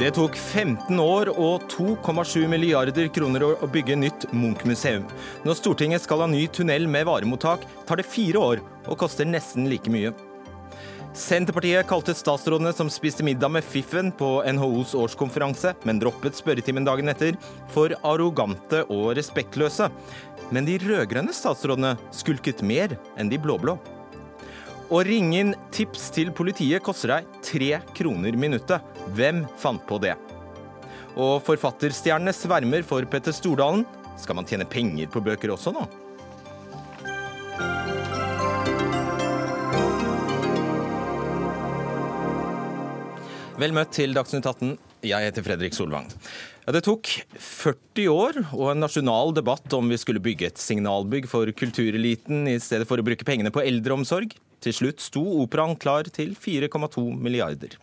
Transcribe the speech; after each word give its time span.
Det 0.00 0.14
tok 0.16 0.32
15 0.32 0.96
år 0.96 1.28
og 1.34 1.66
2,7 1.68 2.46
milliarder 2.48 3.10
kroner 3.12 3.42
å 3.44 3.66
bygge 3.68 3.98
nytt 4.00 4.22
Munch-museum. 4.32 5.04
Når 5.44 5.58
Stortinget 5.58 6.06
skal 6.06 6.22
ha 6.24 6.28
ny 6.30 6.46
tunnel 6.48 6.86
med 6.88 7.04
varemottak, 7.04 7.66
tar 7.84 8.00
det 8.00 8.06
fire 8.08 8.40
år 8.40 8.62
og 8.86 8.96
koster 9.02 9.28
nesten 9.28 9.68
like 9.68 9.92
mye. 9.92 10.14
Senterpartiet 11.12 11.84
kalte 11.90 12.16
statsrådene 12.16 12.72
som 12.72 12.88
spiste 12.88 13.26
middag 13.28 13.52
med 13.52 13.66
fiffen 13.66 14.08
på 14.16 14.38
NHOs 14.48 14.96
årskonferanse, 14.96 15.74
men 15.84 16.00
droppet 16.00 16.40
spørretimen 16.40 16.88
dagen 16.88 17.12
etter, 17.12 17.36
for 17.68 17.92
arrogante 18.00 18.86
og 18.88 19.18
respektløse. 19.20 19.92
Men 20.48 20.64
de 20.64 20.80
rød-grønne 20.80 21.36
statsrådene 21.36 21.98
skulket 22.08 22.64
mer 22.64 22.96
enn 23.20 23.28
de 23.28 23.36
blå-blå. 23.36 23.76
Å 24.90 25.04
ringe 25.06 25.36
inn 25.38 25.50
tips 25.70 26.08
til 26.16 26.32
politiet 26.34 26.82
koster 26.82 27.12
deg 27.12 27.34
tre 27.46 27.76
kroner 27.94 28.34
minuttet. 28.34 28.82
Hvem 29.14 29.44
fant 29.62 29.84
på 29.86 30.00
det? 30.02 30.16
Og 31.14 31.36
forfatterstjernene 31.46 32.34
svermer 32.34 32.82
for 32.82 33.06
Petter 33.06 33.30
Stordalen. 33.30 33.84
Skal 34.18 34.34
man 34.34 34.48
tjene 34.50 34.66
penger 34.66 35.06
på 35.14 35.22
bøker 35.22 35.54
også 35.54 35.70
nå? 35.76 35.86
Vel 43.62 43.78
møtt 43.78 43.94
til 43.94 44.18
Dagsnytt 44.18 44.42
18. 44.42 44.74
Jeg 45.06 45.30
heter 45.30 45.46
Fredrik 45.46 45.78
Solvang. 45.78 46.10
Det 46.66 46.82
tok 46.82 47.14
40 47.38 48.10
år 48.10 48.42
og 48.50 48.72
en 48.72 48.82
nasjonal 48.82 49.38
debatt 49.38 49.70
om 49.78 49.86
vi 49.94 50.02
skulle 50.02 50.22
bygge 50.22 50.50
et 50.50 50.60
signalbygg 50.60 51.30
for 51.30 51.46
kultureliten 51.54 52.50
i 52.50 52.58
stedet 52.58 52.90
for 52.90 52.98
å 52.98 53.06
bruke 53.06 53.26
pengene 53.26 53.54
på 53.54 53.62
eldreomsorg. 53.62 54.34
Til 54.60 54.76
slutt 54.76 55.00
sto 55.00 55.22
operaen 55.42 55.78
klar 55.80 56.08
til 56.12 56.34
4,2 56.36 57.06
milliarder. 57.16 57.76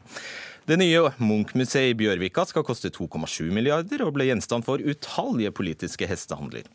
Det 0.68 0.76
nye 0.76 1.00
Munch-museet 1.24 1.94
i 1.94 1.96
Bjørvika 1.96 2.44
skal 2.50 2.66
koste 2.68 2.92
2,7 2.92 3.48
milliarder 3.56 4.02
og 4.04 4.12
ble 4.18 4.26
gjenstand 4.28 4.66
for 4.68 4.84
utallige 4.84 5.54
politiske 5.56 6.10
hestehandler. 6.10 6.66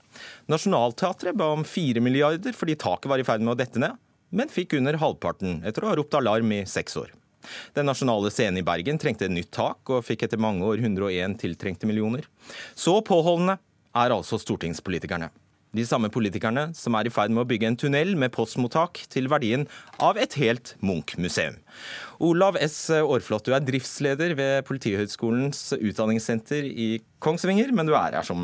Nationaltheatret 0.48 1.36
ba 1.36 1.50
om 1.52 1.66
4 1.68 2.00
milliarder 2.00 2.56
fordi 2.56 2.78
taket 2.80 3.10
var 3.12 3.20
i 3.20 3.26
ferd 3.28 3.44
med 3.44 3.52
å 3.52 3.58
dette 3.60 3.82
ned, 3.82 3.98
men 4.32 4.48
fikk 4.48 4.78
under 4.78 4.96
halvparten 4.96 5.60
etter 5.68 5.84
å 5.84 5.92
ha 5.92 5.98
ropt 6.00 6.16
alarm 6.16 6.54
i 6.56 6.62
seks 6.64 6.96
år. 6.96 7.12
Den 7.76 7.90
nasjonale 7.90 8.30
scenen 8.32 8.62
i 8.62 8.64
Bergen 8.64 8.96
trengte 9.02 9.26
et 9.28 9.34
nytt 9.34 9.52
tak, 9.52 9.82
og 9.90 10.06
fikk 10.06 10.24
etter 10.24 10.40
mange 10.40 10.64
år 10.64 10.80
101 10.80 11.36
tiltrengte 11.42 11.90
millioner. 11.90 12.24
Så 12.72 12.96
påholdende 13.04 13.58
er 13.92 14.14
altså 14.14 14.38
stortingspolitikerne. 14.40 15.28
De 15.72 15.84
samme 15.88 16.10
politikerne 16.12 16.66
som 16.76 16.96
er 16.98 17.08
i 17.08 17.12
ferd 17.12 17.32
med 17.32 17.46
å 17.46 17.48
bygge 17.48 17.70
en 17.70 17.78
tunnel 17.80 18.12
med 18.20 18.32
postmottak 18.34 19.06
til 19.12 19.30
verdien 19.32 19.64
av 20.04 20.18
et 20.20 20.36
helt 20.36 20.74
Munch-museum. 20.84 21.56
Olav 22.22 22.58
S. 22.60 22.76
Aarflot, 22.92 23.46
du 23.48 23.56
er 23.56 23.64
driftsleder 23.64 24.36
ved 24.36 24.66
Politihøgskolens 24.68 25.72
utdanningssenter 25.78 26.68
i 26.68 26.88
Kongsvinger, 27.24 27.72
men 27.72 27.88
du 27.88 27.96
er 27.96 28.18
her 28.18 28.26
som 28.26 28.42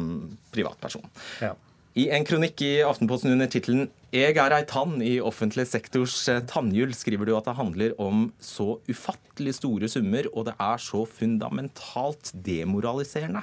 privatperson. 0.55 1.05
Ja. 1.45 1.53
I 1.99 2.07
en 2.15 2.25
kronikk 2.25 2.63
i 2.63 2.79
Aftenposten 2.87 3.33
under 3.35 3.49
tittelen 3.51 3.89
'Eg 4.15 4.39
er 4.41 4.55
ei 4.57 4.65
tann 4.65 5.03
i 5.05 5.19
offentlig 5.21 5.67
sektors 5.69 6.15
eh, 6.33 6.41
tannhjul' 6.41 6.95
skriver 6.97 7.29
du 7.29 7.35
at 7.37 7.45
det 7.45 7.57
handler 7.59 7.97
om 8.01 8.31
så 8.41 8.79
ufattelig 8.89 9.57
store 9.59 9.89
summer, 9.91 10.31
og 10.33 10.47
det 10.49 10.55
er 10.57 10.81
så 10.81 11.03
fundamentalt 11.05 12.33
demoraliserende. 12.33 13.43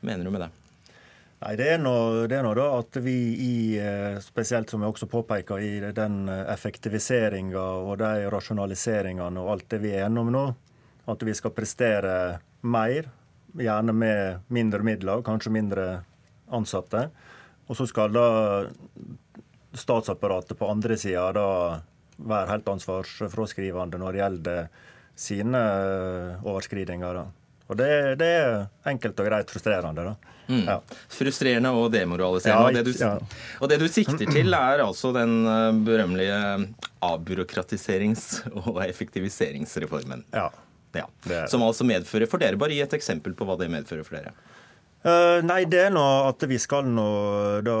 Mener 0.00 0.24
du 0.24 0.30
med 0.30 0.46
det? 0.46 0.50
Nei, 1.38 1.54
Det 1.56 1.68
er 1.70 1.78
nå 1.78 2.54
da 2.58 2.66
at 2.80 2.96
vi 3.02 3.16
i, 3.44 3.78
eh, 3.78 4.18
spesielt 4.18 4.70
som 4.70 4.82
jeg 4.82 4.90
også 4.90 5.06
påpeker, 5.06 5.58
i 5.62 5.92
den 5.92 6.28
effektiviseringa 6.28 7.62
og 7.86 7.98
de 7.98 8.26
rasjonaliseringene 8.30 9.38
og 9.38 9.52
alt 9.52 9.68
det 9.68 9.80
vi 9.80 9.92
er 9.92 10.08
gjennom 10.08 10.32
nå, 10.34 10.44
at 11.06 11.22
vi 11.22 11.34
skal 11.34 11.54
prestere 11.54 12.40
mer, 12.62 13.06
gjerne 13.54 13.94
med 13.94 14.50
mindre 14.50 14.82
midler, 14.82 15.22
kanskje 15.22 15.54
mindre 15.54 15.86
ansatte. 16.50 17.08
Og 17.68 17.76
så 17.76 17.86
skal 17.86 18.12
da 18.12 18.28
statsapparatet 19.78 20.58
på 20.58 20.68
andre 20.70 20.96
sida 20.98 21.30
da 21.36 21.48
være 22.18 22.50
helt 22.50 22.68
ansvarsfraskrivende 22.72 24.00
når 24.00 24.12
det 24.12 24.22
gjelder 24.22 24.68
sine 25.18 25.58
eh, 25.58 26.46
overskridinger. 26.46 27.14
da. 27.14 27.47
Og 27.68 27.76
det, 27.76 27.88
det, 28.20 28.28
er 28.40 28.90
enkelt 28.90 29.20
og 29.20 29.28
greit 29.28 29.50
frustrerende. 29.52 30.04
da. 30.10 30.34
Mm. 30.48 30.62
Ja. 30.64 30.78
Frustrerende 31.12 31.72
og 31.76 31.90
demoraliserende. 31.92 32.62
Ja, 32.62 32.68
og, 32.68 32.76
det 32.78 32.84
du, 32.86 33.04
ja. 33.04 33.10
og, 33.60 33.68
det 33.68 33.80
du, 33.82 33.88
sikter 33.92 34.24
til, 34.32 34.54
er 34.56 34.84
altså 34.84 35.12
den 35.16 35.42
eh, 35.44 35.82
berømmelige 35.84 36.38
avbyråkratiserings- 37.04 38.46
og 38.64 38.80
effektiviseringsreformen. 38.86 40.24
Ja. 40.32 40.48
Som 41.52 41.62
altså 41.66 41.84
medfører 41.84 42.30
for 42.30 42.40
dere. 42.40 42.56
Bare 42.58 42.72
gi 42.72 42.80
et 42.80 42.96
eksempel 42.96 43.36
på 43.36 43.44
hva 43.46 43.58
det 43.60 43.68
medfører 43.72 44.06
for 44.06 44.16
dere. 44.16 44.32
Uh, 44.98 45.38
nei, 45.46 45.60
det 45.70 45.78
er 45.78 45.92
nå 45.94 46.02
at 46.26 46.42
vi 46.50 46.56
skal 46.58 46.88
nå 46.90 47.04
da 47.62 47.74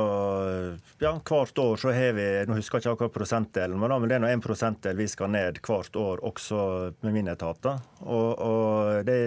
Ja, 1.02 1.16
hvert 1.18 1.58
år 1.58 1.80
så 1.82 1.90
har 1.90 2.12
vi 2.14 2.26
Nå 2.46 2.54
husker 2.54 2.78
jeg 2.78 2.84
ikke 2.84 2.92
akkurat 2.94 3.16
prosentdelen, 3.16 3.74
men, 3.74 3.90
da, 3.90 3.96
men 3.98 4.06
det 4.12 4.16
er 4.20 4.22
nå 4.22 4.30
en 4.30 4.44
prosentdel 4.44 5.00
vi 5.00 5.08
skal 5.10 5.32
ned 5.34 5.58
hvert 5.66 5.98
år, 5.98 6.22
også 6.30 6.60
med 7.02 7.16
mine 7.16 7.34
etater. 7.34 7.82
Og, 8.06 8.28
og 8.38 9.02
det 9.08 9.18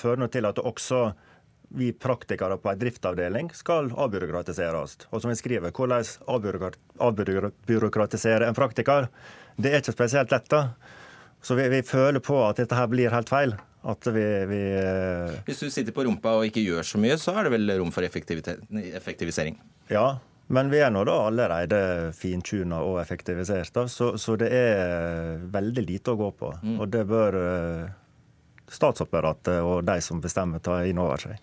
fører 0.00 0.22
nå 0.22 0.30
til 0.32 0.48
at 0.48 0.60
også 0.62 1.06
vi 1.74 1.92
praktikere 1.92 2.56
på 2.60 2.70
en 2.70 2.78
driftsavdeling 2.78 3.50
skal 3.56 3.90
avbyråkratiseres. 3.90 4.98
Og 5.10 5.22
som 5.22 5.32
vi 5.32 5.38
skriver, 5.38 5.74
hvordan 5.74 6.76
avbyråkratisere 7.02 8.46
en 8.46 8.54
praktiker, 8.54 9.08
det 9.56 9.72
er 9.72 9.82
ikke 9.82 9.96
spesielt 9.96 10.34
lett. 10.34 10.50
da. 10.50 10.68
Så 11.42 11.56
vi, 11.58 11.68
vi 11.68 11.82
føler 11.82 12.22
på 12.24 12.38
at 12.46 12.60
dette 12.62 12.76
her 12.78 12.90
blir 12.92 13.14
helt 13.14 13.32
feil. 13.32 13.56
At 13.84 14.06
vi, 14.06 14.22
vi 14.48 14.60
eh, 14.80 15.40
Hvis 15.44 15.60
du 15.60 15.68
sitter 15.68 15.92
på 15.92 16.06
rumpa 16.06 16.38
og 16.38 16.46
ikke 16.48 16.62
gjør 16.64 16.86
så 16.88 17.00
mye, 17.00 17.18
så 17.20 17.34
er 17.36 17.44
det 17.44 17.52
vel 17.52 17.74
rom 17.80 17.90
for 17.92 18.06
effektivisering? 18.06 19.58
Ja, 19.92 20.06
men 20.52 20.70
vi 20.72 20.80
er 20.84 20.92
nå 20.92 21.02
da 21.08 21.18
allerede 21.26 21.80
fintuna 22.16 22.80
og 22.84 22.96
effektivisert, 23.02 23.74
da, 23.76 23.84
så, 23.88 24.14
så, 24.20 24.38
det 24.40 24.48
er 24.56 25.44
veldig 25.52 25.84
lite 25.84 26.14
å 26.14 26.20
gå 26.20 26.30
på. 26.38 26.50
Mm. 26.62 26.78
Og 26.78 26.88
det 26.92 27.04
bør 27.08 27.38
eh, 27.40 27.92
statsapparatet 28.70 29.60
og 29.64 29.84
de 29.86 29.98
som 30.04 30.22
bestemmer, 30.22 30.62
ta 30.64 30.80
inn 30.86 31.00
over 31.02 31.20
seg. 31.26 31.38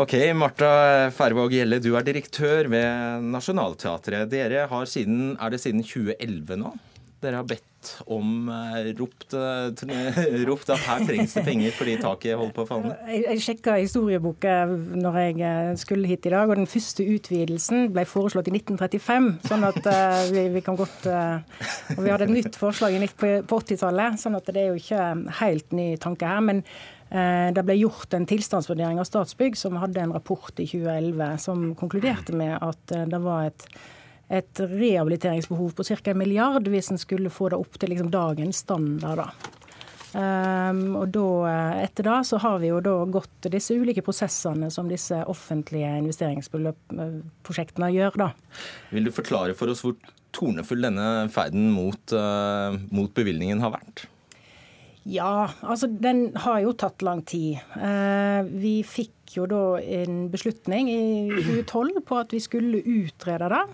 Ok, 0.00 0.14
Marta 0.32 1.10
Færvåg 1.12 1.52
Gjelle, 1.52 1.76
du 1.84 1.90
er 1.98 2.06
direktør 2.06 2.70
ved 2.72 3.26
Nationaltheatret. 3.28 4.30
Dere 4.32 4.64
har 4.70 4.88
siden, 4.88 5.34
er 5.36 5.52
det 5.52 5.60
siden 5.60 5.84
2011 5.84 6.56
nå? 6.62 6.72
Dere 7.22 7.38
har 7.38 7.46
bedt 7.46 7.72
om 8.10 8.48
eh, 8.50 8.88
ropt, 8.98 9.34
eh, 9.34 10.44
ropt, 10.48 10.70
at 10.74 10.82
her 10.86 11.04
trengs 11.06 11.34
det 11.36 11.44
penger 11.46 11.74
fordi 11.74 11.96
taket 12.02 12.38
holder 12.38 12.54
på 12.56 12.64
å 12.64 12.68
falle 12.68 12.94
Jeg, 13.10 13.24
jeg 13.26 13.42
sjekka 13.46 13.76
historieboka 13.78 14.56
når 14.70 15.18
jeg 15.20 15.36
eh, 15.46 15.70
skulle 15.80 16.10
hit 16.10 16.26
i 16.26 16.32
dag, 16.34 16.50
og 16.50 16.58
den 16.58 16.70
første 16.70 17.06
utvidelsen 17.06 17.90
ble 17.94 18.04
foreslått 18.08 18.50
i 18.50 18.56
1935. 18.56 19.28
Sånn 19.46 19.66
at 19.66 19.78
uh, 19.86 20.22
vi, 20.32 20.46
vi, 20.54 20.62
kan 20.64 20.78
godt 20.78 21.06
uh, 21.10 21.38
Og 21.96 22.02
vi 22.02 22.10
hadde 22.12 22.26
et 22.28 22.34
nytt 22.34 22.58
forslag 22.58 22.96
på, 23.18 23.30
på 23.48 23.60
80-tallet, 23.62 24.18
sånn 24.20 24.38
at 24.38 24.50
det 24.50 24.64
er 24.64 24.72
jo 24.72 24.80
ikke 24.80 25.06
helt 25.42 25.74
ny 25.76 25.92
tanke 26.02 26.28
her. 26.28 26.42
men 26.42 26.66
det 27.12 27.60
ble 27.68 27.74
gjort 27.76 28.14
en 28.16 28.24
tilstandsvurdering 28.24 28.96
av 28.96 29.04
Statsbygg, 29.04 29.58
som 29.60 29.74
hadde 29.76 30.00
en 30.00 30.14
rapport 30.14 30.54
i 30.56 30.64
2011 30.64 31.34
som 31.44 31.66
konkluderte 31.76 32.32
med 32.32 32.54
at 32.56 32.94
det 33.12 33.20
var 33.20 33.50
et 33.50 33.66
et 34.32 34.62
rehabiliteringsbehov 34.64 35.74
på 35.76 35.84
ca. 35.84 35.98
en 36.10 36.20
milliard 36.20 36.68
hvis 36.72 36.92
en 36.92 37.00
skulle 37.00 37.32
få 37.32 37.50
det 37.52 37.60
opp 37.60 37.76
til 37.78 37.92
liksom 37.92 38.12
dagens 38.12 38.62
standard. 38.64 39.20
da. 39.24 39.58
Um, 40.12 40.80
og 41.00 41.06
da, 41.14 41.28
Etter 41.80 42.04
da 42.04 42.18
så 42.26 42.36
har 42.42 42.58
vi 42.60 42.68
jo 42.68 42.82
da 42.84 42.98
gått 43.08 43.48
disse 43.52 43.72
ulike 43.72 44.04
prosessene 44.04 44.68
som 44.72 44.90
disse 44.90 45.22
offentlige 45.24 45.88
investeringsprosjektene 46.02 47.88
gjør. 47.94 48.18
da. 48.26 48.32
Vil 48.92 49.08
du 49.08 49.14
forklare 49.14 49.56
for 49.56 49.72
oss 49.72 49.84
hvor 49.84 49.96
tornefull 50.32 50.84
denne 50.84 51.28
ferden 51.32 51.70
mot, 51.72 52.16
uh, 52.16 52.76
mot 52.92 53.12
bevilgningen 53.16 53.64
har 53.64 53.76
vært? 53.76 54.06
Ja, 55.08 55.50
altså 55.66 55.88
den 55.90 56.28
har 56.44 56.60
jo 56.62 56.76
tatt 56.78 57.02
lang 57.02 57.24
tid. 57.26 57.58
Uh, 57.74 58.44
vi 58.46 58.82
fikk 58.86 59.34
jo 59.34 59.48
da 59.50 59.80
en 59.80 60.26
beslutning 60.30 60.92
i 60.92 61.02
2012 61.40 62.02
på 62.06 62.20
at 62.20 62.36
vi 62.36 62.42
skulle 62.44 62.84
utrede 62.84 63.48
det. 63.50 63.64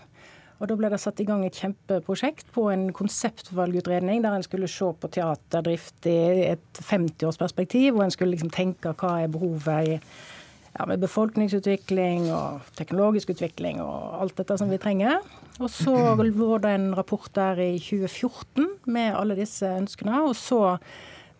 Og 0.59 0.67
Da 0.67 0.75
ble 0.75 0.91
det 0.91 0.99
satt 0.99 1.21
i 1.23 1.27
gang 1.27 1.45
et 1.47 1.55
kjempeprosjekt 1.55 2.49
på 2.55 2.65
en 2.73 2.89
konseptvalgutredning 2.97 4.25
der 4.25 4.35
en 4.35 4.47
skulle 4.47 4.71
se 4.71 4.91
på 4.91 5.11
teaterdrift 5.15 6.09
i 6.11 6.49
et 6.49 6.81
50-årsperspektiv, 6.83 7.95
og 7.95 8.03
en 8.05 8.15
skulle 8.15 8.35
liksom 8.35 8.51
tenke 8.51 8.91
hva 8.99 9.21
er 9.23 9.31
behovet 9.31 9.93
i 9.93 9.95
ja, 9.99 10.87
med 10.87 10.99
befolkningsutvikling 11.03 12.27
og 12.35 12.67
teknologisk 12.79 13.31
utvikling 13.37 13.79
og 13.83 14.19
alt 14.23 14.37
dette 14.41 14.59
som 14.59 14.71
vi 14.71 14.81
trenger. 14.83 15.23
Og 15.59 15.71
så 15.71 15.95
var 16.19 16.65
det 16.67 16.75
en 16.75 16.91
rapport 16.99 17.31
der 17.39 17.63
i 17.63 17.79
2014 17.79 18.67
med 18.91 19.15
alle 19.15 19.39
disse 19.39 19.71
ønskene. 19.79 20.25
Og 20.27 20.35
så 20.39 20.77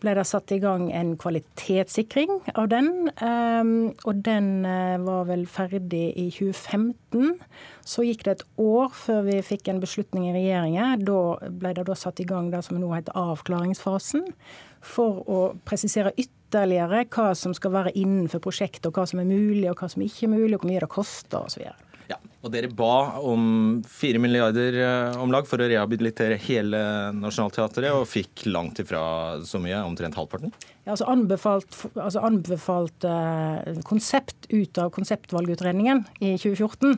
ble 0.01 0.13
det 0.17 0.25
satt 0.27 0.51
i 0.55 0.59
gang 0.61 0.87
en 0.95 1.15
kvalitetssikring 1.19 2.31
av 2.55 2.69
den. 2.71 3.09
Um, 3.21 3.91
og 4.07 4.21
den 4.25 4.63
uh, 4.67 4.97
var 5.03 5.27
vel 5.29 5.45
ferdig 5.49 6.07
i 6.19 6.29
2015. 6.33 7.35
Så 7.87 8.05
gikk 8.07 8.23
det 8.25 8.37
et 8.37 8.45
år 8.63 8.93
før 8.95 9.25
vi 9.27 9.39
fikk 9.45 9.69
en 9.71 9.81
beslutning 9.83 10.29
i 10.29 10.35
regjeringen. 10.37 11.05
Da 11.07 11.49
ble 11.61 11.75
det 11.77 11.87
da 11.89 11.97
satt 11.97 12.21
i 12.23 12.27
gang 12.29 12.51
det 12.53 12.63
som 12.67 12.79
nå 12.79 12.91
heter 12.93 13.17
avklaringsfasen, 13.19 14.25
for 14.79 15.23
å 15.27 15.39
presisere 15.67 16.15
ytterligere 16.15 17.03
hva 17.11 17.33
som 17.35 17.53
skal 17.57 17.75
være 17.75 17.95
innenfor 17.99 18.43
prosjektet, 18.45 18.87
og 18.87 18.95
hva 18.95 19.07
som 19.09 19.21
er 19.21 19.29
mulig 19.29 19.67
og 19.69 19.81
hva 19.81 19.91
som 19.91 20.05
ikke 20.05 20.27
er 20.29 20.35
mulig, 20.37 20.53
og 20.55 20.63
hvor 20.63 20.71
mye 20.71 20.83
det 20.85 20.93
koster 20.93 21.43
osv. 21.43 21.67
Ja, 22.09 22.17
og 22.41 22.49
Dere 22.53 22.71
ba 22.73 23.19
om 23.21 23.83
4 23.85 24.17
milliarder 24.21 24.77
eh, 24.81 25.17
om 25.21 25.29
lag 25.33 25.45
for 25.45 25.61
å 25.61 25.67
rehabilitere 25.69 26.39
hele 26.41 26.79
Nationaltheatret, 27.13 27.91
og 27.93 28.07
fikk 28.09 28.47
langt 28.49 28.81
ifra 28.81 29.01
så 29.45 29.61
mye, 29.61 29.83
omtrent 29.85 30.17
halvparten? 30.17 30.53
Ja, 30.89 30.95
altså 30.95 31.05
Anbefalt, 31.11 31.75
altså 31.93 32.23
anbefalt 32.25 33.05
eh, 33.05 33.81
konsept 33.85 34.47
ut 34.49 34.79
av 34.81 34.89
konseptvalgutredningen 34.95 36.01
i 36.17 36.31
2014 36.41 36.95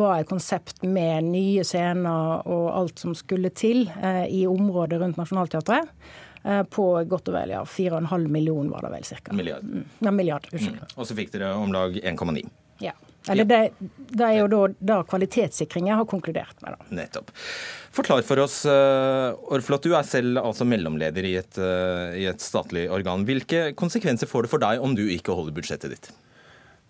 var 0.00 0.16
et 0.18 0.30
konsept 0.30 0.82
med 0.82 1.28
nye 1.30 1.62
scener 1.62 2.42
og 2.50 2.72
alt 2.74 3.04
som 3.04 3.14
skulle 3.14 3.52
til 3.54 3.84
eh, 4.02 4.24
i 4.40 4.42
området 4.50 4.98
rundt 4.98 5.20
Nationaltheatret 5.22 5.86
eh, 6.42 6.64
på 6.66 6.88
godt 7.06 7.30
og 7.30 7.38
vel 7.38 7.54
ja, 7.54 7.62
4,5 7.62 8.26
millioner 8.26 8.74
var 8.74 8.88
det 8.88 8.96
vel 8.96 9.06
ca. 9.06 9.38
Milliard. 9.38 9.70
Mm. 9.70 9.86
Ja, 10.02 10.14
milliard, 10.18 10.50
unnskyld. 10.50 10.82
Mm. 10.82 10.96
Og 10.96 11.06
så 11.06 11.18
fikk 11.20 11.30
dere 11.36 11.52
om 11.60 11.76
lag 11.76 11.94
1,9. 12.02 12.42
Ja. 12.82 12.96
Eller 13.28 13.44
det, 13.44 13.58
det, 13.78 14.24
er 14.24 14.38
jo 14.38 14.46
da, 14.52 14.60
da 14.78 14.98
kvalitetssikringen 15.08 15.98
har 15.98 16.06
konkludert 16.08 16.62
med. 16.64 16.76
Da. 16.76 16.88
Nettopp. 17.02 17.32
Forklar 17.98 18.22
for 18.24 18.40
oss, 18.44 18.60
uh, 18.68 19.34
Orflot, 19.52 19.84
du 19.84 19.96
er 19.98 20.06
selv 20.06 20.40
altså 20.40 20.66
mellomleder 20.68 21.26
i 21.26 21.34
et, 21.40 21.58
uh, 21.60 22.14
i 22.16 22.28
et 22.30 22.42
statlig 22.44 22.86
organ. 22.94 23.26
Hvilke 23.28 23.72
konsekvenser 23.78 24.30
får 24.30 24.46
det 24.46 24.52
for 24.54 24.62
deg 24.62 24.84
om 24.84 24.94
du 24.96 25.04
ikke 25.10 25.34
holder 25.34 25.56
budsjettet 25.56 25.96
ditt? 25.96 26.10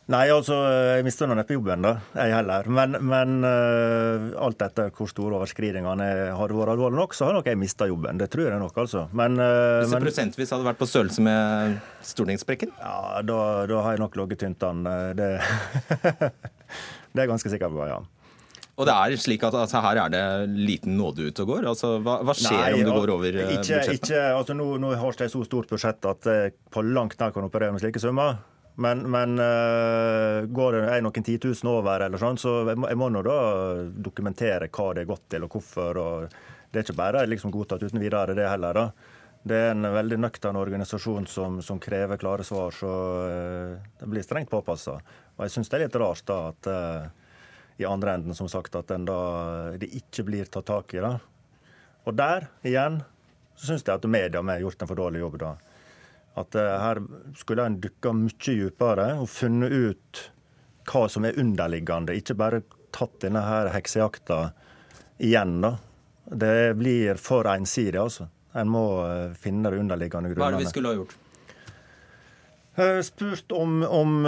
Nei, 0.09 0.25
altså, 0.33 0.57
jeg 0.97 1.05
mister 1.05 1.29
nå 1.29 1.35
neppe 1.37 1.53
jobben, 1.53 1.83
da. 1.85 1.91
Jeg 2.17 2.33
heller. 2.33 2.69
Men, 2.73 2.97
men 3.05 3.45
uh, 3.45 4.31
alt 4.41 4.63
etter 4.65 4.89
hvor 4.97 5.11
store 5.11 5.37
overskridingene 5.37 6.07
har 6.33 6.55
vært 6.57 6.73
alvorlige 6.73 7.03
nok, 7.03 7.17
så 7.17 7.29
har 7.29 7.37
nok 7.37 7.51
jeg 7.51 7.61
mista 7.61 7.85
jobben. 7.91 8.17
Det 8.17 8.31
tror 8.33 8.49
jeg 8.49 8.63
nok, 8.63 8.81
altså. 8.87 9.05
Men, 9.13 9.37
uh, 9.37 9.83
Hvis 9.83 9.93
det 9.93 10.01
prosentvis 10.07 10.55
hadde 10.57 10.65
vært 10.71 10.81
på 10.81 10.89
størrelse 10.89 11.25
med 11.27 11.77
stortingssprekken? 12.09 12.73
Ja, 12.81 13.21
da, 13.21 13.39
da, 13.69 13.85
har 13.85 13.99
jeg 13.99 14.05
nok 14.07 14.17
ligget 14.23 14.47
tynt 14.47 14.65
an. 14.65 14.89
Det, 15.19 15.31
det 17.13 17.21
er 17.21 17.27
jeg 17.27 17.35
ganske 17.37 17.53
sikker 17.59 17.77
på, 17.77 17.85
ja. 17.93 18.01
Og 18.79 18.87
det 18.89 18.95
er 18.95 19.21
slik 19.21 19.43
at 19.45 19.57
altså, 19.59 19.81
Her 19.83 20.05
er 20.07 20.13
det 20.15 20.27
liten 20.55 20.97
nåde 20.97 21.29
ute 21.29 21.45
og 21.45 21.53
går? 21.53 21.65
Altså, 21.69 21.97
hva, 22.01 22.21
hva 22.25 22.35
skjer 22.39 22.63
Nei, 22.63 22.77
om 22.79 22.87
du 22.87 22.95
går 22.95 23.13
over 23.21 23.43
ikke, 23.43 23.57
budsjettet? 23.59 23.97
Ikke, 24.01 24.29
altså, 24.39 24.57
nå, 24.57 24.75
nå 24.81 24.97
har 24.97 25.21
jeg 25.21 25.37
så 25.37 25.45
stort 25.45 25.69
budsjett 25.69 26.15
at 26.17 26.29
jeg 26.33 26.55
på 26.73 26.85
langt 26.97 27.21
nær 27.21 27.35
kan 27.35 27.45
operere 27.45 27.77
med 27.77 27.85
slike 27.85 28.01
summer. 28.01 28.39
Men, 28.79 29.03
men 29.11 29.39
uh, 29.43 30.47
går 30.47 30.77
det 30.77 30.83
er 30.93 31.03
noen 31.03 31.25
titusen 31.27 31.67
over, 31.71 32.05
eller 32.07 32.21
sånn, 32.21 32.37
så 32.39 32.61
jeg 32.69 32.79
må, 32.79 32.87
jeg 32.87 32.99
må 33.01 33.09
nå 33.11 33.25
da 33.27 33.39
dokumentere 33.91 34.69
hva 34.71 34.93
det 34.95 35.03
er 35.03 35.09
gått 35.09 35.25
til, 35.35 35.47
og 35.49 35.57
hvorfor. 35.57 35.99
og 35.99 36.37
Det 36.71 36.79
er 36.79 36.87
ikke 36.87 37.01
bare 37.01 37.25
liksom 37.27 37.51
godtatt 37.55 37.83
uten 37.83 37.99
videre, 37.99 38.37
det 38.39 38.47
heller. 38.47 38.79
da. 38.79 39.17
Det 39.49 39.59
er 39.65 39.73
en 39.73 39.83
veldig 39.83 40.21
nøktern 40.23 40.59
organisasjon 40.61 41.27
som, 41.31 41.59
som, 41.63 41.81
krever 41.83 42.21
klare 42.23 42.47
svar, 42.47 42.71
så 42.75 42.93
uh, 43.27 43.91
det 43.99 44.11
blir 44.15 44.23
strengt 44.23 44.53
påpassa. 44.55 45.01
Og 45.35 45.43
jeg 45.43 45.57
syns 45.57 45.73
det 45.73 45.81
er 45.81 45.87
litt 45.89 45.99
rart 45.99 46.23
da 46.31 46.39
at 46.53 46.71
uh, 46.71 47.29
i 47.83 47.87
andre 47.87 48.15
enden, 48.15 48.39
som 48.39 48.47
sagt, 48.51 48.79
at 48.79 48.95
da, 48.95 49.21
det 49.75 49.91
ikke 49.91 50.27
blir 50.31 50.47
tatt 50.47 50.71
tak 50.71 50.95
i. 50.95 51.03
da. 51.03 51.17
Og 52.07 52.15
der, 52.15 52.47
igjen, 52.63 53.03
så 53.59 53.73
syns 53.73 53.83
jeg 53.83 53.99
at 53.99 54.07
media 54.07 54.43
har 54.43 54.63
gjort 54.63 54.87
en 54.87 54.91
for 54.91 55.03
dårlig 55.03 55.27
jobb. 55.27 55.43
da. 55.43 55.57
At 56.39 56.55
uh, 56.55 56.79
her 56.83 57.01
skulle 57.37 57.67
en 57.67 57.79
dykka 57.83 58.15
mye 58.15 58.35
dypere 58.39 59.11
og 59.19 59.29
funnet 59.33 59.73
ut 59.75 60.25
hva 60.89 61.05
som 61.13 61.27
er 61.29 61.39
underliggende. 61.41 62.17
Ikke 62.17 62.37
bare 62.39 62.63
tatt 62.95 63.19
denne 63.25 63.43
her 63.45 63.71
heksejakta 63.75 64.49
igjen, 65.19 65.59
da. 65.65 65.77
Det 66.29 66.75
blir 66.79 67.21
for 67.21 67.49
ensidig, 67.49 67.99
altså. 68.01 68.29
En 68.57 68.71
må 68.73 68.85
uh, 69.05 69.33
finne 69.37 69.73
det 69.73 69.81
underliggende 69.83 70.33
grunnene. 70.33 70.45
Hva 70.45 70.53
er 70.53 70.59
det 70.59 70.67
vi 70.67 70.73
skulle 70.73 70.93
ha 70.93 71.01
gjort? 71.01 71.17
Uh, 72.79 73.01
spurt 73.05 73.53
om, 73.59 73.83
om 73.83 74.21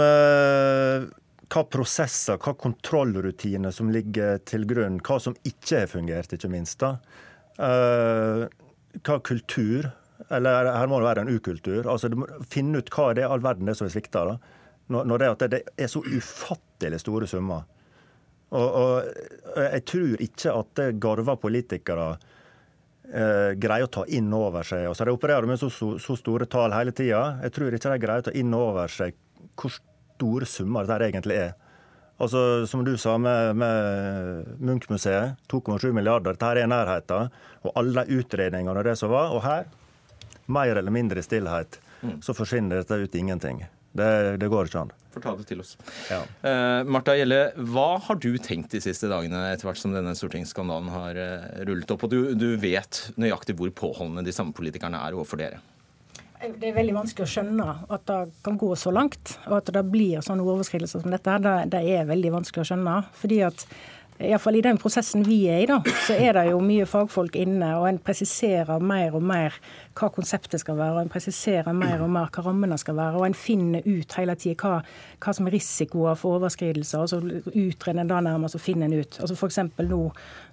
hva 1.51 1.63
prosesser, 1.71 2.39
hva 2.39 2.53
kontrollrutiner 2.59 3.73
som 3.75 3.89
ligger 3.91 4.41
til 4.47 4.67
grunn. 4.67 4.99
Hva 5.03 5.17
som 5.23 5.35
ikke 5.47 5.83
har 5.83 5.89
fungert, 5.91 6.35
ikke 6.35 6.51
minst. 6.51 6.83
da. 6.83 6.97
hva 7.57 9.17
kultur 9.23 9.89
eller 10.31 10.71
her 10.73 10.89
må 10.89 10.99
det 11.01 11.09
være 11.09 11.25
en 11.25 11.35
ukultur. 11.35 11.87
Altså, 11.91 12.11
Finne 12.49 12.81
ut 12.81 12.91
hva 12.93 13.11
det 13.17 13.25
er 13.25 13.33
all 13.33 13.43
verden 13.43 13.69
det 13.69 13.77
som 13.79 13.87
er 13.87 13.93
svikta. 13.93 14.25
Når, 14.91 15.07
når 15.07 15.23
det, 15.23 15.49
det 15.53 15.61
er 15.77 15.91
så 15.91 16.01
ufattelig 16.03 17.01
store 17.03 17.29
summer. 17.29 17.65
Og, 18.51 18.67
og 18.67 19.63
jeg 19.63 19.83
tror 19.87 20.23
ikke 20.25 20.53
at 20.59 20.81
garva 20.99 21.37
politikere 21.39 22.07
eh, 23.07 23.53
greier 23.55 23.87
å 23.87 23.91
ta 23.91 24.03
inn 24.11 24.31
over 24.35 24.67
seg. 24.67 24.89
Altså, 24.89 25.07
de 25.07 25.15
opererer 25.15 25.47
med 25.47 25.59
så, 25.61 25.71
så, 25.71 25.93
så 26.01 26.17
store 26.19 26.49
tall 26.51 26.75
hele 26.75 26.91
tida. 26.95 27.39
Jeg 27.45 27.55
tror 27.55 27.77
ikke 27.77 27.93
de 27.93 28.03
greier 28.03 28.25
å 28.25 28.27
ta 28.27 28.35
inn 28.35 28.55
over 28.57 28.91
seg 28.91 29.15
hvor 29.59 29.71
store 29.71 30.47
summer 30.49 30.89
det 30.89 30.99
egentlig 31.07 31.39
er. 31.47 31.53
Altså, 32.21 32.67
Som 32.69 32.83
du 32.85 32.93
sa 33.01 33.15
med, 33.17 33.55
med 33.57 34.57
Munch-museet, 34.61 35.39
2,7 35.49 35.89
milliarder. 35.95 36.35
Dette 36.35 36.51
er 36.61 36.69
nærheten. 36.69 37.31
Og 37.63 37.79
alle 37.79 38.03
de 38.03 38.19
utredningene 38.19 38.83
og 38.83 38.85
det 38.85 38.97
som 38.99 39.09
var. 39.13 39.31
Og 39.33 39.41
her 39.45 39.65
mer 40.51 40.75
eller 40.75 40.93
mindre 40.93 41.23
stillhet, 41.25 41.79
mm. 42.01 42.17
så 42.25 42.35
forsvinner 42.37 42.81
dette 42.81 42.99
ut 43.01 43.15
i 43.15 43.23
ingenting. 43.23 43.63
Det, 43.91 44.37
det, 44.37 44.47
går 44.47 44.69
ikke 44.69 44.85
an. 44.85 44.93
Fortal 45.11 45.41
det 45.41 45.49
til 45.49 45.59
oss. 45.63 45.73
Ja. 46.07 46.21
Uh, 46.45 46.87
Marta 46.87 47.15
Gjelle, 47.17 47.41
hva 47.73 47.97
har 48.05 48.19
du 48.23 48.29
tenkt 48.39 48.71
de 48.71 48.79
siste 48.83 49.09
dagene 49.11 49.49
etter 49.51 49.67
hvert 49.67 49.81
som 49.81 49.91
denne 49.91 50.13
stortingsskandalen 50.15 50.87
har 50.93 51.19
uh, 51.19 51.49
rullet 51.67 51.91
opp? 51.91 52.07
Og 52.07 52.13
du, 52.13 52.19
du, 52.39 52.53
vet 52.61 53.03
nøyaktig 53.19 53.57
hvor 53.59 53.73
påholdne 53.75 54.23
de 54.23 54.35
samme 54.35 54.55
politikerne 54.55 55.01
er 55.03 55.17
overfor 55.17 55.43
dere. 55.43 55.59
Det 56.41 56.71
er 56.71 56.73
veldig 56.73 56.95
vanskelig 56.95 57.27
å 57.27 57.29
skjønne 57.29 57.65
at 57.93 58.05
det 58.09 58.21
kan 58.47 58.55
gå 58.57 58.71
så 58.79 58.89
langt, 58.95 59.35
og 59.45 59.59
at 59.59 59.67
det 59.75 59.83
blir 59.91 60.23
sånne 60.25 60.45
overskridelser 60.47 61.03
som 61.03 61.13
dette. 61.13 61.35
Det, 61.43 61.57
det 61.75 61.81
er 61.99 62.07
veldig 62.09 62.31
vanskelig 62.39 62.63
å 62.63 62.69
skjønne. 62.71 62.95
fordi 63.19 63.43
at 63.45 63.67
Iallfall 64.21 64.59
i 64.59 64.63
den 64.63 64.77
prosessen 64.81 65.23
vi 65.25 65.43
er 65.49 65.63
i, 65.63 65.67
da, 65.69 65.79
så 66.05 66.13
er 66.13 66.35
det 66.37 66.47
jo 66.51 66.59
mye 66.63 66.85
fagfolk 66.89 67.37
inne, 67.41 67.71
og 67.79 67.87
en 67.89 67.99
presiserer 68.01 68.81
mer 68.83 69.15
og 69.17 69.23
mer 69.25 69.55
hva 69.97 70.09
konseptet 70.13 70.61
skal 70.61 70.77
være, 70.79 70.95
og 70.95 71.01
en 71.05 71.11
presiserer 71.11 71.75
mer 71.75 72.03
og 72.03 72.11
mer 72.13 72.29
hva 72.31 72.43
rammene 72.45 72.77
skal 72.79 72.97
være, 72.97 73.19
og 73.19 73.25
en 73.27 73.37
finner 73.37 73.85
ut 73.85 74.15
hele 74.17 74.35
tida 74.39 74.57
hva, 74.61 74.81
hva, 75.21 75.33
som 75.35 75.49
er 75.49 75.55
risikoer 75.55 76.19
for 76.19 76.39
overskridelser, 76.39 77.03
og 77.03 77.11
så 77.11 77.19
utreder 77.21 78.03
en 78.03 78.11
da 78.11 78.21
nærmest 78.23 78.57
og 78.57 78.63
finner 78.63 78.87
en 78.87 79.01
ut. 79.01 79.19
Altså 79.19 79.37
F.eks. 79.37 79.59
nå, 79.87 80.01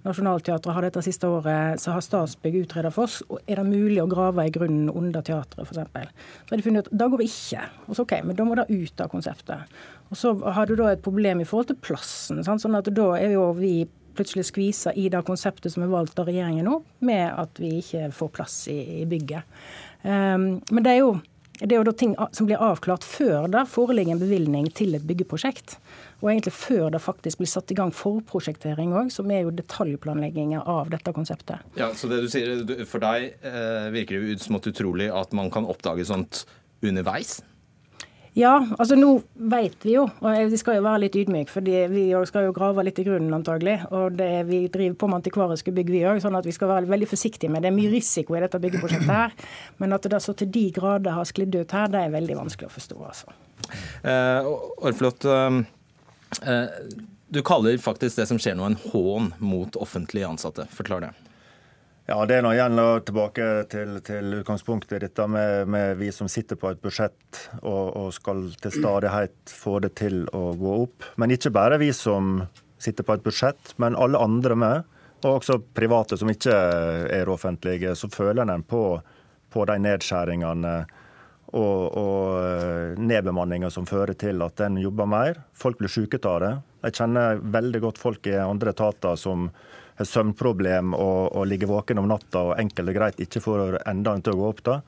Nationaltheatret 0.07 0.75
har 0.75 0.89
dette 0.89 1.05
siste 1.07 1.31
året, 1.31 1.83
så 1.83 1.95
har 1.95 2.05
Statsbygg 2.05 2.63
utredet 2.65 2.95
for 2.95 3.09
oss, 3.09 3.21
og 3.29 3.43
er 3.47 3.63
det 3.63 3.69
mulig 3.69 4.01
å 4.03 4.09
grave 4.11 4.47
i 4.49 4.55
grunnen 4.55 4.91
under 4.91 5.25
teatret, 5.25 5.69
f.eks. 5.69 6.25
Så 6.49 6.55
har 6.55 6.63
de 6.63 6.67
funnet 6.67 6.89
ut 6.89 6.99
da 6.99 7.09
går 7.11 7.23
vi 7.23 7.29
ikke. 7.31 7.63
Og 7.87 7.97
så 7.97 8.05
OK, 8.05 8.19
men 8.27 8.39
da 8.39 8.47
må 8.47 8.59
det 8.59 8.69
ut 8.73 9.05
av 9.05 9.13
konseptet. 9.13 9.79
Og 10.09 10.17
så 10.17 10.33
har 10.57 10.69
du 10.69 10.75
da 10.79 10.91
et 10.93 11.05
problem 11.05 11.43
i 11.43 11.47
forhold 11.49 11.71
til 11.71 11.81
plassen. 11.85 12.41
Sant? 12.45 12.63
sånn 12.65 12.79
at 12.79 12.89
da 12.95 13.11
er 13.19 13.35
jo 13.37 13.51
vi 13.59 13.83
plutselig 14.19 14.49
skvisa 14.51 14.93
i 14.93 15.09
det 15.13 15.25
konseptet 15.27 15.73
som 15.75 15.87
er 15.87 15.93
valgt 15.93 16.19
av 16.19 16.29
regjeringen 16.29 16.67
nå, 16.69 16.81
med 17.07 17.27
at 17.31 17.63
vi 17.63 17.79
ikke 17.81 18.11
får 18.15 18.35
plass 18.35 18.61
i, 18.73 18.79
i 19.03 19.09
bygget. 19.09 19.59
Um, 20.03 20.59
men 20.71 20.85
det 20.85 20.97
er 20.97 21.03
jo 21.05 21.19
det 21.59 21.75
er 21.75 21.81
jo 21.81 21.87
da 21.89 21.95
ting 21.99 22.13
som 22.37 22.47
blir 22.47 22.61
avklart 22.63 23.03
før 23.03 23.49
det 23.51 23.65
foreligger 23.67 24.15
en 24.15 24.21
bevilgning 24.21 24.69
til 24.79 24.95
et 24.95 25.03
byggeprosjekt. 25.07 25.75
Og 26.23 26.31
egentlig 26.31 26.53
før 26.55 26.93
det 26.95 27.01
faktisk 27.03 27.41
blir 27.41 27.51
satt 27.51 27.73
i 27.75 27.77
gang 27.79 27.91
forprosjektering 27.95 28.95
òg, 28.95 29.11
som 29.11 29.31
er 29.35 29.43
jo 29.43 29.55
detaljplanlegginga 29.59 30.63
av 30.71 30.93
dette 30.95 31.15
konseptet. 31.17 31.67
Ja, 31.79 31.91
Så 31.99 32.11
det 32.11 32.21
du 32.23 32.31
sier, 32.31 32.63
for 32.87 33.03
deg 33.03 33.33
eh, 33.43 33.91
virker 33.95 34.23
det 34.23 34.39
som 34.45 34.59
utrolig 34.59 35.11
at 35.11 35.35
man 35.35 35.51
kan 35.51 35.67
oppdage 35.67 36.07
sånt 36.07 36.45
underveis? 36.79 37.41
Ja, 38.39 38.53
altså 38.79 38.95
nå 38.95 39.17
vet 39.51 39.83
vi 39.83 39.97
jo, 39.97 40.05
og 40.07 40.51
vi 40.53 40.59
skal 40.61 40.77
jo 40.79 40.85
være 40.85 41.03
litt 41.07 41.17
ydmyke, 41.19 41.51
for 41.51 41.67
vi 41.67 42.05
skal 42.29 42.47
jo 42.47 42.55
grave 42.55 42.85
litt 42.87 43.01
i 43.03 43.05
grunnen 43.09 43.35
antagelig. 43.35 43.81
Og 43.91 44.15
det, 44.19 44.29
vi 44.47 44.61
driver 44.71 44.95
på 45.01 45.09
med 45.11 45.19
antikvariske 45.19 45.75
bygg 45.75 45.91
vi 45.91 46.05
òg, 46.07 46.21
sånn 46.23 46.39
at 46.39 46.47
vi 46.47 46.55
skal 46.55 46.71
være 46.71 46.91
veldig 46.93 47.09
forsiktige 47.11 47.51
med 47.51 47.65
det. 47.65 47.69
Det 47.69 47.73
er 47.73 47.79
mye 47.81 47.93
risiko 47.97 48.39
i 48.39 48.43
dette 48.45 48.61
byggeprosjektet 48.63 49.11
her, 49.11 49.35
men 49.83 49.97
at 49.97 50.07
det 50.07 50.23
så 50.23 50.37
til 50.39 50.53
de 50.55 50.65
grader 50.77 51.19
har 51.19 51.27
sklidd 51.27 51.59
ut 51.59 51.75
her, 51.75 51.91
det 51.91 52.05
er 52.05 52.15
veldig 52.15 52.39
vanskelig 52.39 52.71
å 52.71 52.77
forstå. 52.77 52.99
altså. 53.11 53.35
Eh, 54.07 54.51
Orflot, 54.87 55.27
eh, 56.39 56.69
du 57.29 57.43
kaller 57.43 57.83
faktisk 57.83 58.23
det 58.23 58.29
som 58.31 58.39
skjer 58.39 58.55
nå 58.59 58.71
en 58.71 58.79
hån 58.93 59.33
mot 59.43 59.83
offentlig 59.83 60.23
ansatte. 60.29 60.71
Forklar 60.79 61.09
det. 61.09 61.15
Ja, 62.09 62.23
Det 62.25 62.39
er 62.39 62.45
nå 62.45 62.55
igjen 62.57 62.81
tilbake 63.05 63.47
til, 63.69 63.99
til 64.01 64.39
utgangspunktet 64.39 65.03
dette 65.05 65.27
med, 65.29 65.69
med, 65.69 65.99
vi 66.01 66.09
som 66.15 66.29
sitter 66.33 66.57
på 66.57 66.71
et 66.73 66.81
budsjett 66.81 67.41
og, 67.61 67.91
og, 67.93 68.07
skal 68.17 68.47
til 68.63 68.73
stadighet 68.73 69.53
få 69.53 69.75
det 69.85 69.91
til 70.01 70.23
å 70.33 70.55
gå 70.57 70.77
opp. 70.87 71.05
Men 71.21 71.35
ikke 71.37 71.53
bare 71.53 71.77
vi 71.77 71.91
som 71.93 72.47
sitter 72.81 73.05
på 73.05 73.19
et 73.19 73.27
budsjett, 73.27 73.75
men 73.77 73.99
alle 73.99 74.23
andre 74.25 74.57
med. 74.57 74.97
Og 75.19 75.43
også 75.43 75.59
private 75.77 76.17
som 76.17 76.33
ikke 76.33 76.55
er 77.13 77.29
offentlige. 77.29 77.93
Så 77.93 78.09
føler 78.09 78.49
en 78.49 78.65
på 78.65 79.01
på 79.53 79.65
de 79.69 79.77
nedskjæringene 79.81 80.73
og, 81.57 81.83
og 81.97 82.99
nedbemanninga 83.01 83.71
som 83.73 83.87
fører 83.89 84.17
til 84.21 84.45
at 84.45 84.61
en 84.65 84.77
jobber 84.81 85.09
mer. 85.09 85.43
Folk 85.57 85.81
blir 85.81 85.93
syke 85.93 86.21
av 86.29 86.41
det. 86.45 86.53
Jeg 86.85 86.99
kjenner 87.01 87.41
veldig 87.57 87.81
godt 87.85 88.01
folk 88.01 88.29
i 88.29 88.37
andre 88.41 88.75
etater 88.77 89.17
som 89.17 89.49
søvnproblem 90.07 90.95
og, 90.95 91.33
og 91.35 91.49
ligger 91.51 91.71
våken 91.71 91.99
om 92.03 92.09
natta 92.11 92.45
og 92.51 92.59
enkelt 92.61 92.93
og 92.93 92.99
greit 93.01 93.21
ikke 93.25 93.43
får 93.43 93.81
endene 93.89 94.23
til 94.23 94.37
å 94.37 94.41
gå 94.43 94.49
opp. 94.53 94.63
da. 94.69 94.79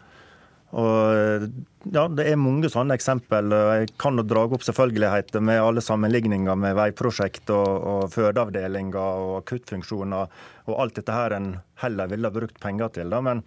Og 0.70 1.48
ja, 1.90 2.04
Det 2.06 2.26
er 2.30 2.38
mange 2.38 2.70
sånne 2.70 2.94
eksempel. 2.94 3.50
Jeg 3.50 3.90
kan 3.98 4.18
jo 4.18 4.26
dra 4.26 4.44
opp 4.46 4.62
selvfølgeligheter 4.62 5.42
med 5.42 5.62
alle 5.62 5.82
sammenligninger 5.82 6.54
med 6.54 6.76
veiprosjekt 6.78 7.50
og, 7.54 7.70
og 7.92 8.12
fødeavdelinger 8.14 9.00
og 9.00 9.40
akuttfunksjoner 9.40 10.36
og 10.70 10.76
alt 10.78 11.00
dette 11.00 11.16
her 11.16 11.34
en 11.34 11.50
heller 11.82 12.12
ville 12.12 12.30
ha 12.30 12.36
brukt 12.36 12.60
penger 12.62 12.94
til. 12.94 13.10
Da. 13.10 13.22
Men 13.24 13.42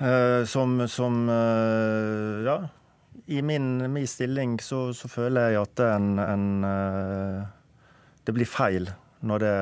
uh, 0.00 0.40
som, 0.48 0.78
som 0.88 1.26
uh, 1.28 2.40
ja, 2.46 2.56
i 3.26 3.42
min, 3.44 3.76
min 3.92 4.08
stilling 4.08 4.56
så, 4.64 4.86
så, 4.96 5.10
føler 5.12 5.52
jeg 5.52 5.66
at 5.66 5.84
en, 5.84 6.10
en 6.22 6.48
uh, 6.64 7.44
det 8.24 8.32
blir 8.32 8.48
feil 8.48 8.88
når 9.24 9.44
det, 9.44 9.54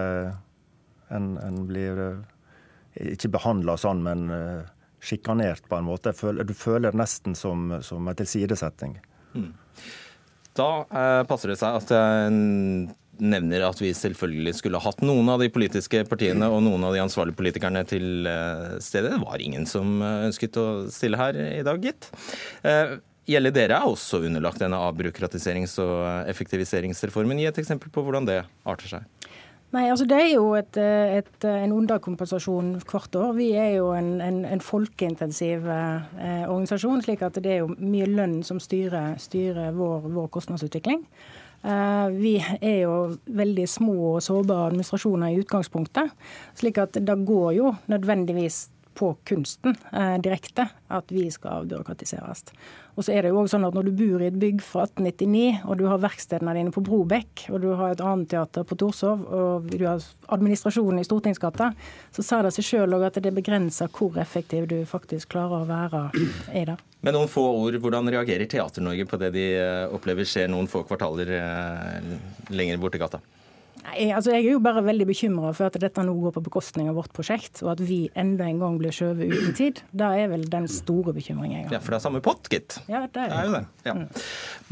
en, 1.15 1.35
en 1.43 1.65
blir 1.69 2.01
ikke 2.99 3.31
behandla 3.33 3.79
sånn, 3.81 4.03
men 4.05 4.27
sjikanert 5.03 5.69
på 5.69 5.77
en 5.77 5.89
måte. 5.89 6.13
Du 6.47 6.55
føler 6.55 6.93
det 6.93 7.01
nesten 7.01 7.37
som, 7.39 7.71
som 7.83 8.09
en 8.09 8.19
tilsidesetting. 8.19 8.97
Mm. 9.35 9.53
Da 10.57 10.69
eh, 10.85 11.23
passer 11.29 11.53
det 11.53 11.59
seg 11.61 11.79
at 11.81 11.93
jeg 11.95 12.35
nevner 13.23 13.65
at 13.67 13.81
vi 13.81 13.93
selvfølgelig 13.97 14.57
skulle 14.59 14.81
hatt 14.83 15.03
noen 15.05 15.29
av 15.33 15.43
de 15.43 15.51
politiske 15.53 16.03
partiene 16.09 16.49
og 16.51 16.63
noen 16.65 16.85
av 16.89 16.95
de 16.97 17.03
ansvarlige 17.03 17.39
politikerne 17.39 17.85
til 17.89 18.29
eh, 18.29 18.77
stede. 18.85 19.15
Det 19.15 19.23
var 19.23 19.43
ingen 19.43 19.67
som 19.69 19.97
eh, 20.01 20.27
ønsket 20.29 20.61
å 20.61 20.67
stille 20.93 21.21
her 21.21 21.39
i 21.39 21.65
dag, 21.67 21.83
gitt. 21.83 22.13
Eh, 22.67 22.99
Gjelle, 23.31 23.53
dere 23.55 23.77
er 23.79 23.87
også 23.87 24.19
underlagt 24.27 24.59
denne 24.59 24.81
avbyråkratiserings- 24.83 25.77
og 25.79 26.27
effektiviseringsreformen. 26.27 27.39
Gi 27.39 27.47
et 27.53 27.61
eksempel 27.63 27.93
på 27.95 28.03
hvordan 28.03 28.27
det 28.27 28.41
arter 28.67 28.97
seg. 28.97 29.22
Nei, 29.73 29.87
altså 29.89 30.05
Det 30.05 30.17
er 30.21 30.35
jo 30.35 30.51
et, 30.53 30.77
et, 30.77 31.45
en 31.49 31.73
underkompensasjon 31.73 32.75
hvert 32.85 33.15
år. 33.17 33.31
Vi 33.39 33.47
er 33.57 33.71
jo 33.79 33.93
en, 33.97 34.19
en, 34.21 34.43
en 34.45 34.61
folkeintensiv 34.61 35.65
eh, 35.65 36.43
organisasjon, 36.45 37.01
slik 37.01 37.25
at 37.25 37.39
det 37.41 37.55
er 37.55 37.63
jo 37.63 37.71
mye 37.81 38.11
lønn 38.11 38.43
som 38.45 38.61
styrer, 38.61 39.17
styrer 39.23 39.73
vår, 39.73 40.11
vår, 40.13 40.29
kostnadsutvikling. 40.35 41.07
Eh, 41.65 42.13
vi 42.13 42.35
er 42.43 42.83
jo 42.83 42.99
veldig 43.33 43.65
små 43.71 43.97
og 44.11 44.21
sårbare 44.27 44.69
administrasjoner 44.75 45.33
i 45.33 45.41
utgangspunktet. 45.41 46.13
slik 46.61 46.83
at 46.83 47.01
det 47.01 47.19
går 47.25 47.53
jo 47.57 47.73
nødvendigvis 47.89 48.67
på 48.99 49.15
kunsten 49.29 49.77
eh, 49.93 50.17
direkte 50.23 50.69
at 50.93 51.13
vi 51.13 51.27
skal 51.33 51.63
avbyråkratiseres. 51.63 52.45
Og 52.93 53.07
så 53.07 53.15
er 53.15 53.25
det 53.25 53.31
jo 53.33 53.39
også 53.41 53.55
sånn 53.55 53.65
at 53.65 53.77
Når 53.77 53.87
du 53.89 53.93
bor 53.97 54.21
i 54.21 54.29
et 54.29 54.37
bygg 54.37 54.61
fra 54.65 54.85
1899, 54.85 55.63
og 55.65 55.79
du 55.81 55.87
har 55.89 56.03
verkstedene 56.03 56.55
dine 56.59 56.75
på 56.75 56.83
Brobekk, 56.85 57.47
og 57.49 57.63
du 57.65 57.71
har 57.79 57.95
et 57.95 58.05
annet 58.05 58.29
teater 58.35 58.67
på 58.69 58.77
Torshov, 58.83 59.25
og 59.25 59.71
du 59.73 59.87
har 59.87 60.05
administrasjonen 60.35 61.01
i 61.01 61.07
Stortingsgata, 61.09 61.71
så 62.13 62.27
sa 62.27 62.43
det 62.45 62.53
seg 62.57 62.69
sjøl 62.69 62.99
at 63.01 63.17
det 63.25 63.33
begrenser 63.33 63.89
hvor 63.97 64.19
effektiv 64.21 64.69
du 64.69 64.83
faktisk 64.89 65.33
klarer 65.33 65.63
å 65.63 65.69
være 65.71 66.03
i 66.53 66.67
det. 66.69 66.77
Med 67.03 67.17
noen 67.17 67.31
få 67.33 67.47
ord, 67.65 67.81
hvordan 67.83 68.13
reagerer 68.13 68.47
Teater-Norge 68.47 69.09
på 69.09 69.19
det 69.25 69.33
de 69.35 69.47
eh, 69.57 69.87
opplever 69.91 70.29
skjer 70.29 70.53
noen 70.53 70.69
få 70.71 70.85
kvartaler 70.87 71.33
lenger 72.53 72.83
borte 72.83 73.01
i 73.01 73.03
gata? 73.03 73.23
Nei, 73.83 74.09
altså 74.15 74.33
Jeg 74.35 74.47
er 74.47 74.55
jo 74.55 74.61
bare 74.63 74.83
veldig 74.85 75.07
bekymra 75.09 75.51
for 75.57 75.69
at 75.69 75.79
dette 75.83 76.05
nå 76.07 76.15
går 76.21 76.35
på 76.37 76.45
bekostning 76.47 76.91
av 76.91 76.99
vårt 77.01 77.13
prosjekt, 77.17 77.63
og 77.65 77.73
at 77.75 77.83
vi 77.85 78.05
enda 78.19 78.47
en 78.49 78.61
gang 78.63 78.79
blir 78.81 78.95
skjøvet 78.95 79.33
ut 79.33 79.49
i 79.51 79.55
tid. 79.59 79.83
Det 79.91 80.11
er 80.23 80.31
vel 80.33 80.47
den 80.53 80.69
store 80.71 81.15
bekymringen 81.17 81.59
jeg 81.59 81.67
har. 81.67 81.77
Ja, 81.79 81.83
For 81.83 81.95
det 81.95 82.01
er 82.01 82.05
samme 82.07 82.23
pott, 82.25 82.47
gitt. 82.53 82.79
Ja, 82.87 83.05
det 83.07 83.25
er, 83.25 83.33
det 83.33 83.41
er 83.41 83.51
jo 83.51 83.57
det. 83.57 83.65
Ja. 83.89 83.97
Mm. 83.99 84.07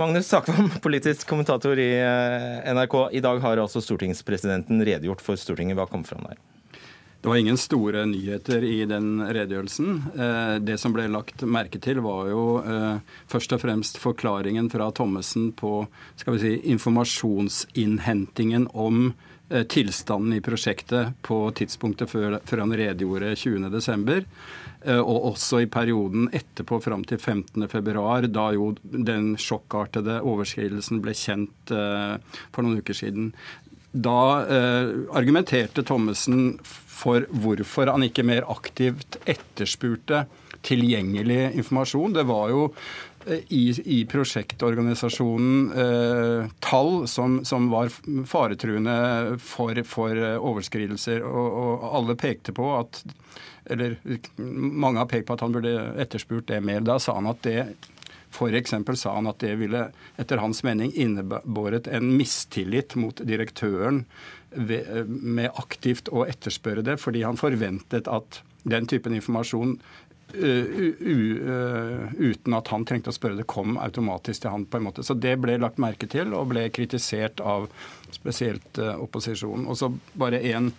Magnus 0.01 0.31
Sakvam, 0.31 0.71
politisk 0.87 1.27
kommentator 1.31 1.81
i 1.81 1.91
eh, 1.99 2.71
NRK. 2.71 2.97
I 3.19 3.25
dag 3.25 3.43
har 3.45 3.65
altså 3.65 3.83
stortingspresidenten 3.85 4.85
redegjort 4.87 5.25
for 5.25 5.41
Stortinget. 5.41 5.79
Hva 5.81 5.89
kom 5.91 6.07
fram 6.07 6.25
der? 6.31 6.39
Det 7.23 7.29
var 7.29 7.37
ingen 7.37 7.59
store 7.59 8.07
nyheter 8.07 8.65
i 8.65 8.85
den 8.89 9.21
redegjørelsen. 9.21 9.89
Eh, 10.19 10.55
det 10.65 10.79
som 10.81 10.95
ble 10.97 11.05
lagt 11.13 11.43
merke 11.45 11.77
til, 11.83 12.01
var 12.01 12.31
jo 12.33 12.45
eh, 12.65 13.03
først 13.29 13.53
og 13.53 13.61
fremst 13.61 14.01
forklaringen 14.01 14.71
fra 14.73 14.87
Thommessen 14.97 15.51
på 15.53 15.83
skal 16.17 16.39
vi 16.39 16.41
si, 16.41 16.55
informasjonsinnhentingen 16.73 18.71
om 18.73 19.13
eh, 19.51 19.69
tilstanden 19.69 20.39
i 20.39 20.41
prosjektet 20.41 21.13
på 21.21 21.43
tidspunktet 21.61 22.09
før, 22.09 22.41
han 22.41 22.77
redegjorde 22.81 23.37
20.12. 23.37 24.25
Og 24.81 25.25
også 25.35 25.59
i 25.61 25.69
perioden 25.69 26.31
etterpå 26.33 26.79
fram 26.81 27.03
til 27.05 27.19
15.2, 27.21 28.31
da 28.33 28.47
jo 28.57 28.71
den 28.81 29.35
sjokkartede 29.37 30.23
overskridelsen 30.25 31.03
ble 31.05 31.13
kjent 31.13 31.69
for 31.69 32.65
noen 32.65 32.81
uker 32.81 32.97
siden. 32.97 33.35
Da 33.93 34.17
argumenterte 35.13 35.85
Thommessen 35.85 36.55
for 37.01 37.27
hvorfor 37.43 37.91
han 37.93 38.05
ikke 38.07 38.27
mer 38.27 38.47
aktivt 38.53 39.19
etterspurte 39.29 40.27
tilgjengelig 40.67 41.53
informasjon. 41.57 42.13
Det 42.13 42.25
var 42.29 42.51
jo 42.53 42.65
eh, 43.27 43.45
i, 43.49 43.65
i 43.85 44.01
prosjektorganisasjonen 44.09 45.71
eh, 45.85 46.51
tall 46.65 47.07
som, 47.09 47.41
som, 47.49 47.71
var 47.73 47.93
faretruende 48.29 49.39
for, 49.41 49.81
for 49.89 50.17
eh, 50.17 50.37
overskridelser. 50.37 51.25
Og, 51.25 51.61
og, 51.63 51.87
alle 52.01 52.19
pekte 52.21 52.57
på 52.57 52.75
at 52.79 53.05
Eller 53.71 53.97
mange 54.37 54.99
har 54.99 55.07
pekt 55.07 55.27
på 55.29 55.35
at 55.37 55.43
han 55.45 55.53
burde 55.55 55.73
etterspurt 56.01 56.49
det 56.49 56.61
mer. 56.65 56.81
Da 56.85 56.99
sa 56.99 57.15
han 57.19 57.29
at 57.31 57.43
det 57.47 57.59
F.eks. 58.31 58.75
sa 59.01 59.15
han 59.15 59.31
at 59.31 59.41
det 59.43 59.57
ville 59.61 59.89
etter 60.21 60.41
hans 60.43 60.63
mening 60.67 60.93
innebåret 60.95 61.89
en 61.91 62.13
mistillit 62.17 62.95
mot 62.95 63.23
direktøren 63.27 64.05
med 64.51 65.51
aktivt 65.55 66.09
å 66.11 66.25
etterspørre 66.27 66.83
det, 66.87 66.97
fordi 67.03 67.23
han 67.23 67.39
forventet 67.41 68.09
at 68.11 68.43
den 68.63 68.87
typen 68.91 69.15
informasjon 69.17 69.79
uten 72.21 72.55
at 72.55 72.69
han 72.71 72.85
trengte 72.87 73.11
å 73.11 73.15
spørre 73.15 73.39
det, 73.41 73.49
kom 73.51 73.79
automatisk 73.83 74.45
til 74.45 74.51
han. 74.55 74.65
på 74.65 74.77
en 74.79 74.87
måte. 74.87 75.03
Så 75.03 75.15
det 75.15 75.37
ble 75.43 75.59
lagt 75.59 75.79
merke 75.83 76.07
til 76.07 76.35
og 76.35 76.49
ble 76.53 76.69
kritisert 76.71 77.41
av 77.41 77.69
spesielt 78.15 78.79
opposisjonen. 78.79 79.67
Og 79.67 79.77
så 79.77 79.91
bare 80.15 80.43
én 80.43 80.73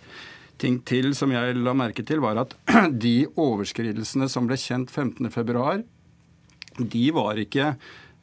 ting 0.56 0.80
til 0.86 1.14
som 1.18 1.32
jeg 1.32 1.56
la 1.58 1.74
merke 1.74 2.04
til, 2.06 2.20
var 2.22 2.36
at 2.44 2.54
de 3.06 3.26
overskridelsene 3.36 4.28
som 4.30 4.46
ble 4.48 4.56
kjent 4.60 4.90
15.2, 4.90 5.82
de 6.78 7.06
var 7.14 7.40
ikke 7.40 7.74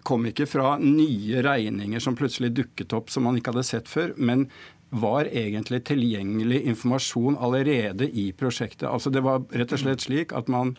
kom 0.08 0.26
ikke 0.30 0.48
fra 0.48 0.78
nye 0.82 1.42
regninger 1.44 2.02
som 2.02 2.16
plutselig 2.18 2.54
dukket 2.56 2.96
opp 2.96 3.12
som 3.12 3.28
man 3.28 3.38
ikke 3.38 3.54
hadde 3.54 3.68
sett 3.68 3.92
før, 3.92 4.14
men 4.18 4.48
var 4.90 5.28
egentlig 5.30 5.84
tilgjengelig 5.86 6.64
informasjon 6.72 7.38
allerede 7.38 8.08
i 8.10 8.32
prosjektet. 8.34 8.88
Altså 8.90 9.12
Det 9.14 9.22
var 9.22 9.44
rett 9.52 9.76
og 9.76 9.84
slett 9.84 10.02
slik 10.02 10.34
at 10.34 10.50
man 10.50 10.74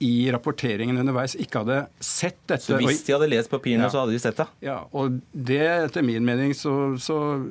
i 0.00 0.32
rapporteringen 0.32 0.96
underveis 0.96 1.34
ikke 1.36 1.58
hadde 1.60 1.82
sett 2.00 2.38
dette. 2.48 2.64
Så 2.64 2.78
hvis 2.80 3.04
de 3.04 3.12
hadde 3.12 3.28
lest 3.28 3.50
papirene, 3.52 3.84
ja. 3.84 3.90
så 3.92 4.00
hadde 4.00 4.14
de 4.14 4.18
sett 4.22 4.36
det? 4.38 4.46
Ja, 4.64 4.88
og 4.96 5.20
det 5.32 5.66
etter 5.66 6.02
min 6.06 6.24
mening 6.24 6.54
så, 6.56 6.96
så, 6.96 7.44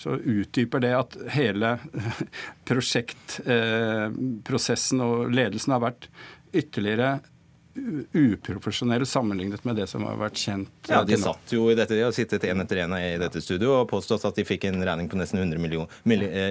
så 0.00 0.16
utdyper 0.16 0.80
det 0.80 0.94
at 0.96 1.16
hele 1.34 1.78
prosjektprosessen 2.70 5.00
eh, 5.02 5.04
og 5.04 5.28
ledelsen 5.34 5.72
har 5.76 5.82
vært 5.84 6.08
ytterligere 6.56 7.20
uprofesjonell 8.12 9.06
sammenlignet 9.06 9.64
med 9.64 9.76
det 9.76 9.86
som 9.90 10.04
har 10.06 10.18
vært 10.18 10.38
kjent. 10.38 10.70
Ja, 10.88 11.02
De 11.04 11.18
satt 11.18 11.52
jo 11.52 11.68
i 11.70 11.76
dette, 11.78 11.96
de 11.96 12.04
har 12.06 12.14
sittet 12.14 12.44
en 12.46 12.62
etter 12.62 12.84
en 12.84 12.96
i 12.98 13.16
dette 13.20 13.42
studio 13.42 13.80
og 13.80 13.88
påstått 13.90 14.26
at 14.28 14.38
de 14.38 14.46
fikk 14.46 14.68
en 14.70 14.84
regning 14.86 15.10
på 15.10 15.18
nesten 15.18 15.42
100 15.42 15.58
million, 15.58 15.88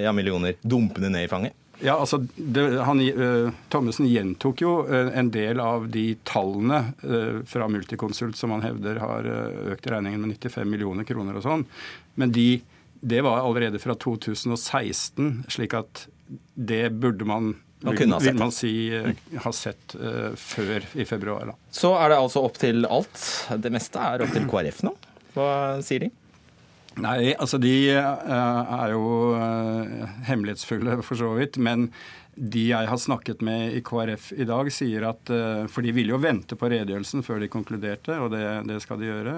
ja, 0.04 0.12
millioner 0.16 0.58
dumpende 0.62 1.14
ned 1.14 1.28
i 1.28 1.32
fanget. 1.32 1.60
Ja, 1.84 1.98
altså, 1.98 2.20
det, 2.36 2.64
han, 2.86 3.02
uh, 3.02 3.50
Thommessen 3.74 4.08
gjentok 4.08 4.62
jo 4.64 4.76
uh, 4.88 5.10
en 5.18 5.32
del 5.34 5.60
av 5.60 5.90
de 5.92 6.14
tallene 6.28 6.84
uh, 7.02 7.42
fra 7.50 7.68
Multiconsult 7.72 8.38
som 8.40 8.54
han 8.54 8.64
hevder 8.64 9.02
har 9.02 9.28
økt 9.74 9.90
regningen 9.92 10.22
med 10.22 10.38
95 10.38 10.70
millioner 10.70 11.08
kroner 11.08 11.40
og 11.40 11.44
sånn. 11.44 11.66
Men 12.20 12.32
de, 12.36 12.62
det 13.02 13.24
var 13.26 13.42
allerede 13.42 13.82
fra 13.84 13.98
2016, 14.00 15.44
slik 15.52 15.76
at 15.76 16.06
det 16.54 16.86
burde 17.02 17.28
man 17.28 17.56
man 17.84 17.98
kunne 17.98 18.16
ha 18.16 18.22
sett. 18.22 18.32
Vil 18.34 18.40
man 18.40 18.52
si 18.56 18.74
har 18.94 19.44
ha 19.46 19.54
sett 19.56 19.96
uh, 20.00 20.32
før 20.40 20.86
i 20.94 21.06
februar. 21.06 21.52
Da. 21.52 21.56
Så 21.72 21.94
er 22.00 22.14
det 22.14 22.20
altså 22.24 22.44
opp 22.48 22.58
til 22.62 22.88
alt. 22.88 23.22
Det 23.60 23.72
meste 23.74 24.02
er 24.02 24.26
opp 24.26 24.34
til 24.36 24.48
KrF 24.50 24.84
nå. 24.88 24.96
Hva 25.36 25.48
sier 25.86 26.08
de? 26.08 26.12
Nei, 27.04 27.34
altså 27.34 27.58
de 27.58 27.74
uh, 27.98 28.74
er 28.84 28.94
jo 28.94 29.06
hemmelighetsfulle 30.30 31.00
for 31.04 31.20
så 31.20 31.34
vidt. 31.40 31.60
Men 31.62 31.90
de 32.34 32.68
jeg 32.72 32.90
har 32.90 32.98
snakket 32.98 33.44
med 33.46 33.76
i 33.78 33.84
KrF 33.86 34.32
i 34.42 34.48
dag, 34.50 34.72
sier 34.74 35.04
at 35.12 35.30
For 35.70 35.86
de 35.86 35.92
ville 35.94 36.16
jo 36.16 36.22
vente 36.22 36.58
på 36.58 36.66
redegjørelsen 36.72 37.22
før 37.26 37.44
de 37.44 37.52
konkluderte, 37.54 38.16
og 38.18 38.32
det, 38.34 38.48
det 38.66 38.80
skal 38.82 38.98
de 39.02 39.12
gjøre. 39.12 39.36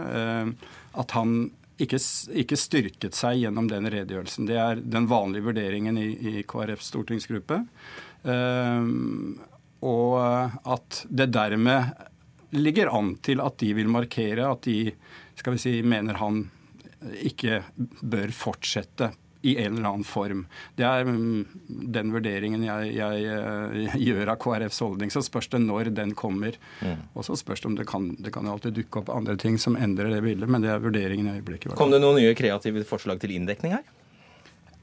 At 0.95 1.15
han 1.17 1.49
ikke, 1.81 1.99
ikke, 2.41 2.57
styrket 2.59 3.17
seg 3.17 3.41
gjennom 3.41 3.67
den 3.67 3.89
redegjørelsen. 3.91 4.47
Det 4.47 4.57
er 4.59 4.79
den 4.79 5.09
vanlige 5.11 5.49
vurderingen 5.49 5.97
i, 5.99 6.07
i 6.15 6.43
KrFs 6.47 6.91
stortingsgruppe. 6.93 7.61
Ehm, 8.25 9.37
og 9.85 10.17
at 10.65 11.03
det 11.09 11.29
dermed 11.35 11.93
ligger 12.55 12.91
an 12.95 13.15
til 13.25 13.41
at 13.43 13.59
de 13.61 13.73
vil 13.77 13.91
markere 13.91 14.47
at 14.49 14.65
de 14.65 14.93
skal 15.35 15.55
vi 15.55 15.61
si, 15.61 15.75
mener 15.85 16.17
han 16.21 16.45
ikke 17.21 17.61
bør 18.01 18.31
fortsette 18.33 19.11
i 19.45 19.57
en 19.61 19.75
eller 19.77 19.89
annen 19.91 20.07
form. 20.07 20.39
Det 20.75 20.85
er 20.87 21.05
mm, 21.05 21.43
den 21.93 22.13
vurderingen 22.15 22.63
jeg, 22.65 22.95
jeg, 22.95 23.25
jeg 23.83 23.99
gjør 24.01 24.31
av 24.33 24.39
KrFs 24.41 24.81
holdning. 24.81 25.11
Så 25.13 25.21
spørs 25.27 25.51
det 25.53 25.59
når 25.61 25.91
den 25.93 26.15
kommer. 26.17 26.57
Mm. 26.81 27.03
Og 27.13 27.27
så 27.27 27.37
spørs 27.37 27.61
det 27.61 27.69
om 27.69 27.75
det 27.77 27.85
kan, 27.89 28.07
det 28.17 28.33
kan 28.33 28.49
alltid 28.49 28.73
dukke 28.79 29.03
opp 29.03 29.11
andre 29.13 29.37
ting 29.37 29.59
som 29.61 29.77
endrer 29.77 30.09
det 30.15 30.23
bildet, 30.25 30.49
men 30.49 30.65
det 30.65 30.73
er 30.73 30.81
vurderingen 30.81 31.29
i 31.29 31.35
øyeblikket. 31.37 31.75
Kom 31.77 31.93
det 31.93 32.01
noen 32.01 32.17
nye 32.23 32.33
kreative 32.37 32.87
forslag 32.89 33.21
til 33.21 33.35
inndekning 33.37 33.77
her? 33.77 33.85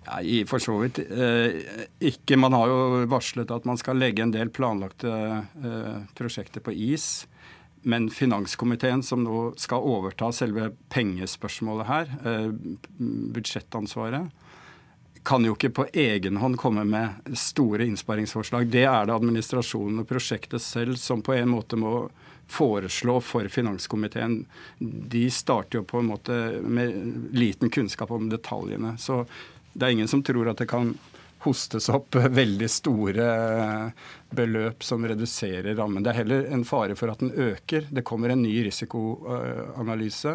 Nei, 0.07 0.43
for 0.51 0.63
så 0.63 0.75
vidt 0.83 0.99
eh, 0.99 1.61
ikke. 2.03 2.39
Man 2.41 2.57
har 2.57 2.71
jo 2.71 3.05
varslet 3.11 3.51
at 3.55 3.67
man 3.69 3.79
skal 3.79 4.01
legge 4.03 4.25
en 4.25 4.35
del 4.35 4.51
planlagte 4.55 5.13
eh, 5.13 5.99
prosjekter 6.19 6.65
på 6.65 6.75
is. 6.75 7.27
Men 7.83 8.09
finanskomiteen, 8.15 9.03
som 9.03 9.25
nå 9.25 9.53
skal 9.59 9.87
overta 9.87 10.31
selve 10.35 10.71
pengespørsmålet 10.93 11.89
her, 11.89 12.11
eh, 12.27 12.51
budsjettansvaret, 13.35 14.31
kan 15.23 15.47
jo 15.47 15.55
ikke 15.55 15.71
på 15.71 15.87
egen 15.95 16.41
hånd 16.43 16.59
komme 16.59 16.83
med 16.87 17.37
store 17.39 17.87
innsparingsforslag. 17.87 18.67
Det 18.75 18.85
er 18.91 19.07
det 19.07 19.15
administrasjonen 19.15 20.03
og 20.03 20.09
prosjektet 20.11 20.63
selv 20.63 20.99
som 20.99 21.23
på 21.23 21.37
en 21.37 21.53
måte 21.55 21.79
må 21.79 22.09
foreslå 22.51 23.21
for 23.23 23.47
finanskomiteen. 23.49 24.41
De 24.79 25.29
starter 25.31 25.79
jo 25.79 25.87
på 25.87 26.03
en 26.03 26.11
måte 26.11 26.39
med 26.63 27.31
liten 27.39 27.71
kunnskap 27.71 28.11
om 28.11 28.27
detaljene. 28.33 28.97
Så 28.99 29.23
det 29.73 29.87
er 29.87 29.97
ingen 29.97 30.11
som 30.11 30.23
tror 30.25 30.51
at 30.53 30.61
det 30.61 30.69
kan 30.71 30.93
hostes 31.43 31.89
opp 31.89 32.15
veldig 32.41 32.69
store 32.71 33.27
beløp 34.31 34.85
som 34.85 35.05
reduserer 35.07 35.75
rammen. 35.77 36.03
Det 36.05 36.13
er 36.13 36.21
heller 36.23 36.49
en 36.55 36.65
fare 36.65 36.97
for 36.99 37.13
at 37.13 37.23
den 37.23 37.33
øker. 37.33 37.89
Det 37.91 38.05
kommer 38.07 38.33
en 38.33 38.43
ny 38.45 38.55
risikoanalyse. 38.69 40.35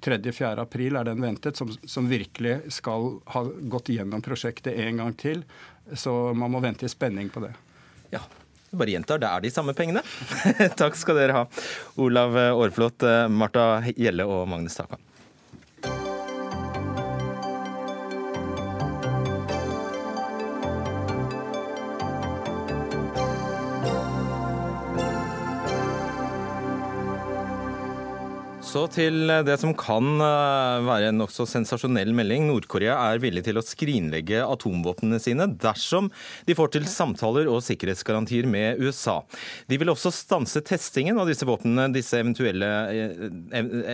3.-4. 0.00 0.52
Eh, 0.52 0.62
april 0.64 0.98
er 0.98 1.10
den 1.10 1.22
ventet, 1.22 1.60
som, 1.60 1.70
som, 1.84 2.08
virkelig 2.10 2.58
skal 2.80 3.20
ha 3.34 3.44
gått 3.72 3.92
gjennom 3.94 4.24
prosjektet 4.24 4.78
en 4.86 5.02
gang 5.04 5.16
til. 5.20 5.44
Så 5.92 6.14
man 6.34 6.52
må 6.52 6.62
vente 6.64 6.86
i 6.86 6.92
spenning 6.92 7.30
på 7.32 7.44
det. 7.44 7.52
Ja, 8.10 8.24
bare 8.70 8.94
gjentar, 8.94 9.20
det 9.22 9.28
er 9.28 9.44
de 9.44 9.52
samme 9.52 9.74
pengene. 9.76 10.02
Takk 10.80 10.98
skal 10.98 11.18
dere 11.20 11.42
ha, 11.42 11.44
Olav 12.02 12.38
Aarflot, 12.40 13.06
Marta 13.30 13.68
Gjelle 13.94 14.26
og 14.26 14.48
Magnus 14.50 14.78
Taka. 14.78 14.98
Så 28.70 28.84
til 28.86 29.26
det 29.26 29.56
som 29.58 29.72
kan 29.74 30.20
eh, 30.22 30.84
være 30.86 31.08
en 31.10 31.16
nokså 31.18 31.42
sensasjonell 31.48 32.12
melding. 32.14 32.44
Nord-Korea 32.46 32.94
er 33.08 33.18
villig 33.18 33.42
til 33.48 33.58
å 33.58 33.64
skrinlegge 33.66 34.44
atomvåpnene 34.44 35.18
sine 35.18 35.48
dersom 35.58 36.06
de 36.46 36.54
får 36.54 36.70
til 36.76 36.86
samtaler 36.86 37.50
og 37.50 37.64
sikkerhetsgarantier 37.66 38.46
med 38.46 38.78
USA. 38.78 39.16
De 39.66 39.80
vil 39.80 39.90
også 39.90 40.12
stanse 40.14 40.62
testingen 40.62 41.18
av 41.18 41.26
disse 41.26 41.48
våpnene 41.48 41.88
disse 41.96 42.22
eventuelle, 42.22 42.70
eh, 42.94 43.26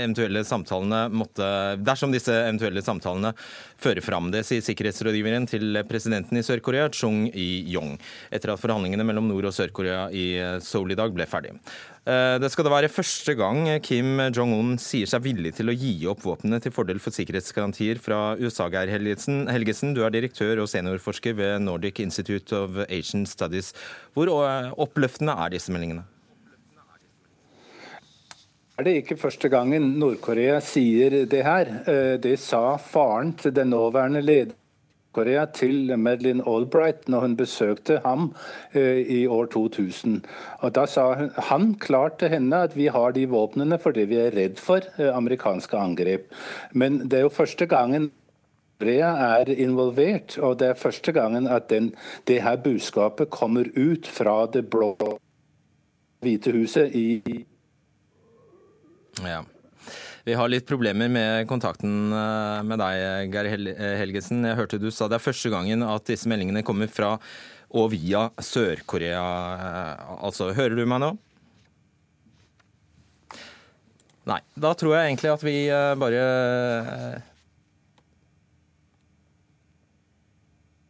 eventuelle 0.02 0.44
samtalene 0.44 1.06
måtte, 1.08 1.48
dersom 1.80 2.12
disse 2.12 2.36
eventuelle 2.36 2.84
samtalene 2.84 3.32
fører 3.80 4.04
fram. 4.04 4.28
Det 4.34 4.44
sier 4.44 4.60
sikkerhetsrådgiveren 4.60 5.48
til 5.48 5.80
presidenten 5.88 6.36
i 6.36 6.44
Sør-Korea, 6.44 6.92
Chung 6.92 7.30
Yi-yong, 7.32 7.96
etter 8.28 8.52
at 8.52 8.60
forhandlingene 8.60 9.08
mellom 9.08 9.32
Nord- 9.32 9.48
og 9.48 9.56
Sør-Korea 9.56 10.10
i 10.12 10.34
Seoul 10.60 10.92
i 10.92 11.00
dag 11.00 11.16
ble 11.16 11.24
ferdig. 11.24 11.56
Eh, 12.06 12.36
det 12.38 12.52
skal 12.52 12.68
da 12.68 12.70
være 12.70 12.90
første 12.92 13.34
gang 13.34 13.64
Kim 13.82 14.20
Jong-un 14.30 14.65
sier 14.82 15.06
seg 15.10 15.22
villig 15.24 15.52
til 15.56 15.70
å 15.70 15.74
gi 15.76 15.92
opp 16.10 16.24
våpnene 16.26 16.58
til 16.62 16.74
fordel 16.74 16.98
for 17.02 17.14
sikkerhetsgarantier 17.14 18.00
fra 18.02 18.34
USA. 18.40 18.66
Geir 18.72 18.90
Helgesen, 18.90 19.94
du 19.94 20.02
er 20.02 20.12
direktør 20.14 20.64
og 20.64 20.68
seniorforsker 20.72 21.38
ved 21.38 21.62
Nordic 21.64 22.02
Institute 22.02 22.56
of 22.58 22.82
Asian 22.88 23.22
Studies. 23.30 23.72
Hvor 24.16 24.34
eh, 24.34 24.74
oppløftende 24.74 25.38
er 25.46 25.54
disse 25.54 25.74
meldingene? 25.74 26.04
Det 28.76 28.92
Er 28.92 29.00
ikke 29.00 29.16
første 29.16 29.48
gangen 29.48 29.94
Nord-Korea 29.96 30.58
sier 30.60 31.22
det 31.30 31.46
her? 31.46 31.70
Eh, 31.88 32.14
det 32.20 32.36
sa 32.42 32.76
faren 32.76 33.32
til 33.40 33.54
den 33.56 33.72
nåværende 33.72 34.20
lederen 34.26 34.58
Nord-Korea 35.16 35.46
til 35.46 35.96
Madeleine 35.98 36.44
Albright 36.46 37.08
når 37.08 37.20
hun 37.20 37.36
besøkte 37.36 38.00
ham 38.04 38.34
eh, 38.74 39.00
i 39.00 39.26
år 39.26 39.46
2000. 39.46 40.24
Og 40.60 40.74
Da 40.74 40.86
sa 40.86 41.14
hun, 41.14 41.30
han 41.36 41.74
klart 41.74 42.18
til 42.18 42.28
henne 42.28 42.56
at 42.56 42.76
vi 42.76 42.86
har 42.86 43.12
de 43.12 43.26
våpnene 43.26 43.78
fordi 43.78 44.04
vi 44.04 44.16
er 44.16 44.36
redd 44.36 44.58
for 44.58 44.80
eh, 44.98 45.16
amerikanske 45.16 45.76
angrep. 45.76 46.28
Men 46.72 47.08
det 47.08 47.18
er 47.18 47.26
jo 47.26 47.28
første 47.28 47.66
gangen 47.66 48.10
Korea 48.78 49.40
er 49.40 49.48
involvert, 49.48 50.38
og 50.38 50.58
det 50.60 50.68
er 50.68 50.74
første 50.74 51.12
gangen 51.12 51.48
at 51.48 51.70
den, 51.70 51.94
det 52.28 52.42
her 52.42 52.56
budskapet 52.56 53.30
kommer 53.30 53.64
ut 53.76 54.06
fra 54.06 54.46
det 54.46 54.68
blå 54.70 54.96
Hvite 56.20 56.52
huset 56.52 56.92
i 56.94 57.22
ja. 59.24 59.40
Vi 60.26 60.34
har 60.34 60.48
litt 60.50 60.66
problemer 60.66 61.06
med 61.06 61.46
kontakten 61.46 62.10
eh, 62.10 62.62
med 62.66 62.80
deg, 62.82 63.30
Geir 63.30 63.46
eh, 63.70 63.92
Helgesen. 64.00 64.40
Jeg 64.42 64.58
hørte 64.58 64.80
du 64.82 64.88
sa 64.90 65.06
det 65.06 65.20
er 65.20 65.22
første 65.22 65.52
gangen 65.52 65.84
at 65.86 66.08
disse 66.10 66.26
meldingene 66.26 66.64
kommer 66.66 66.90
fra 66.90 67.12
og 67.76 67.92
via 67.92 68.24
Sør-Korea. 68.42 69.22
Eh, 69.22 70.10
altså, 70.26 70.50
hører 70.56 70.74
du 70.74 70.82
meg 70.82 70.98
nå? 71.04 71.12
Nei. 74.26 74.40
Da 74.58 74.74
tror 74.74 74.96
jeg 74.96 75.12
egentlig 75.12 75.30
at 75.30 75.46
vi 75.46 75.54
bare 76.02 76.26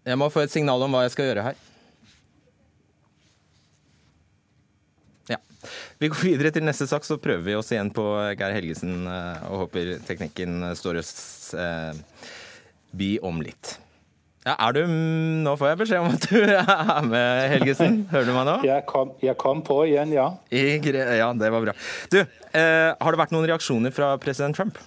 Jeg 0.06 0.16
må 0.16 0.32
få 0.32 0.46
et 0.46 0.54
signal 0.54 0.80
om 0.80 0.96
hva 0.96 1.04
jeg 1.04 1.12
skal 1.12 1.28
gjøre 1.28 1.50
her. 1.50 1.64
Vi 6.02 6.10
går 6.12 6.22
videre 6.22 6.52
til 6.54 6.66
neste 6.66 6.88
sak, 6.90 7.06
så 7.06 7.18
prøver 7.22 7.44
vi 7.46 7.56
oss 7.58 7.72
igjen 7.74 7.92
på 7.94 8.04
Geir 8.36 8.54
Helgesen 8.56 9.06
eh, 9.10 9.48
og 9.50 9.66
håper 9.66 9.96
teknikken 10.06 10.70
står 10.78 11.00
oss 11.02 11.16
eh, 11.56 11.92
bi 12.96 13.16
om 13.24 13.42
litt. 13.44 13.76
Ja, 14.46 14.54
er 14.62 14.76
du, 14.76 14.82
Nå 15.42 15.56
får 15.58 15.72
jeg 15.72 15.78
beskjed 15.80 16.04
om 16.04 16.12
at 16.14 16.26
du 16.30 16.36
er 16.54 17.06
med, 17.08 17.46
Helgesen. 17.50 18.02
Hører 18.12 18.28
du 18.28 18.34
meg 18.36 18.44
nå? 18.46 18.58
Jeg 18.68 18.84
kom, 18.86 19.14
jeg 19.24 19.34
kom 19.42 19.62
på 19.66 19.80
igjen, 19.88 20.12
ja. 20.14 20.28
I, 20.54 20.78
ja, 20.78 21.32
det 21.34 21.50
var 21.50 21.64
bra. 21.64 21.74
Du, 22.12 22.20
eh, 22.22 22.90
har 22.94 23.16
det 23.16 23.22
vært 23.24 23.34
noen 23.34 23.48
reaksjoner 23.50 23.94
fra 23.94 24.14
president 24.22 24.54
Trump? 24.54 24.78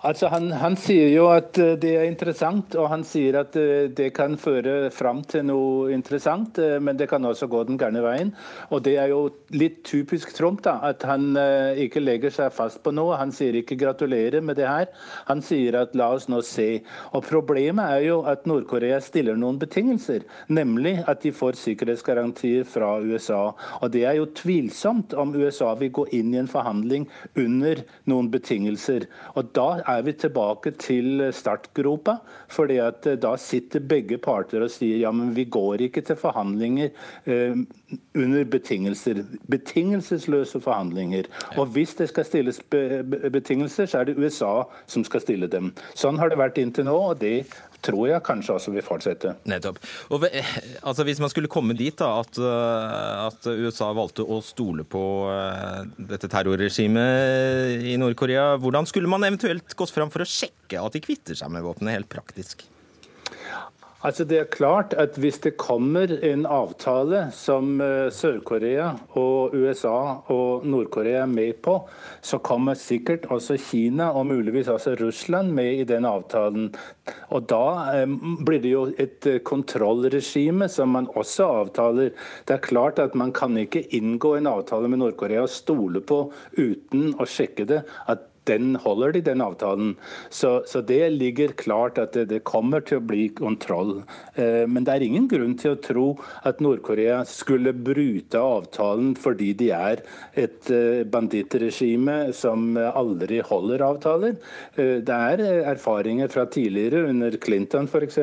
Altså 0.00 0.30
han, 0.32 0.46
han, 0.56 0.78
sier 0.80 1.10
jo 1.12 1.26
at 1.28 1.58
eh, 1.60 1.74
det 1.80 1.90
er 1.98 2.06
interessant, 2.08 2.72
og 2.80 2.86
han 2.88 3.02
sier 3.04 3.36
at 3.42 3.56
eh, 3.60 3.90
det 3.92 4.06
kan 4.16 4.38
føre 4.40 4.88
fram 4.96 5.20
til 5.28 5.44
noe 5.50 5.90
interessant, 5.92 6.56
eh, 6.56 6.78
men 6.80 6.96
det 6.96 7.10
kan 7.10 7.26
også 7.28 7.50
gå 7.52 7.60
den 7.68 7.76
gærne 7.80 8.00
veien. 8.00 8.30
Og 8.72 8.80
Det 8.86 8.94
er 8.96 9.10
jo 9.12 9.26
litt 9.52 9.82
typisk 9.84 10.32
Trump, 10.32 10.62
da, 10.64 10.78
at 10.88 11.04
han 11.04 11.36
ikke 11.76 12.00
legger 12.00 12.32
seg 12.32 12.52
fast 12.54 12.80
på 12.84 12.94
noe. 12.96 13.18
Han 13.20 13.32
sier 13.34 13.58
ikke 13.58 13.76
'gratulerer 13.76 14.40
med 14.40 14.56
det 14.56 14.68
her', 14.68 14.88
han 15.28 15.42
sier 15.44 15.76
at 15.76 15.92
'la 15.94 16.08
oss 16.14 16.28
nå 16.28 16.40
se'. 16.40 16.80
Og 17.12 17.24
Problemet 17.24 17.84
er 17.84 18.06
jo 18.08 18.22
at 18.24 18.46
Nord-Korea 18.46 19.00
stiller 19.00 19.36
noen 19.36 19.58
betingelser, 19.58 20.24
nemlig 20.48 21.04
at 21.06 21.20
de 21.22 21.32
får 21.32 21.60
sikkerhetsgarantier 21.60 22.64
fra 22.64 22.98
USA. 23.00 23.52
Og 23.82 23.92
Det 23.92 24.04
er 24.04 24.16
jo 24.16 24.26
tvilsomt 24.26 25.14
om 25.14 25.34
USA 25.34 25.74
vil 25.74 25.92
gå 25.92 26.06
inn 26.12 26.34
i 26.34 26.38
en 26.38 26.48
forhandling 26.48 27.08
under 27.36 27.84
noen 28.06 28.30
betingelser. 28.30 29.06
Og 29.36 29.52
da 29.52 29.89
er 29.90 30.04
vi 30.06 30.12
tilbake 30.12 30.72
til 30.78 31.30
startgropa. 31.32 32.18
fordi 32.48 32.76
at 32.82 33.06
eh, 33.06 33.18
da 33.18 33.36
sitter 33.36 33.80
begge 33.80 34.18
parter 34.18 34.62
og 34.62 34.70
sier 34.70 34.98
ja, 34.98 35.10
men 35.12 35.34
vi 35.34 35.44
går 35.44 35.86
ikke 35.86 36.00
til 36.00 36.16
forhandlinger 36.16 36.90
eh, 37.26 37.56
under 38.14 38.44
betingelser. 38.44 39.24
Betingelsesløse 39.50 40.60
forhandlinger. 40.60 41.24
Og 41.56 41.66
hvis 41.66 41.94
det 41.94 42.08
skal 42.08 42.24
stilles 42.24 42.60
betingelser, 43.32 43.86
så 43.86 43.98
er 43.98 44.04
det 44.04 44.18
USA 44.18 44.64
som 44.86 45.04
skal 45.04 45.20
stille 45.20 45.46
dem. 45.46 45.72
Sånn 45.94 46.18
har 46.18 46.30
det 46.30 46.38
vært 46.38 46.58
inntil 46.58 46.88
nå, 46.88 46.96
og 47.12 47.20
det 47.20 47.46
tror 47.84 48.08
jeg 48.10 48.24
kanskje 48.26 48.56
også 48.56 48.74
vil 48.74 48.84
fortsette. 48.84 49.34
Nettopp. 49.50 49.80
Og, 50.12 50.26
altså, 50.26 51.06
hvis 51.08 51.20
man 51.22 51.32
skulle 51.32 51.50
komme 51.52 51.76
dit 51.78 51.96
da, 52.00 52.10
at, 52.22 52.40
eh, 52.40 53.14
at 53.26 53.48
USA 53.50 53.90
valgte 53.96 54.24
å 54.24 54.40
stole 54.44 54.86
på 54.88 55.04
uh, 55.28 55.82
dette 55.96 56.30
terrorregimet 56.30 57.86
i 57.90 57.96
Nord-Korea, 58.00 58.54
hvordan 58.60 58.88
skulle 58.88 59.10
man 59.10 59.26
eventuelt 59.26 59.76
gått 59.78 59.94
fram 59.94 60.12
for 60.12 60.24
å 60.24 60.28
sjekke 60.28 60.80
at 60.80 60.96
de 60.96 61.04
kvitter 61.04 61.38
seg 61.38 61.52
med 61.52 61.64
våpenet, 61.66 62.00
helt 62.00 62.12
praktisk? 62.12 62.66
Altså 64.00 64.24
Det 64.24 64.38
er 64.40 64.46
klart 64.48 64.94
at 64.96 65.18
hvis 65.20 65.38
det 65.44 65.58
kommer 65.60 66.08
en 66.24 66.46
avtale 66.48 67.26
som 67.36 67.82
eh, 67.84 68.08
Sør-Korea 68.08 68.94
og 69.20 69.52
USA 69.52 70.22
og 70.32 70.64
Nord-Korea 70.64 71.26
er 71.26 71.28
med 71.28 71.58
på, 71.60 71.74
så 72.24 72.38
kommer 72.40 72.78
sikkert 72.80 73.26
også 73.28 73.58
Kina 73.60 74.08
og 74.16 74.24
muligvis 74.30 74.70
også 74.72 74.94
Russland 75.02 75.52
med 75.52 75.82
i 75.82 75.84
den 75.84 76.08
avtalen. 76.08 76.70
Og 77.28 77.44
Da 77.52 77.66
eh, 77.98 78.16
blir 78.40 78.64
det 78.64 78.72
jo 78.72 78.86
et 78.96 79.28
eh, 79.28 79.42
kontrollregime 79.44 80.70
som 80.72 80.96
man 80.96 81.10
også 81.12 81.50
avtaler. 81.60 82.16
Det 82.48 82.56
er 82.56 82.64
klart 82.64 83.04
at 83.04 83.14
man 83.14 83.36
kan 83.36 83.58
ikke 83.60 83.84
inngå 84.00 84.38
en 84.38 84.48
avtale 84.48 84.88
med 84.88 85.04
Nord-Korea 85.04 85.44
og 85.44 85.52
stole 85.52 86.00
på 86.00 86.22
uten 86.56 87.12
å 87.20 87.28
sjekke 87.28 87.68
det, 87.68 87.84
at 88.08 88.29
den 88.48 88.74
holder 88.80 89.12
de, 89.12 89.22
den 89.24 89.42
avtalen. 89.44 89.94
Så, 90.32 90.62
så 90.66 90.80
det 90.86 91.02
ligger 91.14 91.52
klart 91.58 91.98
at 92.00 92.14
det, 92.16 92.28
det, 92.32 92.42
kommer 92.48 92.82
til 92.84 93.00
å 93.00 93.04
bli 93.04 93.28
kontroll. 93.36 94.00
Eh, 94.34 94.64
men 94.70 94.86
det 94.86 94.94
er 94.94 95.04
ingen 95.06 95.28
grunn 95.30 95.56
til 95.60 95.76
å 95.76 95.80
tro 95.82 96.06
at 96.48 96.62
Nord-Korea 96.64 97.20
skulle 97.28 97.74
bryte 97.76 98.40
avtalen 98.40 99.12
fordi 99.20 99.52
de 99.60 99.70
er 99.76 100.04
et 100.38 100.72
eh, 100.72 101.04
bandittregime 101.04 102.32
som 102.36 102.74
aldri 102.80 103.42
holder 103.44 103.86
avtaler. 103.86 104.36
Eh, 104.76 104.98
det 105.04 105.20
er 105.34 105.44
erfaringer 105.74 106.32
fra 106.32 106.46
tidligere, 106.50 107.06
under 107.10 107.36
Clinton 107.40 107.88
f.eks., 107.90 108.18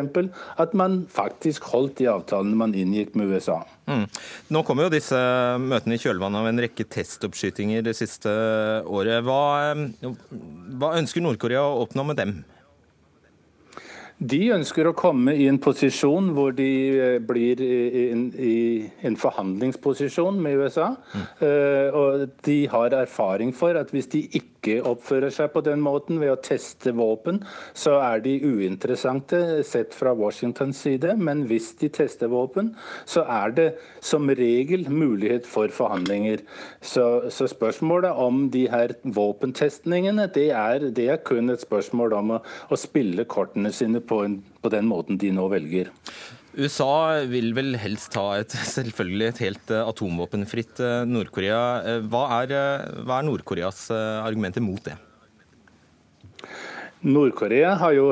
at 0.58 0.78
man 0.78 1.04
faktisk 1.12 1.70
holdt 1.74 2.00
de 2.02 2.12
avtalene 2.12 2.58
man 2.58 2.76
inngikk 2.78 3.16
med 3.18 3.36
USA. 3.38 3.62
Mm. 3.88 4.04
Nå 4.52 4.64
kommer 4.68 4.88
jo 4.88 4.94
disse 4.98 5.18
møtene 5.64 5.96
i 5.96 6.02
kjølvannet 6.02 6.42
av 6.42 6.50
en 6.50 6.62
rekke 6.66 6.88
testoppskytinger 6.92 7.86
det 7.88 7.96
siste 7.96 8.32
året. 8.84 9.24
Hva, 9.24 9.74
hva 10.80 10.94
ønsker 11.00 11.24
Nord-Korea 11.24 11.64
å 11.64 11.86
oppnå 11.86 12.08
med 12.10 12.20
dem? 12.20 12.38
De 14.18 14.40
ønsker 14.50 14.88
å 14.90 14.96
komme 14.98 15.36
i 15.38 15.46
en 15.46 15.60
posisjon 15.62 16.32
hvor 16.34 16.56
de 16.58 16.70
eh, 16.90 17.18
blir 17.22 17.60
i 17.62 18.08
en, 18.10 18.24
i 18.34 18.56
en 19.06 19.18
forhandlingsposisjon 19.20 20.40
med 20.42 20.58
USA. 20.58 20.88
Mm. 21.14 21.28
Uh, 21.44 21.98
og 22.00 22.24
de 22.48 22.58
har 22.72 22.96
erfaring 22.98 23.54
for 23.54 23.78
at 23.78 23.94
hvis 23.94 24.10
de 24.16 24.24
ikke 24.40 24.57
ikke 24.68 24.92
oppfører 24.92 25.34
seg 25.34 25.52
på 25.54 25.64
den 25.66 25.82
måten 25.84 26.20
ved 26.22 26.34
å 26.34 26.40
teste 26.44 26.94
våpen, 26.98 27.42
så 27.78 27.98
er 28.04 28.22
de 28.24 28.38
uinteressante 28.44 29.64
sett 29.68 29.96
fra 29.98 30.14
Washingtons 30.18 30.80
side. 30.86 31.16
Men 31.20 31.46
hvis 31.50 31.72
de 31.82 31.90
tester 31.94 32.32
våpen, 32.32 32.74
så 33.06 33.26
er 33.28 33.56
det 33.58 33.68
som 34.04 34.30
regel 34.30 34.88
mulighet 34.92 35.48
for 35.50 35.72
forhandlinger. 35.74 36.44
Så, 36.82 37.30
så 37.34 37.50
spørsmålet 37.50 38.18
om 38.28 38.48
de 38.54 38.68
her 38.72 38.96
våpentestningene, 39.04 40.30
det 40.36 40.50
er, 40.56 40.90
det 40.92 41.10
er 41.14 41.24
kun 41.28 41.54
et 41.54 41.64
spørsmål 41.64 42.18
om 42.18 42.36
å, 42.38 42.42
å 42.44 42.80
spille 42.80 43.28
kortene 43.30 43.72
sine 43.76 44.02
på, 44.04 44.24
en, 44.26 44.42
på 44.62 44.74
den 44.74 44.90
måten 44.90 45.20
de 45.22 45.32
nå 45.36 45.48
velger. 45.52 45.92
USA 46.58 47.24
vil 47.30 47.52
vel 47.54 47.76
helst 47.78 48.16
ha 48.18 48.40
et 48.42 48.54
selvfølgelig 48.76 49.28
et 49.32 49.42
helt 49.46 49.74
eh, 49.74 49.84
atomvåpenfritt 49.86 50.82
eh, 50.82 51.02
Nord-Korea. 51.10 51.60
Eh, 51.84 52.00
hva 52.10 52.24
er, 52.42 52.56
hva 53.06 53.20
er 53.20 53.28
Nord-Koreas 53.30 53.88
argumenter 53.94 54.66
mot 54.66 54.82
det? 54.86 54.98
Nord-Korea 57.06 57.76
har 57.78 57.94
jo 57.94 58.08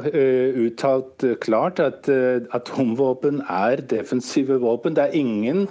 uttalt 0.61 1.23
klart 1.41 1.81
at 1.81 2.05
atomvåpen 2.53 3.41
er 3.49 3.81
defensive 3.81 4.59
våpen. 4.61 4.93
Det 4.95 5.07
er 5.07 5.17
ingen 5.17 5.65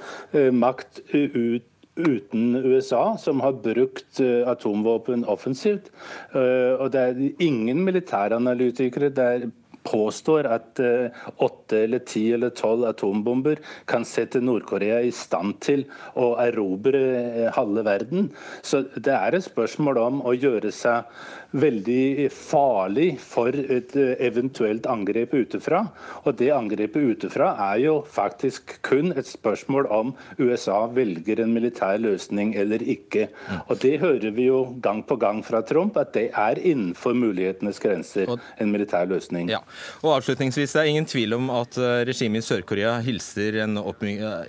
makt 0.58 0.98
ut 1.14 1.70
uten 1.94 2.56
USA 2.58 3.14
som 3.22 3.38
har 3.44 3.54
brukt 3.62 4.18
atomvåpen 4.50 5.22
offensivt. 5.30 5.92
Og 6.34 6.88
det 6.90 7.04
er 7.04 7.20
ingen 7.38 7.84
militæranalytikere 7.86 9.12
der 9.14 9.46
påstår 9.84 10.48
at 10.48 10.80
eh, 10.80 11.24
åtte 11.44 11.84
eller 11.84 12.02
ti 12.08 12.24
eller 12.32 12.54
tolv 12.56 12.86
atombomber 12.88 13.60
kan 13.90 14.04
sette 14.08 14.40
Nord-Korea 14.40 15.00
i 15.04 15.12
stand 15.14 15.58
til 15.64 15.84
å 16.20 16.34
erobre 16.42 17.02
eh, 17.20 17.48
halve 17.54 17.84
verden. 17.86 18.30
Så 18.62 18.84
det 18.96 19.14
er 19.14 19.36
et 19.36 19.46
spørsmål 19.46 20.00
om 20.02 20.22
å 20.24 20.34
gjøre 20.36 20.72
seg 20.74 21.10
veldig 21.54 22.30
farlig 22.34 23.14
for 23.22 23.54
et 23.54 23.94
eh, 23.98 24.14
eventuelt 24.26 24.86
angrep 24.90 25.34
utefra. 25.34 25.84
Og 26.24 26.36
det 26.40 26.50
angrepet 26.54 27.14
utefra 27.14 27.52
er 27.70 27.80
jo 27.84 27.94
faktisk 28.10 28.76
kun 28.86 29.14
et 29.14 29.28
spørsmål 29.28 29.88
om 29.94 30.12
USA 30.40 30.84
velger 30.94 31.44
en 31.44 31.54
militær 31.54 32.00
løsning 32.02 32.54
eller 32.58 32.82
ikke. 32.82 33.28
Og 33.68 33.78
det 33.84 33.96
hører 34.02 34.34
vi 34.34 34.48
jo 34.48 34.64
gang 34.84 35.04
på 35.06 35.18
gang 35.20 35.42
fra 35.46 35.62
Trump, 35.66 35.98
at 36.00 36.14
det 36.16 36.28
er 36.32 36.60
innenfor 36.60 37.14
mulighetenes 37.16 37.80
grenser 37.82 38.34
en 38.34 38.74
militær 38.74 39.08
løsning. 39.10 39.50
Ja. 39.52 39.62
Og 40.02 40.16
avslutningsvis, 40.18 40.72
Det 40.74 40.80
er 40.80 40.90
ingen 40.90 41.06
tvil 41.06 41.34
om 41.34 41.50
at 41.54 41.78
eh, 41.78 42.02
regimet 42.08 42.42
i 42.42 42.46
Sør-Korea 42.48 42.98
hilser, 43.04 43.60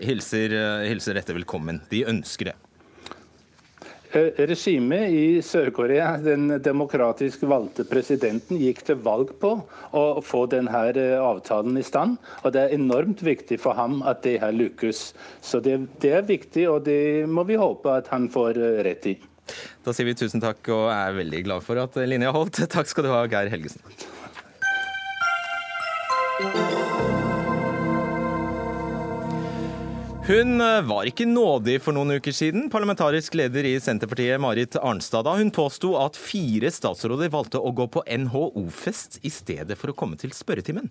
hilser, 0.01 0.59
hilser 0.89 1.19
dette 1.19 1.35
velkommen. 1.37 1.83
De 1.91 2.05
ønsker 2.09 2.51
det. 2.51 2.64
Eh, 4.15 4.31
regimet 4.47 5.11
i 5.11 5.41
Sør-Korea, 5.43 6.13
den 6.23 6.47
demokratisk 6.63 7.41
valgte 7.51 7.83
presidenten, 7.89 8.55
gikk 8.61 8.79
til 8.87 9.01
valg 9.03 9.33
på 9.41 9.51
å 9.91 10.03
få 10.23 10.45
denne 10.53 10.85
eh, 10.93 11.17
avtalen 11.19 11.75
i 11.75 11.83
stand. 11.83 12.15
og 12.43 12.55
Det 12.55 12.63
er 12.63 12.77
enormt 12.77 13.25
viktig 13.25 13.59
for 13.59 13.75
ham 13.75 13.99
at 14.07 14.23
det 14.23 14.37
her 14.39 14.55
lykkes. 14.55 15.09
Så 15.43 15.59
det, 15.59 15.81
det 15.99 16.15
er 16.15 16.27
viktig, 16.29 16.63
og 16.71 16.85
det 16.87 17.27
må 17.27 17.43
vi 17.43 17.59
håpe 17.59 17.91
at 17.91 18.07
han 18.13 18.29
får 18.31 18.55
eh, 18.55 18.83
rett 18.87 19.11
i. 19.11 19.17
Da 19.83 19.91
sier 19.93 20.07
vi 20.07 20.15
tusen 20.17 20.41
takk 20.41 20.63
og 20.73 20.87
er 20.95 21.19
veldig 21.19 21.43
glad 21.49 21.65
for 21.67 21.83
at 21.83 21.99
linja 22.07 22.31
holdt. 22.33 22.63
Takk 22.71 22.87
skal 22.87 23.09
du 23.09 23.11
ha, 23.11 23.25
Geir 23.27 23.51
Helgesen. 23.51 23.83
Hun 30.25 30.61
eh, 30.61 30.81
var 30.81 31.05
ikke 31.05 31.27
nådig 31.29 31.75
for 31.85 31.93
noen 31.93 32.15
uker 32.17 32.33
siden, 32.33 32.63
parlamentarisk 32.73 33.35
leder 33.37 33.67
i 33.69 33.75
Senterpartiet 33.77 34.41
Marit 34.41 34.73
Arnstad, 34.79 35.27
da 35.27 35.35
hun 35.37 35.51
påsto 35.53 35.91
at 36.01 36.17
fire 36.17 36.71
statsråder 36.73 37.29
valgte 37.29 37.61
å 37.61 37.69
gå 37.69 37.85
på 37.93 38.01
NHO-fest 38.09 39.19
i 39.21 39.29
stedet 39.29 39.77
for 39.77 39.93
å 39.93 39.95
komme 39.99 40.17
til 40.17 40.33
spørretimen. 40.33 40.89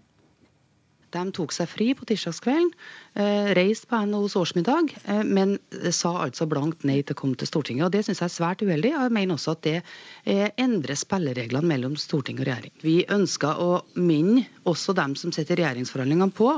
De 1.14 1.22
tok 1.34 1.52
seg 1.54 1.70
fri 1.70 1.92
på 1.94 2.06
tirsdagskvelden, 2.08 2.70
eh, 3.14 3.52
reiste 3.54 3.86
på 3.90 4.00
NHOs 4.02 4.34
årsmiddag, 4.40 4.90
eh, 5.04 5.22
men 5.22 5.58
sa 5.94 6.24
altså 6.24 6.48
blankt 6.50 6.84
nei 6.84 7.02
til 7.02 7.14
å 7.14 7.20
komme 7.20 7.38
til 7.38 7.46
Stortinget. 7.46 7.86
og 7.86 7.92
Det 7.92 8.04
syns 8.04 8.20
jeg 8.20 8.30
er 8.30 8.34
svært 8.34 8.64
uheldig. 8.64 8.94
og 8.94 9.02
Jeg 9.06 9.12
mener 9.12 9.34
også 9.34 9.52
at 9.52 9.62
det 9.62 9.82
eh, 10.26 10.50
endrer 10.58 10.98
spillereglene 10.98 11.62
mellom 11.64 11.94
storting 11.96 12.40
og 12.40 12.46
regjering. 12.46 12.72
Vi 12.82 13.04
ønsker 13.06 13.60
å 13.60 13.84
minne 13.94 14.46
også 14.64 14.94
dem 14.94 15.14
som 15.14 15.30
sitter 15.30 15.60
i 15.60 15.62
regjeringsforhandlingene 15.62 16.32
på 16.34 16.50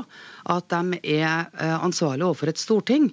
at 0.47 0.69
de 0.69 0.99
er 1.03 1.49
ansvarlige 1.83 2.23
overfor 2.23 2.47
et 2.47 2.57
storting, 2.57 3.09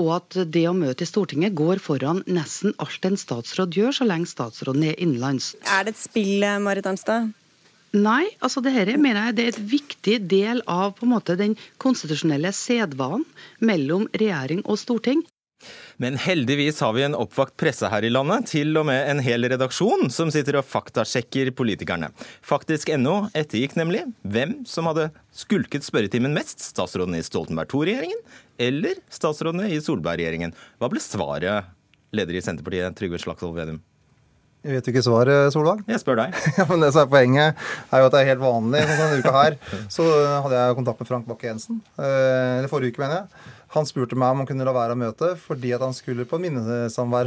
og 0.00 0.08
at 0.16 0.38
det 0.50 0.64
å 0.66 0.72
møte 0.72 1.04
i 1.04 1.06
Stortinget 1.06 1.54
går 1.54 1.78
foran 1.78 2.22
nesten 2.24 2.72
alt 2.78 3.04
en 3.04 3.20
statsråd 3.20 3.76
gjør, 3.76 3.92
så 3.92 4.08
lenge 4.08 4.30
statsråden 4.30 4.88
er 4.88 4.96
innenlands. 4.96 5.54
Er 5.68 5.84
det 5.84 5.94
et 5.94 6.04
spill, 6.06 6.40
Marit 6.64 6.88
Arnstad? 6.88 7.34
Nei, 7.94 8.24
altså 8.42 8.58
det 8.64 8.72
her 8.74 8.88
mener 8.98 9.28
jeg 9.28 9.36
det 9.36 9.44
er 9.44 9.52
et 9.52 9.66
viktig 9.70 10.16
del 10.26 10.64
av 10.66 10.96
på 10.96 11.06
en 11.06 11.12
måte 11.14 11.36
den 11.38 11.54
konstitusjonelle 11.78 12.50
sedvanen 12.50 13.22
mellom 13.62 14.08
regjering 14.18 14.64
og 14.66 14.80
storting. 14.82 15.22
Men 16.02 16.18
heldigvis 16.18 16.80
har 16.82 16.92
vi 16.96 17.04
en 17.06 17.14
oppvakt 17.16 17.54
presse 17.60 17.88
her 17.88 18.04
i 18.04 18.10
landet, 18.10 18.48
til 18.50 18.74
og 18.80 18.88
med 18.88 18.98
en 19.12 19.22
hel 19.22 19.46
redaksjon 19.48 20.10
som 20.12 20.32
sitter 20.34 20.58
og 20.58 20.66
faktasjekker 20.66 21.52
politikerne. 21.56 22.10
Faktisk.no 22.44 23.30
ettergikk 23.30 23.78
nemlig 23.78 24.02
hvem 24.26 24.58
som 24.68 24.90
hadde 24.90 25.08
skulket 25.32 25.86
spørretimen 25.86 26.34
mest, 26.34 26.66
statsrådene 26.74 27.22
i 27.22 27.26
Stoltenberg 27.26 27.70
II-regjeringen 27.70 28.20
eller 28.58 28.98
statsrådene 29.06 29.70
i 29.70 29.80
Solberg-regjeringen. 29.82 30.54
Hva 30.82 30.90
ble 30.90 31.02
svaret, 31.02 31.72
leder 32.14 32.36
i 32.36 32.44
Senterpartiet 32.44 32.98
Trygve 32.98 33.22
Slagsvold 33.22 33.56
Vedum? 33.62 33.82
Jeg 34.64 34.78
vet 34.78 34.86
jo 34.88 34.92
ikke 34.94 35.04
svaret, 35.04 35.52
Solvang. 35.52 35.82
Jeg 35.92 36.00
spør 36.00 36.22
deg. 36.22 36.36
ja, 36.58 36.64
men 36.70 36.80
det 36.80 36.88
som 36.94 37.02
er 37.02 37.10
Poenget 37.12 37.58
er 37.92 38.00
jo 38.00 38.06
at 38.08 38.14
det 38.14 38.20
er 38.22 38.30
helt 38.30 38.40
vanlig. 38.40 38.80
Sånn 38.88 39.02
denne 39.02 39.18
uka 39.20 39.32
her 39.36 39.56
så 39.92 40.06
hadde 40.46 40.56
jeg 40.56 40.78
kontakt 40.78 41.02
med 41.02 41.10
Frank 41.10 41.26
Bakke-Jensen. 41.28 41.82
Eh, 42.00 42.54
eller 42.62 42.70
forrige 42.72 42.94
uke, 42.94 43.02
mener 43.04 43.18
jeg. 43.18 43.52
Han 43.74 43.86
spurte 43.88 44.16
meg 44.18 44.30
om 44.30 44.42
han 44.42 44.48
kunne 44.48 44.66
la 44.66 44.74
være 44.74 44.94
å 44.94 44.98
møte 44.98 45.32
fordi 45.40 45.72
at 45.74 45.82
han 45.82 45.94
skulle 45.96 46.26
på 46.28 46.38
en 46.38 46.60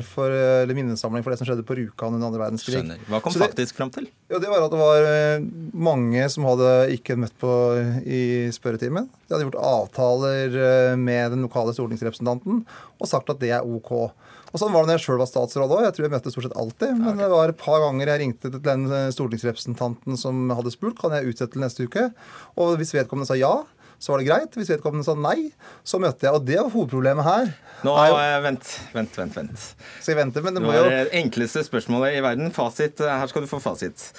for, 0.08 0.36
minnesamling 0.72 1.26
for 1.26 1.34
det 1.34 1.40
som 1.42 1.50
skjedde 1.50 1.66
på 1.68 1.76
Rjukan 1.76 2.16
under 2.16 2.30
andre 2.30 2.44
verdenskrig. 2.46 2.78
Skjønner. 2.80 3.02
Hva 3.12 3.20
kom 3.24 3.36
det, 3.36 3.42
faktisk 3.44 3.76
fram 3.76 3.92
til? 3.92 4.08
Ja, 4.32 4.40
det 4.40 4.52
var 4.52 4.64
at 4.64 4.72
det 4.72 4.80
var 4.80 5.08
eh, 5.10 5.48
mange 5.74 6.24
som 6.32 6.48
hadde 6.48 6.72
ikke 6.96 7.18
møtt 7.20 7.36
på 7.42 7.52
i 8.06 8.22
spørretimen. 8.56 9.10
De 9.28 9.36
hadde 9.36 9.50
gjort 9.50 9.60
avtaler 9.60 10.56
eh, 10.56 10.94
med 11.00 11.36
den 11.36 11.44
lokale 11.48 11.76
stortingsrepresentanten 11.76 12.64
og 12.98 13.12
sagt 13.12 13.30
at 13.34 13.44
det 13.44 13.52
er 13.58 13.68
OK. 13.68 13.92
Og 14.48 14.62
Sånn 14.62 14.72
var 14.72 14.86
det 14.86 14.94
når 14.94 14.98
jeg 14.98 15.04
sjøl 15.04 15.20
var 15.20 15.30
statsråd 15.30 15.74
òg. 15.76 15.84
Jeg 15.84 15.96
tror 15.96 16.06
jeg 16.08 16.14
møtte 16.14 16.32
stort 16.32 16.48
sett 16.48 16.60
alltid. 16.60 16.94
Men 17.02 17.20
det 17.20 17.28
var 17.32 17.52
et 17.52 17.60
par 17.60 17.82
ganger 17.84 18.12
jeg 18.14 18.22
ringte 18.24 18.52
til 18.54 18.64
den 18.64 18.86
eh, 18.88 19.10
stortingsrepresentanten 19.16 20.20
som 20.20 20.54
hadde 20.56 20.74
spurt 20.74 21.00
kan 21.02 21.16
jeg 21.18 21.34
utsette 21.34 21.58
til 21.58 21.66
neste 21.66 21.88
uke. 21.88 22.08
Og 22.56 22.78
hvis 22.80 22.96
vedkommende 22.96 23.28
sa 23.30 23.38
ja, 23.38 23.52
så 24.00 24.14
var 24.14 24.22
det 24.22 24.28
greit. 24.30 24.58
Hvis 24.58 24.70
vedkommende 24.72 25.06
sa 25.08 25.16
nei, 25.18 25.50
så 25.88 26.00
møtte 26.02 26.28
jeg. 26.28 26.38
Og 26.38 26.46
det 26.46 26.58
var 26.60 26.70
hovedproblemet 26.74 27.28
her. 27.28 27.54
Nå, 27.88 27.94
jo... 27.94 28.18
Eh, 28.22 28.38
vent, 28.46 28.74
vent, 28.94 29.18
vent. 29.18 29.38
vent. 29.40 29.64
Skal 30.00 30.14
jeg 30.14 30.20
vente, 30.22 30.44
men 30.46 30.58
det 30.58 30.64
må 30.66 30.76
jo 30.76 30.86
Det 30.90 31.08
enkleste 31.18 31.66
spørsmålet 31.68 32.18
i 32.20 32.24
verden. 32.26 32.54
Fasit. 32.56 33.02
Her 33.02 33.32
skal 33.32 33.46
du 33.46 33.50
få 33.50 33.62
fasit. 33.64 34.10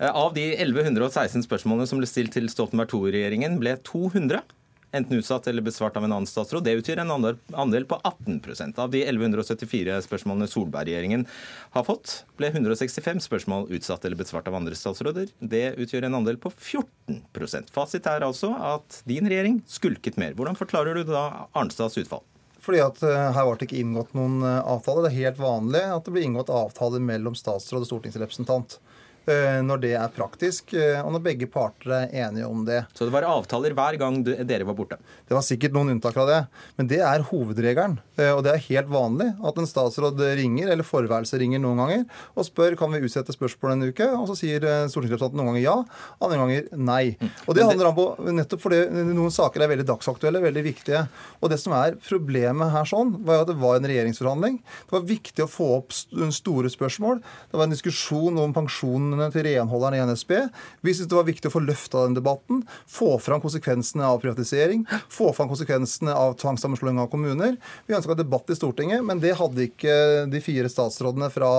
Eh, 0.00 0.10
Av 0.10 0.34
de 0.36 0.48
1116 0.58 1.46
spørsmålene 1.46 1.88
som 1.88 2.02
ble 2.02 2.10
stilt 2.10 2.34
til 2.36 2.50
Stoltenberg 2.52 2.92
II-regjeringen, 2.92 3.58
ble 3.62 3.76
200 3.86 4.42
enten 4.92 5.18
utsatt 5.18 5.46
eller 5.46 5.62
besvart 5.62 5.96
av 5.96 6.04
en 6.04 6.12
annen 6.12 6.28
statsråd. 6.28 6.64
Det 6.64 6.76
utgjør 6.80 7.02
en 7.02 7.10
andel- 7.10 7.86
på 7.86 8.00
18% 8.04 8.78
Av 8.78 8.90
de 8.90 9.02
1174 9.04 9.98
spørsmålene 10.02 10.48
Solberg-regjeringen 10.48 11.26
har 11.70 11.84
fått, 11.84 12.24
ble 12.36 12.50
165 12.50 13.20
spørsmål 13.26 13.68
utsatt 13.70 14.04
eller 14.04 14.16
besvart 14.16 14.48
av 14.48 14.54
andre 14.54 14.74
statsråder. 14.74 15.28
Det 15.40 15.76
utgjør 15.76 16.06
en 16.06 16.20
andel 16.20 16.36
på 16.36 16.52
14% 16.52 17.70
Fasit 17.70 18.06
er 18.06 18.26
altså 18.26 18.54
at 18.54 19.02
din 19.04 19.28
regjering 19.28 19.62
skulket 19.66 20.16
mer. 20.16 20.34
Hvordan 20.34 20.58
forklarer 20.58 20.94
du 20.94 21.04
da 21.12 21.48
Arnstads 21.54 21.98
utfall? 21.98 22.24
Fordi 22.66 22.80
at 22.82 23.02
eh, 23.06 23.28
her 23.36 23.46
var 23.46 23.58
det 23.58 23.68
ikke 23.68 23.78
inngått 23.78 24.14
noen 24.18 24.40
eh, 24.42 24.60
avtale. 24.66 25.04
Det 25.04 25.12
er 25.12 25.28
helt 25.28 25.38
vanlig 25.38 25.82
at 25.86 26.06
det 26.06 26.14
blir 26.16 26.26
inngått 26.26 26.50
avtaler 26.50 27.02
mellom 27.02 27.36
statsråd 27.38 27.84
og 27.84 27.90
stortingsrepresentant. 27.90 28.80
Eh, 29.28 29.60
Når 29.66 29.80
det 29.82 29.92
er 29.98 30.12
praktisk, 30.14 30.72
eh, 30.74 31.00
og 31.02 31.12
når 31.14 31.22
begge 31.24 31.48
parter 31.50 31.92
er 32.06 32.14
enige 32.26 32.46
om 32.48 32.64
det. 32.66 32.84
Så 32.94 33.06
det 33.06 33.12
var 33.14 33.26
avtaler 33.28 33.74
hver 33.76 33.98
gang 34.00 34.22
dere 34.24 34.66
var 34.68 34.76
borte? 34.78 34.98
Det 35.28 35.34
var 35.36 35.44
sikkert 35.46 35.74
noen 35.76 35.94
unntak 35.94 36.14
fra 36.16 36.26
det, 36.28 36.40
men 36.78 36.88
det 36.90 37.00
er 37.04 37.24
hovedregelen. 37.30 37.98
Eh, 38.16 38.32
Og 38.36 38.42
det 38.44 38.52
er 38.54 38.64
helt 38.68 38.88
vanlig 38.92 39.28
at 39.44 39.58
en 39.58 39.66
statsråd 39.68 40.20
ringer, 40.38 40.70
eller 40.72 40.84
forværelse 40.86 41.38
ringer 41.40 41.60
noen 41.62 41.78
ganger, 41.82 42.04
og 42.36 42.44
spør 42.46 42.76
kan 42.78 42.92
vi 42.92 43.02
utsette 43.06 43.34
spørsmål 43.34 43.72
en 43.76 43.88
uke, 43.90 44.06
og 44.16 44.26
så 44.30 44.36
sier 44.38 44.60
stortingsrepresentanten 44.90 45.40
noen 45.40 45.52
ganger 45.54 45.64
ja, 45.64 45.76
andre 46.20 46.38
ganger 46.40 46.68
nei. 46.76 47.16
Og 47.46 47.54
det 47.56 47.64
handler 47.66 47.90
om 47.92 48.32
nettopp 48.36 48.62
fordi 48.62 48.82
noen 49.12 49.32
saker 49.34 49.62
er 49.64 49.72
veldig 49.72 49.86
dagsaktuelle, 49.88 50.42
veldig 50.44 50.64
viktige. 50.66 51.04
Og 51.40 51.50
det 51.52 51.58
som 51.62 51.74
er 51.76 51.96
problemet 52.08 52.72
her 52.72 52.86
sånn, 52.88 53.14
var 53.26 53.40
jo 53.40 53.44
at 53.46 53.50
det 53.52 53.58
var 53.60 53.78
en 53.78 53.88
regjeringsforhandling. 53.90 54.58
Det 54.86 54.94
var 54.96 55.06
viktig 55.08 55.44
å 55.44 55.50
få 55.50 55.68
opp 55.78 55.94
store 56.36 56.70
spørsmål. 56.72 57.20
Det 57.50 57.58
var 57.58 57.66
en 57.68 57.74
diskusjon 57.74 58.40
om 58.42 58.54
pensjonene 59.16 59.32
til 59.32 59.46
renholderen 59.46 59.96
i 59.96 60.02
NSB. 60.12 60.32
Vi 60.84 60.92
syntes 60.94 61.08
det 61.10 61.16
var 61.16 61.26
viktig 61.26 61.48
å 61.50 61.54
få 61.54 61.62
løfta 61.64 62.04
den 62.06 62.16
debatten, 62.16 62.62
få 62.88 63.16
fram 63.22 63.40
konsekvensene 63.42 64.04
av 64.06 64.20
privatisering, 64.22 64.84
få 65.12 65.32
fram 65.36 65.48
konsekvensene 65.50 66.14
av 66.14 66.36
tvangssammenslåing 66.40 66.98
av 67.00 67.08
kommuner. 67.12 67.56
Vi 67.86 67.94
ønska 67.96 68.16
debatt 68.18 68.50
i 68.52 68.56
Stortinget, 68.58 69.04
men 69.06 69.20
det 69.22 69.34
hadde 69.38 69.66
ikke 69.68 69.96
de 70.32 70.40
fire 70.44 70.68
statsrådene 70.72 71.30
fra 71.32 71.50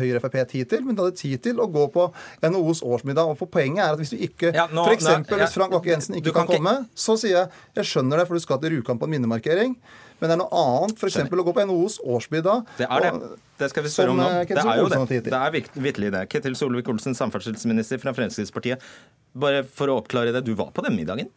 Høyre 0.00 0.20
Frp 0.22 0.38
tid 0.48 0.68
til. 0.70 0.84
Men 0.84 0.96
de 0.98 1.04
hadde 1.06 1.18
tid 1.18 1.42
til 1.42 1.60
å 1.62 1.68
gå 1.70 1.86
på 1.94 2.08
NHOs 2.42 2.82
årsmiddag. 2.82 3.28
Og 3.28 3.38
for 3.38 3.46
Poenget 3.48 3.84
er 3.84 3.94
at 3.94 3.98
hvis 4.00 4.12
du 4.12 4.18
ikke 4.18 4.52
Ja, 4.54 4.66
nå- 4.68 4.84
for 4.84 4.94
eksempel, 4.94 5.38
ja, 5.38 5.44
hvis 5.46 5.54
Frank 5.54 5.72
Bakke-Jensen 5.72 6.14
ikke 6.18 6.32
kan 6.32 6.46
kan 6.46 6.46
ikke- 6.46 6.56
komme, 6.58 6.88
så 6.94 7.16
sier 7.18 7.30
jeg 7.38 7.50
jeg 7.76 7.84
skjønner 7.84 8.18
det, 8.18 8.26
for 8.28 8.34
du 8.34 8.40
skal 8.40 8.58
til 8.58 8.70
Rjukan 8.70 8.98
på 8.98 9.04
en 9.04 9.10
minnemarkering. 9.10 9.76
Men 10.18 10.30
det 10.30 10.34
er 10.34 10.40
noe 10.40 10.62
annet 10.62 10.98
f.eks. 10.98 11.18
å 11.30 11.44
gå 11.46 11.52
på 11.54 11.64
NHOs 11.68 11.98
årsmiddag. 12.02 12.64
Det 12.78 12.88
er 12.90 13.04
det. 13.06 13.32
Det 13.58 13.68
skal 13.72 13.84
vi 13.86 13.90
spørre 13.92 14.14
om 14.14 14.18
nå. 14.22 14.28
eh, 14.28 14.46
Det 14.50 14.62
er 14.64 14.80
jo 14.80 14.88
det. 14.90 15.20
Det 15.28 15.34
er 15.40 15.52
vitterlig 15.54 16.12
det. 16.14 16.24
Ketil 16.32 16.56
Solvik-Olsen, 16.58 17.14
samferdselsminister 17.18 18.00
fra 18.02 18.14
Fremskrittspartiet. 18.16 18.82
Bare 19.38 19.62
for 19.66 19.90
å 19.92 20.00
oppklare 20.02 20.34
det, 20.34 20.42
du 20.46 20.54
var 20.58 20.72
på 20.74 20.82
den 20.86 20.96
middagen? 20.98 21.30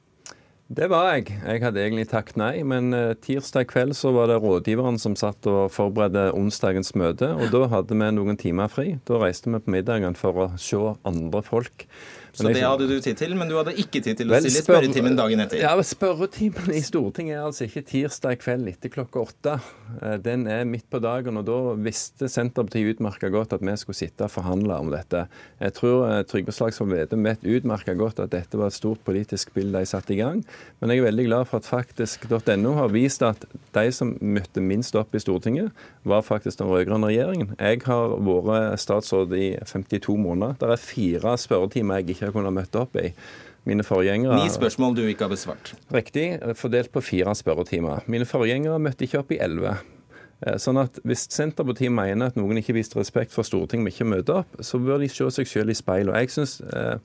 Det 0.72 0.88
var 0.88 1.10
jeg. 1.12 1.26
Jeg 1.44 1.60
hadde 1.66 1.82
egentlig 1.84 2.06
takket 2.08 2.38
nei, 2.40 2.62
men 2.64 2.94
eh, 2.96 3.10
tirsdag 3.20 3.68
kveld 3.68 3.92
så 3.98 4.14
var 4.16 4.30
det 4.32 4.38
rådgiveren 4.40 4.96
som 5.04 5.18
satt 5.20 5.44
og 5.52 5.66
forberedte 5.76 6.30
onsdagens 6.38 6.94
møte, 6.96 7.28
og 7.36 7.52
da 7.52 7.66
hadde 7.74 7.98
vi 8.00 8.08
noen 8.16 8.40
timer 8.40 8.72
fri. 8.72 8.94
Da 9.10 9.20
reiste 9.20 9.52
vi 9.52 9.60
på 9.60 9.74
middagen 9.76 10.16
for 10.16 10.46
å 10.46 10.48
se 10.62 10.80
andre 11.04 11.42
folk. 11.44 11.86
Så 12.34 12.48
det 12.48 12.62
hadde 12.64 12.88
du 12.88 12.96
tid 13.04 13.18
til, 13.20 13.34
men 13.36 13.50
du 13.52 13.58
hadde 13.58 13.74
ikke 13.76 14.00
tid 14.04 14.16
til 14.22 14.30
å 14.30 14.36
Vel, 14.36 14.46
stille 14.46 14.62
i 14.62 14.66
spørretimen 14.66 15.18
dagen 15.20 15.44
etter. 15.44 15.60
Ja, 15.60 15.74
Spørretimen 15.84 16.72
i 16.74 16.82
Stortinget 16.86 17.36
er 17.36 17.44
altså 17.50 17.66
ikke 17.68 17.84
tirsdag 17.90 18.40
kveld 18.40 18.70
etter 18.72 18.92
klokka 18.94 19.20
åtte. 19.26 19.56
Eh, 20.02 20.16
Den 20.24 20.46
er 20.48 20.64
midt 20.70 20.88
på 20.90 21.02
dagen, 21.04 21.38
og 21.42 21.46
da 21.50 21.58
visste 21.76 22.30
Senterpartiet 22.32 22.96
utmerka 22.96 23.28
godt 23.34 23.54
at 23.58 23.66
vi 23.66 23.76
skulle 23.82 24.00
sitte 24.00 24.28
og 24.28 24.32
forhandle 24.32 24.78
om 24.80 24.92
dette. 24.94 25.26
Jeg 25.60 25.76
tror 25.76 26.06
eh, 26.08 26.22
Trygve 26.30 26.56
Slagsvold 26.56 26.94
Vedum 26.96 27.28
vet 27.28 27.44
utmerka 27.44 27.98
godt 28.00 28.24
at 28.24 28.32
dette 28.32 28.60
var 28.60 28.72
et 28.72 28.78
stort 28.80 29.04
politisk 29.08 29.52
spill 29.52 29.76
de 29.76 29.84
satte 29.90 30.16
i 30.16 30.20
gang. 30.22 30.40
Men 30.80 30.94
jeg 30.94 31.04
er 31.04 31.10
veldig 31.10 31.28
glad 31.28 31.50
for 31.52 31.60
at 31.60 31.68
faktisk.no 31.68 32.74
har 32.80 32.94
vist 32.96 33.26
at 33.28 33.44
de 33.76 33.86
som 33.92 34.16
møtte 34.22 34.64
minst 34.64 34.96
opp 34.96 35.12
i 35.16 35.22
Stortinget, 35.22 35.72
var 36.08 36.24
faktisk 36.26 36.62
den 36.62 36.72
rød-grønne 36.72 37.12
regjeringen. 37.12 37.52
Jeg 37.60 37.84
har 37.86 38.16
vært 38.24 38.80
statsråd 38.82 39.36
i 39.38 39.52
52 39.68 40.16
måneder. 40.18 40.56
Det 40.62 40.72
er 40.72 40.82
fire 40.82 41.36
spørretimer 41.38 42.00
jeg 42.00 42.10
ikke 42.16 42.21
har 42.28 42.36
kunnet 42.36 42.54
møte 42.56 42.82
opp 42.82 42.96
i. 43.02 43.12
Mine 43.70 43.86
forgjengere 43.86 44.40
Ni 44.42 44.50
spørsmål 44.50 44.96
du 44.98 45.04
ikke 45.06 45.28
har 45.28 45.34
besvart. 45.34 45.74
Riktig, 45.94 46.40
fordelt 46.58 46.92
på 46.94 47.04
fire 47.06 47.34
spørretimer. 47.38 48.02
Mine 48.10 48.26
forgjengere 48.26 48.80
møtte 48.82 49.06
ikke 49.06 49.20
opp 49.22 49.34
i 49.36 49.38
elleve. 49.44 49.76
Eh, 50.42 50.58
Sånn 50.58 50.80
at 50.82 50.98
Hvis 51.06 51.28
Senterpartiet 51.30 51.94
mener 51.94 52.32
at 52.32 52.40
noen 52.40 52.58
ikke 52.62 52.74
viste 52.74 52.98
respekt 52.98 53.36
for 53.36 53.46
Stortinget 53.46 53.86
med 53.86 53.94
ikke 53.94 54.08
å 54.08 54.12
møte 54.16 54.40
opp, 54.42 54.58
så 54.66 54.82
bør 54.82 55.04
de 55.04 55.10
se 55.14 55.30
seg 55.38 55.50
selv 55.50 55.70
i 55.70 55.78
speilet. 55.78 56.18
Jeg 56.24 56.34
synes, 56.34 56.56
eh, 56.74 56.98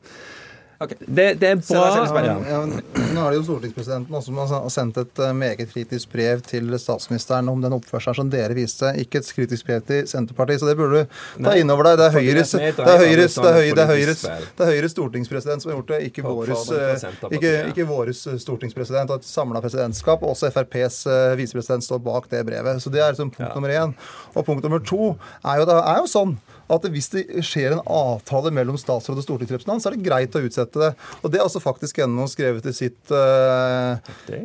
Ok. 0.79 0.91
det, 1.01 1.27
det 1.41 1.49
er 1.49 1.61
bra 1.63 1.85
ja. 2.27 2.35
Ja, 2.51 2.59
men 2.67 2.83
nå 3.17 3.23
er 3.25 3.33
det 3.33 3.39
jo 3.39 3.45
stortingspresidenten 3.47 4.13
også 4.19 4.29
som 4.29 4.41
har 4.43 4.73
sendt 4.75 4.99
et 5.01 5.21
eh, 5.25 5.33
meget 5.33 5.71
kritisk 5.71 6.11
brev 6.13 6.43
til 6.45 6.69
statsministeren 6.79 7.49
om 7.49 7.63
den 7.65 7.73
oppførselen 7.73 8.19
som 8.19 8.33
dere 8.33 8.53
viste. 8.59 8.91
Ikke 9.01 9.23
et 9.23 9.31
kritisk 9.39 9.65
brev 9.71 9.81
til 9.89 10.05
Senterpartiet, 10.11 10.61
så 10.61 10.69
det 10.69 10.77
burde 10.77 11.07
du 11.07 11.45
ta 11.47 11.55
inn 11.57 11.73
over 11.73 11.89
deg. 11.89 11.97
Det 12.03 12.09
er 12.11 12.17
Høyres, 12.19 12.53
det 12.53 12.69
er 12.85 13.01
Høyres, 13.01 13.39
det 13.41 13.49
er 13.53 13.57
Høyre, 13.57 13.77
det 13.79 13.85
er 13.87 13.91
Høyres, 13.93 14.25
det 14.27 14.67
er 14.67 14.73
Høyres 14.75 14.95
stortingspresident 14.97 15.65
som 15.65 15.73
har 15.73 15.79
gjort 15.79 15.95
det, 15.95 16.01
ikke 16.11 16.27
våres, 16.27 16.67
eh, 16.77 17.07
ikke, 17.39 17.55
ikke 17.73 17.89
våres 17.89 18.21
stortingspresident. 18.45 19.15
Og 19.15 19.23
et 19.25 19.31
samla 19.31 19.63
presidentskap, 19.65 20.23
og 20.27 20.35
også 20.35 20.51
FrPs 20.53 21.01
eh, 21.09 21.37
visepresident 21.41 21.89
står 21.89 22.05
bak 22.05 22.29
det 22.33 22.45
brevet. 22.51 22.83
Så 22.85 22.93
det 22.93 23.01
er 23.01 23.17
liksom 23.17 23.33
punkt 23.33 23.47
Ja. 23.49 23.55
nummer 23.55 23.73
én. 23.73 23.97
Og 24.35 24.45
punkt 24.45 24.63
nummer 24.65 24.79
to 24.85 25.15
er 25.45 25.61
jo, 25.63 25.65
det 25.73 25.81
er 25.81 26.03
jo 26.03 26.07
sånn 26.11 26.37
at 26.73 26.87
hvis 26.93 27.11
det 27.13 27.25
skjer 27.47 27.77
en 27.77 27.83
avtale 27.85 28.53
mellom 28.55 28.79
statsråd 28.81 29.21
og 29.21 29.27
stortingsrepresentant, 29.27 29.83
så 29.83 29.91
er 29.91 29.97
det 29.97 30.07
greit 30.07 30.37
å 30.37 30.43
utsette 30.47 30.83
det. 30.83 30.93
Og 31.23 31.33
det 31.33 31.41
er 31.41 31.47
altså 31.47 31.63
faktisk 31.63 32.01
NHO 32.03 32.29
skrevet 32.33 32.67
i 32.71 32.75
sitt, 32.77 33.01
uh, 33.13 34.01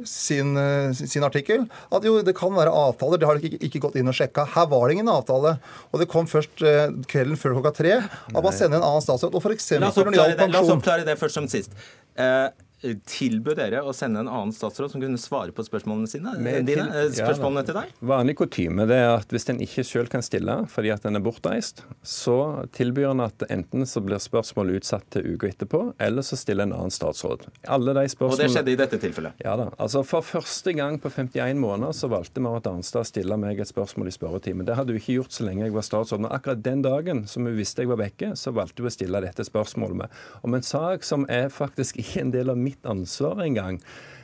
sin, 0.07 0.53
uh, 0.57 0.91
sin 0.97 1.25
artikkel. 1.27 1.65
At 1.93 2.05
jo, 2.05 2.19
det 2.25 2.35
kan 2.37 2.53
være 2.55 2.73
avtaler. 2.73 3.21
Det 3.21 3.29
har 3.29 3.39
de 3.39 3.51
ikke, 3.51 3.61
ikke 3.69 3.83
gått 3.87 3.97
inn 4.01 4.11
og 4.11 4.17
sjekka. 4.17 4.45
Her 4.55 4.69
var 4.71 4.87
det 4.87 4.99
ingen 4.99 5.11
avtale. 5.11 5.55
Og 5.91 6.03
det 6.03 6.09
kom 6.11 6.29
først 6.29 6.61
uh, 6.65 6.87
kvelden 7.11 7.39
før 7.39 7.57
klokka 7.57 7.75
tre 7.81 7.97
at 8.01 8.43
man 8.43 8.53
sender 8.55 8.79
en 8.79 8.87
annen 8.87 9.03
statsråd. 9.03 9.35
Og 9.35 9.43
for 9.43 9.55
eksempel 9.55 9.87
La 9.87 9.91
oss 9.91 10.01
oppklare 10.01 10.37
det, 10.37 10.49
la 10.51 10.63
oss 10.63 10.73
oppklare 10.73 11.07
det 11.07 11.17
først 11.19 11.39
som 11.39 11.49
sist. 11.51 11.75
Eh, 12.19 12.47
tilbød 12.81 13.59
dere 13.59 13.81
å 13.85 13.93
sende 13.95 14.23
en 14.23 14.29
annen 14.31 14.53
statsråd 14.55 14.93
som 14.93 15.01
kunne 15.03 15.19
svare 15.21 15.53
på 15.55 15.63
spørsmålene 15.65 16.09
sine? 16.09 16.33
Med 16.41 16.65
dine, 16.65 16.87
eh, 16.89 17.09
ja, 17.09 17.27
spørsmålene 17.27 17.65
til 17.67 17.77
deg? 17.77 17.93
Vanlig 18.01 18.35
kutyme 18.39 18.87
er 18.89 19.15
at 19.15 19.29
hvis 19.29 19.47
en 19.53 19.61
ikke 19.61 19.85
selv 19.85 20.09
kan 20.09 20.25
stille 20.25 20.55
fordi 20.71 20.91
at 20.93 21.05
en 21.05 21.19
er 21.19 21.23
bortreist, 21.23 21.83
så 22.03 22.65
tilbyr 22.73 23.11
en 23.11 23.23
at 23.27 23.45
enten 23.49 23.85
så 23.85 24.01
blir 24.03 24.21
spørsmålet 24.21 24.81
utsatt 24.81 25.07
til 25.13 25.35
uka 25.35 25.51
etterpå, 25.51 25.93
eller 26.01 26.25
så 26.25 26.39
stiller 26.39 26.67
en 26.67 26.75
annen 26.79 26.93
statsråd. 26.93 27.45
Alle 27.67 27.93
de 27.93 28.07
Og 28.25 28.37
det 28.37 28.49
skjedde 28.51 28.73
i 28.73 28.79
dette 28.79 28.97
tilfellet. 29.01 29.37
Ja 29.45 29.55
da. 29.59 29.69
altså 29.77 30.03
For 30.07 30.25
første 30.25 30.73
gang 30.73 30.99
på 31.01 31.11
51 31.13 31.59
måneder 31.61 31.93
så 31.93 32.09
valgte 32.11 32.41
Marit 32.41 32.67
Arnstad 32.67 33.05
å 33.05 33.07
stille 33.07 33.37
meg 33.37 33.59
et 33.59 33.69
spørsmål 33.69 34.09
i 34.09 34.15
spørretimen. 34.15 34.65
Det 34.65 34.75
hadde 34.75 34.95
hun 34.95 35.01
ikke 35.01 35.19
gjort 35.19 35.37
så 35.37 35.45
lenge 35.45 35.65
jeg 35.65 35.75
var 35.75 35.85
statsråd. 35.85 36.25
Men 36.25 36.31
akkurat 36.33 36.63
den 36.63 36.81
dagen 36.81 37.25
som 37.27 37.45
hun 37.45 37.57
visste 37.57 37.85
jeg 37.85 37.91
var 37.91 38.01
vekke, 38.01 38.33
så 38.35 38.53
valgte 38.55 38.81
hun 38.81 38.89
å 38.89 38.93
stille 38.93 39.21
dette 39.21 39.45
spørsmålet 39.45 40.03
med. 40.03 40.19
Om 40.41 40.57
en 40.57 40.65
sak 40.65 41.05
som 41.07 41.25
er 41.29 41.49
faktisk 41.53 42.01
ikke 42.01 42.25
en 42.25 42.33
del 42.33 42.49
av 42.49 42.57
mitt 42.57 42.70
ansvar 42.83 43.43
engang. 43.45 43.81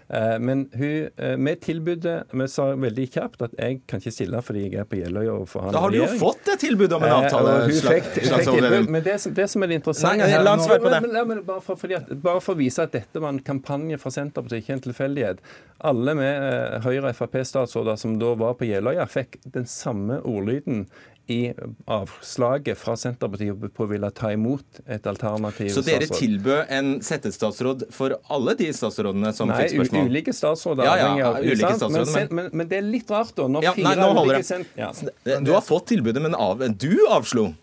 Eh, 0.10 0.40
Men 0.40 0.70
hun, 0.74 1.10
eh, 1.18 1.36
vi 1.36 1.56
tilbudet 1.56 2.24
Vi 2.32 2.46
sa 2.48 2.70
veldig 2.80 3.10
kjapt 3.12 3.42
at 3.44 3.52
jeg 3.60 3.82
kan 3.92 4.00
ikke 4.00 4.14
stille 4.16 4.40
fordi 4.42 4.62
jeg 4.70 4.80
er 4.80 4.86
på 4.88 4.96
Jeløya 5.02 5.34
Da 5.74 5.82
har 5.82 5.92
du 5.92 5.98
jo 5.98 6.06
fått 6.08 6.48
et 6.54 6.60
tilbud 6.62 6.94
om 6.96 7.04
en 7.04 7.10
Eh, 7.10 7.16
avtale. 7.26 7.56
Eh, 7.58 7.64
hun 7.66 7.92
fikk, 7.92 8.08
fikk 8.24 8.46
tilbud, 8.48 8.88
men 8.90 9.04
det, 9.04 9.20
som- 9.20 9.34
det 9.34 9.50
som 9.50 9.64
er 9.64 9.68
det 9.68 9.82
interessante 9.84 10.18
Nei, 10.24 10.44
la 10.44 10.54
oss 10.56 10.66
svare 10.66 10.80
på 10.80 10.90
det. 10.94 11.02
Men, 11.02 11.12
men, 11.12 11.28
men, 11.28 11.44
bare, 11.44 11.60
for, 11.60 11.92
at, 11.94 12.08
bare 12.24 12.40
for 12.40 12.56
å 12.56 12.58
vise 12.58 12.80
at 12.80 12.92
dette 12.96 13.20
var 13.20 13.30
en 13.36 13.40
kampanje 13.42 14.00
fra 14.00 14.10
Senterpartiet, 14.10 14.64
ikke 14.64 14.74
en 14.78 14.80
tilfeldighet. 14.88 15.38
Alle 15.84 16.16
med 16.16 16.82
Høyre- 16.84 17.10
og 17.12 17.16
Frp-statsråder 17.20 17.98
som 18.00 18.18
da 18.18 18.34
var 18.34 18.54
på 18.56 18.64
Jeløya, 18.66 19.06
fikk 19.12 19.42
den 19.52 19.66
samme 19.66 20.22
ordlyden 20.24 20.88
i 21.30 21.52
avslaget 21.92 22.78
fra 22.80 22.96
Senterpartiet 23.00 23.60
på 23.76 23.84
å 23.86 23.90
ville 23.90 24.10
ta 24.16 24.30
imot 24.32 24.80
et 24.88 25.08
alternativ 25.10 25.70
Så 25.74 25.84
dere 25.86 26.06
statsråd. 26.08 26.20
tilbød 26.22 26.72
en 26.78 26.92
settestatsråd 27.04 27.84
for 27.92 28.16
alle 28.32 28.56
de 28.60 28.70
statsrådene 28.76 29.34
som 29.36 29.50
Nei, 29.52 29.58
fikk 29.68 29.76
spørsmål? 29.82 30.00
Nei, 30.04 30.10
ulike 30.14 30.34
statsråder. 30.36 30.84
Ja, 30.88 30.96
ja, 31.18 31.28
av- 31.34 31.40
ulike 31.44 31.74
statsråder, 31.76 32.14
men- 32.16 32.36
men, 32.36 32.50
men 32.54 32.68
det 32.68 32.78
er 32.78 32.88
litt 32.88 33.10
rart, 33.12 33.34
da. 33.36 33.48
Når 33.48 33.64
Ja, 33.64 33.74
fire 33.74 33.84
nei, 33.84 33.96
nå 33.96 34.14
holder 34.14 34.42
det. 34.42 34.66
ja. 34.78 35.40
Du 35.42 35.52
har 35.54 35.62
fått 35.62 35.88
tilbudet, 35.88 36.22
men 36.22 36.36
av, 36.36 36.60
du 36.78 36.94
avslo. 37.10 37.54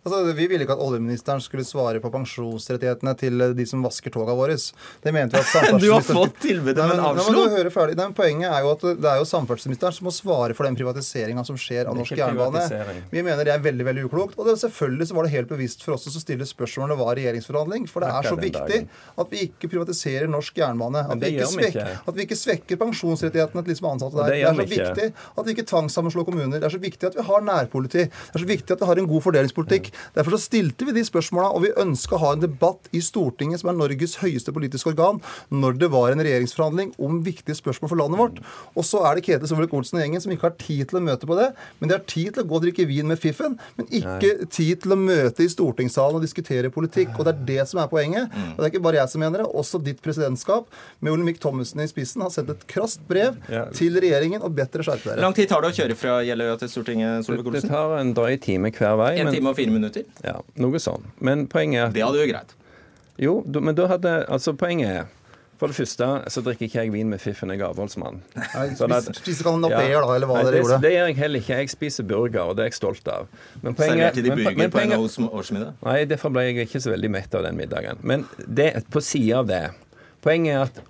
Altså, 0.00 0.32
vi 0.32 0.46
ville 0.48 0.64
ikke 0.64 0.72
at 0.78 0.80
oljeministeren 0.80 1.42
skulle 1.44 1.64
svare 1.68 2.00
på 2.00 2.08
pensjonsrettighetene 2.12 3.12
til 3.20 3.42
de 3.56 3.66
som 3.68 3.82
vasker 3.84 4.12
toga 4.14 4.32
våre. 4.36 4.54
Det 4.56 5.12
mente 5.12 5.36
vi 5.36 5.42
at 5.42 5.50
samferdselsministeren 5.50 5.82
Du 5.84 5.92
har 5.92 6.04
fått 6.06 6.38
tilbudet, 6.40 6.86
men 6.88 7.02
avslo. 7.04 7.42
men 8.00 8.14
poenget 8.16 8.48
er 8.48 8.64
jo 8.64 8.70
at 8.72 8.86
det 8.96 9.10
er 9.10 9.20
jo 9.20 9.26
samferdselsministeren 9.28 9.96
som 9.98 10.08
må 10.08 10.14
svare 10.16 10.56
for 10.56 10.64
den 10.64 10.78
privatiseringa 10.78 11.44
som 11.44 11.58
skjer 11.60 11.90
av 11.90 11.98
norsk 11.98 12.16
jernbane. 12.16 12.62
Vi 13.12 13.24
mener 13.26 13.44
det 13.44 13.52
er 13.52 13.64
veldig 13.66 13.86
veldig 13.90 14.06
uklokt. 14.08 14.38
Og 14.40 14.48
det, 14.48 14.56
selvfølgelig 14.62 15.10
så 15.10 15.18
var 15.18 15.28
det 15.28 15.34
helt 15.34 15.52
bevisst 15.52 15.84
for 15.84 15.98
oss 15.98 16.08
å 16.08 16.14
stille 16.16 16.48
spørsmål 16.48 16.94
det 16.94 16.98
var 17.02 17.12
regjeringsforhandling. 17.20 17.84
For 17.90 18.04
det 18.04 18.14
er 18.14 18.30
så 18.30 18.40
viktig 18.40 18.80
at 19.20 19.36
vi 19.36 19.44
ikke 19.50 19.70
privatiserer 19.74 20.32
norsk 20.32 20.62
jernbane. 20.62 21.04
At 21.12 21.20
vi 21.20 21.34
ikke, 21.34 21.50
svekker, 21.52 21.92
at 22.00 22.16
vi 22.16 22.24
ikke 22.24 22.40
svekker 22.40 22.80
pensjonsrettighetene 22.80 23.66
til 23.66 23.74
de 23.74 23.78
som 23.78 23.90
er 23.90 23.98
ansatte 23.98 24.16
der. 24.16 24.32
det 24.32 24.40
Det 24.40 24.48
er 24.48 24.56
så 24.56 24.68
viktig 24.72 25.12
at 25.36 25.44
vi 25.44 25.56
ikke 25.58 25.68
tvangssammenslår 25.74 26.28
kommuner. 26.30 26.56
Det 26.56 26.70
er 26.70 26.76
så 26.78 26.82
viktig 26.88 27.10
at 27.12 27.20
vi 27.20 27.28
har 27.28 27.44
nærpoliti. 27.44 28.08
Det 28.08 28.40
er 28.40 28.46
så 28.46 28.48
viktig 28.48 28.76
at 28.78 28.80
vi 28.80 28.90
har 28.90 29.04
en 29.04 29.10
god 29.12 29.28
fordelingspolitikk. 29.28 29.89
Politikk. 29.90 30.14
Derfor 30.14 30.36
så 30.36 30.40
stilte 30.44 30.86
vi 30.86 30.92
de 30.92 31.04
spørsmåla, 31.04 31.50
og 31.54 31.64
vi 31.64 31.72
ønska 31.76 32.16
å 32.16 32.20
ha 32.20 32.32
en 32.34 32.42
debatt 32.42 32.88
i 32.92 33.00
Stortinget, 33.00 33.60
som 33.60 33.70
er 33.70 33.78
Norges 33.78 34.18
høyeste 34.20 34.52
politiske 34.52 34.90
organ, 34.90 35.20
når 35.50 35.78
det 35.78 35.90
var 35.90 36.12
en 36.12 36.20
regjeringsforhandling 36.20 36.94
om 36.98 37.22
viktige 37.22 37.56
spørsmål 37.56 37.90
for 37.90 38.00
landet 38.00 38.20
vårt. 38.20 38.40
Og 38.76 38.84
så 38.84 39.04
er 39.06 39.16
det 39.16 39.24
Ketil 39.24 39.50
Solvik-Olsen 39.50 39.98
og 39.98 40.04
gjengen 40.04 40.20
som 40.20 40.32
ikke 40.32 40.48
har 40.48 40.56
tid 40.58 40.88
til 40.90 41.00
å 41.00 41.04
møte 41.04 41.26
på 41.26 41.36
det, 41.38 41.52
men 41.78 41.88
de 41.88 41.96
har 41.96 42.04
tid 42.06 42.34
til 42.34 42.44
å 42.44 42.48
gå 42.48 42.58
og 42.58 42.64
drikke 42.66 42.86
vin 42.88 43.08
med 43.08 43.20
fiffen, 43.20 43.58
men 43.76 43.88
ikke 43.88 44.34
Nei. 44.36 44.50
tid 44.50 44.82
til 44.84 44.94
å 44.94 45.00
møte 45.00 45.44
i 45.44 45.50
stortingssalen 45.50 46.18
og 46.18 46.24
diskutere 46.24 46.70
politikk. 46.72 47.16
Og 47.18 47.26
det 47.26 47.34
er 47.34 47.44
det 47.50 47.68
som 47.70 47.82
er 47.82 47.90
poenget. 47.90 48.30
Mm. 48.30 48.52
Og 48.54 48.60
det 48.60 48.68
er 48.68 48.74
ikke 48.74 48.84
bare 48.84 49.00
jeg 49.00 49.14
som 49.14 49.24
mener 49.24 49.42
det, 49.42 49.48
også 49.60 49.80
ditt 49.82 50.00
presidentskap 50.04 50.68
med 51.00 51.12
Olemic 51.14 51.40
Thommessen 51.42 51.82
i 51.82 51.88
spissen 51.90 52.24
har 52.24 52.32
sendt 52.34 52.52
et 52.52 52.66
krast 52.70 53.02
brev 53.08 53.38
ja. 53.50 53.66
til 53.76 53.96
regjeringen 54.00 54.44
og 54.46 54.54
bedt 54.56 54.74
dere 54.74 54.86
skjerpe 54.86 55.10
dere. 55.10 55.22
lang 55.24 55.36
tid 55.36 55.50
tar 55.50 55.64
det 55.64 55.72
å 55.72 55.76
kjøre 55.76 55.96
fra 55.98 56.18
Jeløya 56.26 56.56
til 56.60 56.70
Stortinget, 56.72 57.26
Solvik-Olsen? 57.26 57.66
Det 57.66 57.72
tar 57.72 57.96
en 57.98 58.12
drøy 58.16 58.36
time 58.42 58.70
hver 58.74 58.96
vei. 59.00 59.10
En 59.20 59.28
men... 59.28 59.34
time 59.36 59.52
og 59.52 59.58
fire 59.58 59.74
minutter? 59.74 59.79
Ja, 60.26 60.40
noe 60.60 60.82
sånn. 60.82 61.06
Men 61.20 61.46
poenget 61.50 61.88
er 61.88 61.96
Det 61.96 62.04
hadde 62.04 62.20
jo 62.22 62.28
greit. 62.32 62.54
Jo, 63.20 63.32
men 63.60 63.76
da 63.76 63.88
hadde 63.90 64.12
Altså, 64.28 64.54
poenget 64.56 64.88
er 64.88 65.08
for 65.60 65.68
det 65.68 65.76
første 65.76 66.06
så 66.32 66.40
drikker 66.40 66.64
ikke 66.70 66.78
jeg 66.86 66.90
vin 66.94 67.10
med 67.12 67.20
fiffen, 67.20 67.50
jeg 67.52 67.60
er 67.60 67.66
avholdsmann. 67.66 68.22
Spiser 69.18 69.44
kanapeer, 69.44 69.90
ja, 69.92 69.98
da, 70.00 70.14
eller 70.14 70.30
hva 70.30 70.38
Nei, 70.38 70.44
dere 70.46 70.62
gjorde? 70.62 70.78
Det 70.80 70.92
gjør 70.94 71.10
jeg 71.10 71.16
heller 71.18 71.42
ikke. 71.44 71.58
Jeg 71.60 71.72
spiser 71.74 72.06
burger, 72.08 72.40
og 72.48 72.54
det 72.56 72.64
er 72.64 72.70
jeg 72.70 72.76
stolt 72.78 73.10
av. 73.12 73.26
Men 73.60 73.76
poenget, 73.76 74.16
Serverte 74.16 74.24
de 74.24 74.30
burger 74.38 74.72
på 74.72 74.80
en 74.80 75.28
årsmiddag? 75.28 75.74
Nei, 75.84 75.98
derfor 76.08 76.32
ble 76.32 76.46
jeg 76.46 76.64
ikke 76.64 76.80
så 76.80 76.94
veldig 76.94 77.10
mett 77.12 77.36
av 77.36 77.44
den 77.44 77.60
middagen. 77.60 78.00
Men 78.00 78.24
det, 78.40 78.70
på 78.88 79.04
sida 79.04 79.42
av 79.42 79.52
det 79.52 79.60
Poenget 80.24 80.52
er 80.52 80.64
at 80.66 80.80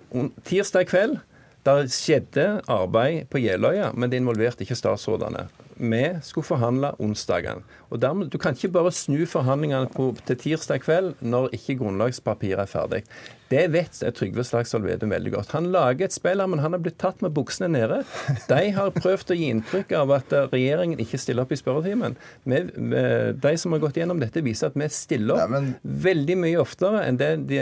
tirsdag 0.47 0.89
kveld 0.91 1.19
der 1.67 1.85
skjedde 1.93 2.47
arbeid 2.71 3.29
på 3.31 3.43
Jeløya, 3.43 3.91
men 3.95 4.11
det 4.11 4.19
involverte 4.23 4.65
ikke 4.65 4.79
statsrådene. 4.79 5.45
Vi 5.81 6.05
skulle 6.23 6.45
forhandle 6.45 6.93
onsdagen. 7.01 7.65
Og 7.91 8.03
dermed, 8.03 8.31
Du 8.31 8.39
kan 8.39 8.55
ikke 8.55 8.69
bare 8.69 8.93
snu 8.93 9.25
forhandlingene 9.27 9.89
på, 9.97 10.15
til 10.27 10.37
tirsdag 10.37 10.81
kveld 10.85 11.15
når 11.21 11.51
ikke 11.57 11.79
grunnlagspapiret 11.81 12.61
er 12.61 12.71
ferdig. 12.71 13.03
Det 13.51 13.65
vet 13.75 13.97
Trygve 14.15 14.45
Slagsvold 14.47 14.85
Vedum 14.87 15.11
veldig 15.11 15.33
godt. 15.35 15.53
Han 15.57 15.73
lager 15.75 16.07
et 16.07 16.15
spill, 16.15 16.39
men 16.47 16.61
han 16.63 16.71
har 16.77 16.83
blitt 16.83 17.01
tatt 17.03 17.19
med 17.25 17.33
buksene 17.35 17.67
nede. 17.73 18.05
De 18.51 18.61
har 18.77 18.93
prøvd 18.95 19.33
å 19.35 19.37
gi 19.41 19.49
inntrykk 19.51 19.95
av 19.99 20.13
at 20.21 20.35
eh, 20.37 20.47
regjeringen 20.53 21.03
ikke 21.03 21.19
stiller 21.19 21.43
opp 21.43 21.55
i 21.55 21.59
spørretimen. 21.59 22.15
De 22.47 23.53
som 23.59 23.75
har 23.75 23.83
gått 23.83 23.99
gjennom 23.99 24.23
dette, 24.23 24.45
viser 24.47 24.71
at 24.71 24.79
vi 24.79 24.87
stiller 24.95 25.35
opp 25.35 25.51
Nei, 25.51 25.65
men... 25.65 25.73
veldig 25.83 26.37
mye 26.45 26.61
oftere 26.63 27.03
enn 27.09 27.19
det 27.19 27.33
de, 27.51 27.59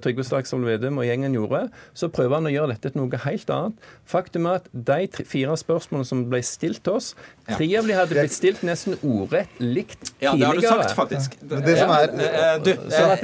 Trygve 0.00 0.24
Slagsvold 0.24 0.70
Vedum 0.70 1.02
og 1.02 1.08
gjengen 1.10 1.36
gjorde. 1.36 1.66
Så 1.92 2.08
prøver 2.08 2.38
han 2.38 2.48
å 2.48 2.54
gjøre 2.54 2.72
dette 2.72 2.94
til 2.94 3.02
noe 3.02 3.22
helt 3.26 3.52
annet. 3.52 3.86
Faktum 4.08 4.48
er 4.48 4.62
at 4.62 4.72
de 4.72 5.26
fire 5.28 5.58
spørsmålene 5.60 6.08
som 6.08 6.24
ble 6.32 6.40
stilt 6.46 6.86
til 6.86 6.96
oss, 6.96 7.12
tre 7.46 7.66
av 7.78 7.86
de 7.86 7.94
hadde 7.96 8.14
blitt 8.14 8.34
stilt 8.34 8.62
nesten 8.66 8.94
ordrett 9.02 9.58
likt 9.58 9.98
tidligere. 10.04 10.22
Ja, 10.22 10.34
det 10.38 10.46
har 10.46 10.54
du 10.54 10.62
sagt, 10.62 10.94
faktisk. 10.96 11.34
Det 11.42 11.74
som 11.78 11.90
er... 11.90 12.12
Eh, 12.28 12.54
du, 12.62 12.70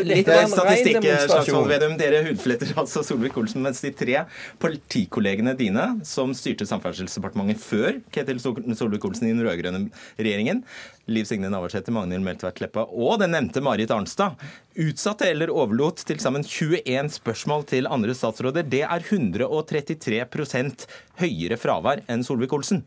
litt 0.09 0.31
statistikk, 0.53 1.07
Slagsvold 1.25 1.71
Vedum. 1.71 1.97
Dere 2.01 2.25
hudfletter 2.27 2.73
altså 2.83 3.05
Solvik-Olsen, 3.07 3.63
mens 3.65 3.83
de 3.85 3.93
tre 3.95 4.25
partikollegene 4.63 5.55
dine 5.59 5.87
som 6.09 6.35
styrte 6.37 6.67
Samferdselsdepartementet 6.69 7.63
før 7.63 8.01
Ketil 8.15 8.43
Solvik-Olsen 8.43 9.31
i 9.31 9.35
den 9.35 9.45
rød-grønne 9.47 9.87
regjeringen, 10.19 10.65
Liv 11.09 11.25
Signe 11.25 11.49
Navarsete, 11.49 11.95
Magnhild 11.95 12.27
Meltveit 12.27 12.59
Kleppa 12.59 12.85
og 12.91 13.23
den 13.23 13.33
nevnte 13.33 13.63
Marit 13.65 13.93
Arnstad, 13.95 14.37
utsatte 14.79 15.31
eller 15.31 15.53
overlot 15.55 16.03
til 16.09 16.21
sammen 16.21 16.45
21 16.45 17.15
spørsmål 17.17 17.65
til 17.71 17.89
andre 17.89 18.15
statsråder. 18.19 18.67
Det 18.69 18.85
er 18.85 19.09
133% 19.09 20.87
høyere 21.23 21.57
fravær 21.61 22.05
enn 22.11 22.27
Solvik-Olsen. 22.27 22.85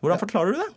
Hvordan 0.00 0.18
forklarer 0.18 0.52
du 0.52 0.60
det? 0.60 0.68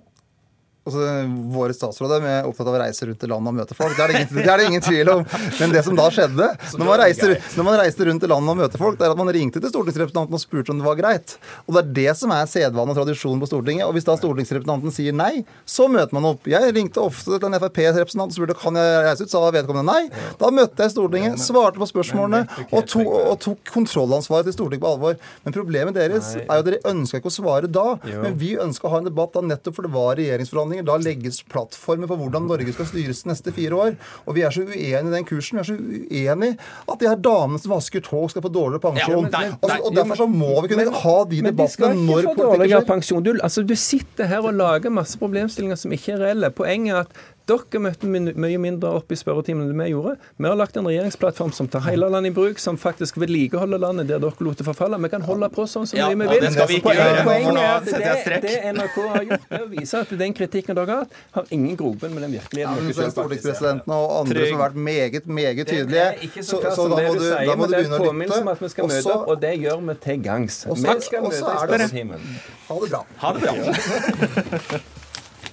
Altså, 0.88 1.08
Våre 1.52 1.76
statsråder 1.76 2.26
er 2.26 2.48
opptatt 2.50 2.70
av 2.70 2.76
å 2.76 2.82
reise 2.82 3.08
rundt 3.08 3.24
i 3.24 3.30
landet 3.30 3.52
og 3.52 3.58
møte 3.60 3.78
folk. 3.78 3.96
Det 3.98 4.04
er 4.04 4.12
det, 4.12 4.22
ingen, 4.22 4.32
det 4.38 4.50
er 4.50 4.62
det 4.62 4.68
ingen, 4.70 4.84
tvil 4.86 5.12
om. 5.14 5.24
Men 5.60 5.76
det 5.76 5.84
som 5.86 5.98
da 5.98 6.08
skjedde, 6.14 6.48
når 6.80 6.88
man, 6.88 7.00
reiste, 7.02 7.30
når 7.58 7.68
man, 7.68 7.78
reiste, 7.82 8.08
rundt 8.08 8.26
i 8.26 8.32
landet 8.32 8.54
og 8.54 8.60
møter 8.62 8.82
folk, 8.82 8.98
det 9.00 9.08
er 9.08 9.14
at 9.14 9.20
man 9.20 9.32
ringte 9.36 9.62
til 9.62 9.74
stortingsrepresentanten 9.74 10.38
og 10.38 10.42
spurte 10.42 10.74
om 10.74 10.82
det 10.82 10.88
var 10.88 10.98
greit. 11.00 11.36
Og 11.68 11.76
det 11.76 11.84
er 11.84 11.92
det 12.00 12.16
som 12.20 12.34
er 12.36 12.50
sedvane 12.50 12.94
og 12.94 12.98
tradisjon 12.98 13.42
på 13.42 13.50
Stortinget. 13.52 13.86
Og 13.88 13.96
hvis 13.98 14.08
da 14.08 14.18
stortingsrepresentanten 14.20 14.96
sier 14.96 15.16
nei, 15.16 15.44
så 15.70 15.88
møter 15.92 16.18
man 16.18 16.32
opp. 16.32 16.50
Jeg 16.50 16.74
ringte 16.76 17.04
ofte 17.04 17.38
til 17.38 17.48
en 17.50 17.60
Frp-representant 17.62 18.34
og 18.34 18.38
spurte 18.38 18.58
kan 18.62 18.80
jeg 18.80 19.06
reise 19.06 19.28
ut, 19.28 19.34
sa 19.34 19.44
vedkommende 19.54 19.86
nei. 19.94 20.26
Da 20.42 20.52
møtte 20.54 20.86
jeg 20.86 20.96
Stortinget, 20.96 21.38
svarte 21.42 21.82
på 21.82 21.90
spørsmålene 21.92 22.44
og, 22.72 22.82
to, 22.90 23.06
og 23.06 23.38
tok 23.44 23.74
kontrollansvaret 23.74 24.50
til 24.50 24.58
Stortinget 24.58 24.86
på 24.86 24.94
alvor. 24.96 25.20
Men 25.46 25.56
problemet 25.56 25.98
deres 25.98 26.34
er 26.42 26.50
jo 26.50 26.60
at 26.64 26.68
dere 26.68 26.82
ønska 26.92 27.22
ikke 27.22 27.32
å 27.32 27.38
svare 27.38 27.70
da. 27.70 27.96
Men 28.02 28.38
vi 28.42 28.56
ønska 28.62 28.90
å 28.90 28.96
ha 28.96 29.02
en 29.02 29.10
debatt 29.10 29.36
da 29.38 29.46
nettopp 29.46 29.78
for 29.78 29.88
det 29.88 29.94
var 29.94 30.18
regjeringsforhandlinger 30.20 30.71
forhandlinger. 30.72 30.88
Da 30.88 30.98
legges 30.98 31.42
plattformer 31.44 32.08
for 32.08 32.18
hvordan 32.18 32.48
Norge 32.48 32.74
skal 32.74 32.88
styres 32.90 33.24
de 33.24 33.32
neste 33.32 33.54
fire 33.56 33.76
år. 33.76 33.98
Og 34.26 34.36
vi 34.36 34.42
er 34.46 34.52
så 34.52 34.64
uenige 34.64 35.00
i 35.00 35.14
den 35.16 35.26
kursen. 35.26 35.58
Vi 35.58 35.62
er 35.62 35.68
så 35.68 35.76
uenige 35.76 36.58
at 36.92 37.00
de 37.00 37.10
her 37.10 37.20
damene 37.20 37.60
som 37.60 37.76
vasker 37.76 38.02
tog, 38.02 38.30
skal 38.32 38.42
få 38.42 38.52
dårligere 38.52 38.82
pensjon. 38.82 39.28
Ja, 39.28 39.40
nei, 39.40 39.52
nei, 39.68 39.80
og 39.82 39.96
Derfor 39.96 40.24
så 40.24 40.28
må 40.28 40.62
vi 40.62 40.72
kunne 40.72 40.88
men, 40.88 41.02
ha 41.04 41.18
de 41.30 41.42
debattene 41.46 41.94
når 41.96 42.32
politikere 42.36 43.02
skjer. 43.02 43.22
Du, 43.22 43.32
altså, 43.44 43.64
du 43.64 43.76
sitter 43.76 44.30
her 44.30 44.46
og 44.46 44.56
lager 44.58 44.94
masse 44.94 45.20
problemstillinger 45.20 45.80
som 45.80 45.94
ikke 45.96 46.16
er 46.16 46.26
reelle. 46.26 46.52
Poenget 46.56 46.96
er 46.96 47.06
at 47.06 47.22
dere 47.52 47.82
møtte 47.84 48.08
mye 48.10 48.60
mindre 48.62 48.92
opp 48.98 49.12
i 49.12 49.18
spørretimen 49.20 49.68
enn 49.68 49.82
vi 49.82 49.90
gjorde. 49.92 50.16
Vi 50.40 50.48
har 50.48 50.58
lagt 50.60 50.78
en 50.80 50.88
regjeringsplattform 50.88 51.52
som 51.56 51.70
tar 51.72 51.84
hele 51.88 52.10
landet 52.12 52.32
i 52.32 52.36
bruk, 52.36 52.60
som 52.62 52.80
faktisk 52.80 53.20
vedlikeholder 53.22 53.82
landet 53.82 54.10
der 54.12 54.22
dere 54.24 54.46
lot 54.46 54.62
det 54.62 54.68
forfalle. 54.68 55.00
Vi 55.04 55.12
kan 55.14 55.26
holde 55.26 55.50
på 55.54 55.66
sånn 55.70 55.90
som 55.90 56.00
ja, 56.00 56.10
vi 56.12 56.20
vil. 56.22 56.32
Ja, 56.32 56.40
det 56.46 56.54
skal 56.56 56.70
vi 56.72 56.80
ikke 56.80 56.96
gjøre. 56.98 57.26
Poenget 57.28 57.62
er 57.62 57.72
at. 57.76 57.90
Det, 58.32 58.40
det 58.46 58.56
NRK 58.78 58.98
har 59.02 59.28
gjort, 59.30 59.48
er 59.50 59.66
å 59.66 59.70
vise 59.72 60.04
at 60.06 60.14
den 60.24 60.38
kritikken 60.38 60.80
dere 60.80 60.96
har 60.96 61.06
hatt, 61.06 61.20
har 61.38 61.52
ingen 61.58 61.78
grobunn 61.80 62.16
med 62.16 62.26
den 62.28 62.38
virkeligheten. 62.38 62.92
Ja, 62.92 63.02
men 63.02 63.12
Stortingspresidenten 63.16 63.96
og 63.96 64.16
andre 64.22 64.48
som 64.48 64.58
har 64.58 64.64
vært 64.70 64.80
meget, 64.90 65.28
meget 65.28 65.68
tydelige. 65.68 66.32
Så, 66.42 66.62
så, 66.64 66.88
da 66.92 67.02
må 67.04 67.18
du, 67.20 67.28
da 67.32 67.58
må 67.58 67.68
du 67.68 67.76
begynne 67.76 68.00
å 68.00 68.16
lytte. 68.16 68.42
At 68.52 68.64
vi 68.64 68.72
skal 68.74 68.90
møte, 68.92 69.20
og 69.28 69.44
det 69.44 69.54
gjør 69.60 69.86
vi 69.92 70.00
til 70.08 70.24
gangs. 70.26 70.64
Vi 70.70 70.80
skal 71.06 71.28
møte 71.28 71.38
i 71.38 71.62
spørretimen. 71.68 72.32
Ha 72.72 72.82
det 72.82 72.92
bra. 72.96 73.06
Ha 73.26 73.36
det 73.38 73.46
bra. 73.46 74.82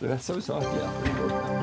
Du 0.01 0.07
er 0.07 0.19
så 0.19 0.35
usaklig. 0.39 1.58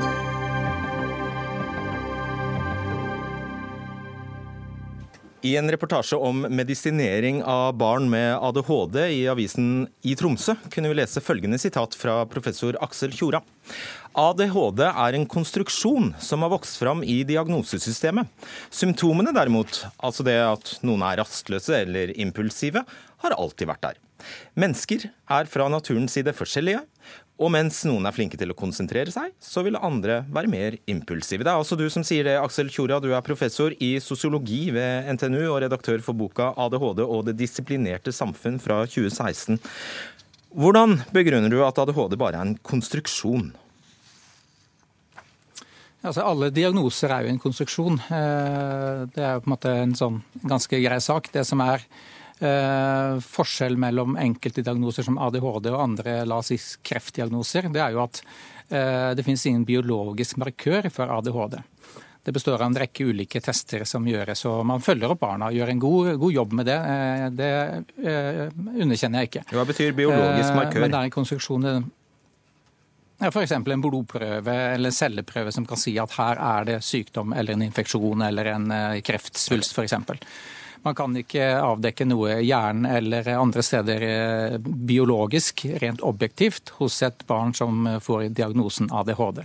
I 5.46 5.58
en 5.60 5.70
reportasje 5.70 6.18
om 6.18 6.40
medisinering 6.50 7.44
av 7.44 7.76
barn 7.78 8.08
med 8.10 8.32
ADHD 8.42 8.96
i 9.14 9.20
avisen 9.30 9.84
i 10.02 10.16
Tromsø 10.18 10.56
kunne 10.74 10.90
vi 10.90 10.98
lese 10.98 11.22
følgende 11.22 11.60
sitat 11.62 11.94
fra 11.94 12.16
professor 12.26 12.74
Aksel 12.82 13.14
Tjora. 13.14 13.44
ADHD 14.18 14.82
er 14.88 15.18
en 15.18 15.28
konstruksjon 15.30 16.16
som 16.18 16.42
har 16.42 16.50
vokst 16.56 16.80
fram 16.82 17.04
i 17.06 17.20
diagnosesystemet. 17.30 18.32
Symptomene 18.74 19.36
derimot, 19.38 19.84
altså 20.02 20.26
det 20.26 20.40
at 20.48 20.74
noen 20.88 21.06
er 21.06 21.22
rastløse 21.22 21.78
eller 21.84 22.16
impulsive, 22.18 22.82
har 23.22 23.38
alltid 23.38 23.70
vært 23.70 23.86
der. 23.86 24.02
Mennesker 24.58 25.12
er 25.12 25.52
fra 25.52 25.70
naturens 25.70 26.18
side 26.18 26.34
forskjellige, 26.34 26.82
og 27.36 27.52
mens 27.52 27.82
noen 27.84 28.08
er 28.08 28.16
flinke 28.16 28.38
til 28.40 28.54
å 28.54 28.56
konsentrere 28.56 29.12
seg, 29.12 29.34
så 29.44 29.60
vil 29.66 29.76
andre 29.76 30.22
være 30.32 30.52
mer 30.52 30.78
impulsive. 30.88 31.44
Det 31.44 31.52
er 31.52 31.60
altså 31.60 31.76
du 31.76 31.84
som 31.92 32.06
sier 32.08 32.24
det, 32.24 32.38
Aksel 32.40 32.72
Tjora. 32.72 33.02
Du 33.04 33.10
er 33.12 33.26
professor 33.26 33.76
i 33.84 33.98
sosiologi 34.00 34.70
ved 34.76 35.10
NTNU 35.18 35.42
og 35.50 35.60
redaktør 35.66 36.00
for 36.06 36.16
boka 36.16 36.54
'ADHD 36.56 37.04
og 37.04 37.26
det 37.28 37.36
disiplinerte 37.42 38.16
samfunn' 38.16 38.62
fra 38.64 38.86
2016. 38.88 39.60
Hvordan 40.56 41.02
begrunner 41.12 41.52
du 41.52 41.60
at 41.66 41.76
ADHD 41.84 42.16
bare 42.16 42.40
er 42.40 42.48
en 42.48 42.58
konstruksjon? 42.64 43.52
Altså, 46.06 46.22
alle 46.24 46.54
diagnoser 46.54 47.12
er 47.12 47.26
jo 47.26 47.34
en 47.34 47.42
konstruksjon. 47.42 48.00
Eh, 48.00 49.06
det 49.12 49.24
er 49.26 49.36
jo 49.36 49.44
på 49.44 49.50
en 49.50 49.56
måte 49.58 49.72
en 49.82 49.96
sånn 49.98 50.22
ganske 50.46 50.80
grei 50.80 51.00
sak. 51.04 51.28
Det 51.34 51.44
som 51.44 51.60
er 51.66 51.84
Eh, 52.40 53.20
forskjell 53.20 53.78
mellom 53.78 54.18
enkelte 54.18 54.60
diagnoser 54.62 55.06
som 55.08 55.16
ADHD 55.24 55.70
og 55.72 55.80
andre 55.80 56.18
la 56.28 56.42
oss 56.42 56.50
si, 56.52 56.58
kreftdiagnoser, 56.84 57.70
det 57.72 57.80
er 57.80 57.94
jo 57.96 58.02
at 58.04 58.20
eh, 58.68 59.14
det 59.16 59.24
finnes 59.24 59.46
ingen 59.48 59.64
biologisk 59.64 60.42
markør 60.42 60.90
for 60.92 61.14
ADHD. 61.16 61.62
Det 62.26 62.34
består 62.36 62.58
av 62.58 62.66
en 62.66 62.76
rekke 62.82 63.06
ulike 63.08 63.40
tester 63.40 63.86
som 63.88 64.04
gjøres, 64.10 64.42
og 64.50 64.66
man 64.68 64.84
følger 64.84 65.14
opp 65.14 65.22
barna 65.22 65.48
gjør 65.54 65.72
en 65.72 65.80
god, 65.80 66.10
god 66.26 66.36
jobb 66.36 66.56
med 66.60 66.68
det. 66.68 66.80
Eh, 66.96 67.28
det 67.40 67.52
underkjenner 68.84 69.24
jeg 69.24 69.32
ikke. 69.32 69.46
Hva 69.56 69.66
betyr 69.70 69.96
biologisk 69.96 70.58
markør? 70.58 70.84
Men 70.84 70.92
det 70.92 71.00
er 71.00 71.12
en 71.12 71.16
konstruksjon 71.16 71.70
ja, 71.70 73.30
F.eks. 73.30 73.56
en 73.56 73.64
blodprøve 73.80 74.58
eller 74.74 74.92
celleprøve 74.92 75.56
som 75.56 75.64
kan 75.70 75.80
si 75.80 75.96
at 76.04 76.18
her 76.18 76.42
er 76.50 76.68
det 76.68 76.82
sykdom 76.84 77.32
eller 77.32 77.56
en 77.56 77.64
infeksjon 77.70 78.28
eller 78.28 78.52
en 78.58 78.78
kreftsvulst 79.08 79.72
f.eks. 79.72 79.96
Man 80.86 80.96
kan 80.98 81.16
ikke 81.18 81.48
avdekke 81.58 82.06
noe 82.06 82.38
i 82.40 82.46
hjernen 82.50 82.86
eller 82.86 83.28
andre 83.34 83.64
steder 83.66 84.06
eh, 84.06 84.58
biologisk, 84.62 85.66
rent 85.82 86.04
objektivt, 86.06 86.76
hos 86.78 87.00
et 87.06 87.26
barn 87.26 87.56
som 87.58 87.88
får 88.06 88.30
diagnosen 88.38 88.92
ADHD. 88.94 89.42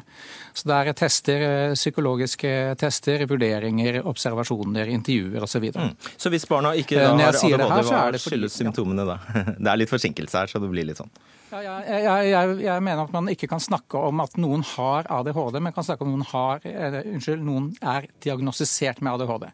Så 0.53 0.69
det 0.69 0.77
er 0.77 0.93
tester, 0.99 1.47
eh, 1.47 1.73
psykologiske 1.79 2.53
tester, 2.81 3.25
vurderinger, 3.31 4.03
observasjoner, 4.05 4.93
intervjuer 4.93 5.47
osv. 5.47 5.71
Så, 5.73 5.81
mm. 5.81 6.15
så 6.21 6.33
hvis 6.35 6.47
barna 6.51 6.75
ikke 6.77 6.99
da, 7.01 7.11
har 7.17 7.33
ADHD, 7.33 7.65
her, 7.65 8.15
hva 8.15 8.23
skyldes 8.27 8.61
symptomene 8.61 9.07
da? 9.09 9.21
Det 9.61 9.69
er 9.73 9.81
litt 9.81 9.93
forsinkelse 9.93 10.43
her, 10.43 10.51
så 10.51 10.61
det 10.63 10.71
blir 10.73 10.89
litt 10.89 11.01
sånn. 11.01 11.13
Ja, 11.51 11.81
jeg, 11.83 12.05
jeg, 12.31 12.59
jeg, 12.63 12.83
mener 12.87 13.09
at 13.09 13.15
man 13.15 13.31
ikke 13.33 13.49
kan 13.51 13.63
snakke 13.63 13.99
om 14.11 14.21
at 14.23 14.37
noen 14.39 14.63
har 14.77 15.09
ADHD, 15.11 15.59
men 15.59 15.75
kan 15.75 15.87
snakke 15.87 16.07
om 16.07 16.13
noen 16.13 16.29
har, 16.31 16.63
eh, 16.69 17.01
unnskyld, 17.03 17.43
noen 17.43 17.73
er 17.83 18.07
diagnostisert 18.23 19.03
med 19.03 19.17
ADHD. 19.17 19.49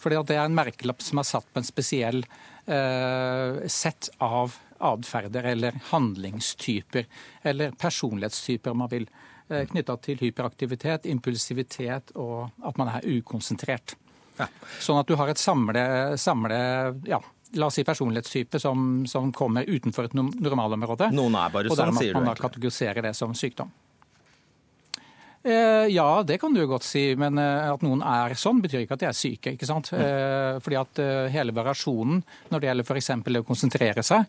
Fordi 0.00 0.20
Det 0.26 0.36
er 0.36 0.46
en 0.48 0.56
merkelapp 0.56 1.02
som 1.04 1.20
er 1.20 1.28
satt 1.28 1.48
på 1.52 1.60
en 1.60 1.66
spesiell 1.66 2.22
eh, 2.66 3.66
sett 3.68 4.10
av 4.18 4.56
atferder 4.80 5.44
eller 5.50 5.76
handlingstyper, 5.90 7.04
eller 7.42 7.74
personlighetstyper, 7.76 8.70
om 8.70 8.78
man 8.78 8.88
vil, 8.88 9.08
eh, 9.50 9.66
knytta 9.68 9.96
til 10.00 10.16
hyperaktivitet, 10.22 11.04
impulsivitet 11.04 12.14
og 12.16 12.48
at 12.64 12.78
man 12.80 12.88
er 12.88 13.04
ukonsentrert. 13.04 13.96
Ja. 14.38 14.48
Sånn 14.80 15.00
at 15.00 15.06
du 15.06 15.18
har 15.20 15.28
et 15.28 15.38
samle, 15.38 16.16
samle 16.16 16.60
ja, 17.04 17.20
la 17.60 17.66
oss 17.66 17.76
si 17.76 17.84
personlighetstype 17.84 18.60
som, 18.62 19.04
som 19.06 19.32
kommer 19.36 19.68
utenfor 19.68 20.08
et 20.08 20.16
normalområde. 20.16 21.10
Noen 21.12 21.36
er 21.36 21.52
bare 21.52 21.68
sånn, 21.68 21.76
sier 21.98 22.14
du. 22.14 22.16
Og 22.16 22.16
dermed 22.16 22.20
man 22.22 22.30
da 22.30 22.36
kategoriserer 22.40 23.04
det 23.04 23.14
som 23.18 23.34
sykdom. 23.36 23.72
Eh, 25.42 25.86
ja, 25.88 26.22
det 26.26 26.36
kan 26.38 26.52
du 26.54 26.60
godt 26.68 26.84
si, 26.84 27.14
men 27.16 27.38
eh, 27.40 27.70
at 27.72 27.80
noen 27.80 28.02
er 28.04 28.34
sånn, 28.36 28.60
betyr 28.60 28.82
ikke 28.82 28.98
at 28.98 29.00
de 29.00 29.08
er 29.08 29.16
syke. 29.16 29.54
ikke 29.54 29.68
sant? 29.68 29.88
Eh, 29.96 30.58
fordi 30.60 30.76
at 30.76 31.00
hele 31.32 31.54
variasjonen 31.56 32.20
når 32.52 32.60
det 32.60 32.68
gjelder 32.68 32.90
f.eks. 32.90 33.10
å 33.40 33.46
konsentrere 33.48 34.04
seg, 34.04 34.28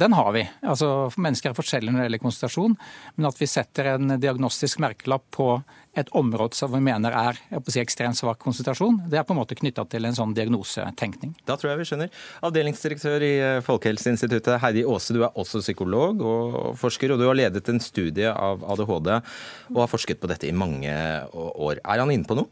den 0.00 0.16
har 0.16 0.32
vi. 0.34 0.42
Altså, 0.66 0.88
Mennesker 1.14 1.52
er 1.52 1.56
forskjellige 1.56 1.94
når 1.94 2.02
det 2.02 2.08
gjelder 2.08 2.24
konsentrasjon, 2.24 2.76
men 3.16 3.28
at 3.30 3.38
vi 3.40 3.48
setter 3.50 3.92
en 3.94 4.16
diagnostisk 4.18 4.82
merkelapp 4.82 5.26
på 5.34 5.48
et 5.94 6.10
område 6.16 6.56
som 6.58 6.72
vi 6.74 6.80
mener 6.82 7.14
er 7.14 7.38
si, 7.68 7.78
ekstremt 7.80 8.18
svak 8.18 8.40
konsentrasjon, 8.42 8.98
det 9.10 9.18
er 9.20 9.26
på 9.26 9.34
en 9.34 9.40
måte 9.40 9.56
knytta 9.58 9.84
til 9.90 10.06
en 10.08 10.16
sånn 10.16 10.34
diagnosetenkning. 10.36 11.34
Da 11.46 11.56
tror 11.58 11.72
jeg 11.72 11.80
vi 11.80 11.88
skjønner. 11.90 12.22
Avdelingsdirektør 12.46 13.24
i 13.24 13.32
eh, 13.38 13.60
Folkehelseinstituttet, 13.64 14.58
Heidi 14.62 14.84
Aase, 14.88 15.14
du 15.14 15.22
er 15.22 15.38
også 15.40 15.62
psykolog 15.62 16.22
og 16.24 16.58
forsker, 16.80 17.14
og 17.14 17.22
du 17.22 17.28
har 17.28 17.38
ledet 17.38 17.70
en 17.70 17.82
studie 17.82 18.30
av 18.30 18.64
ADHD 18.74 19.12
og 19.14 19.80
har 19.84 19.90
forsket 19.90 20.23
på 20.24 20.30
dette 20.32 20.48
i 20.48 20.56
mange 20.56 20.94
år. 21.32 21.82
Er 21.84 22.02
han 22.02 22.14
inne 22.14 22.28
på 22.28 22.38
noe? 22.40 22.50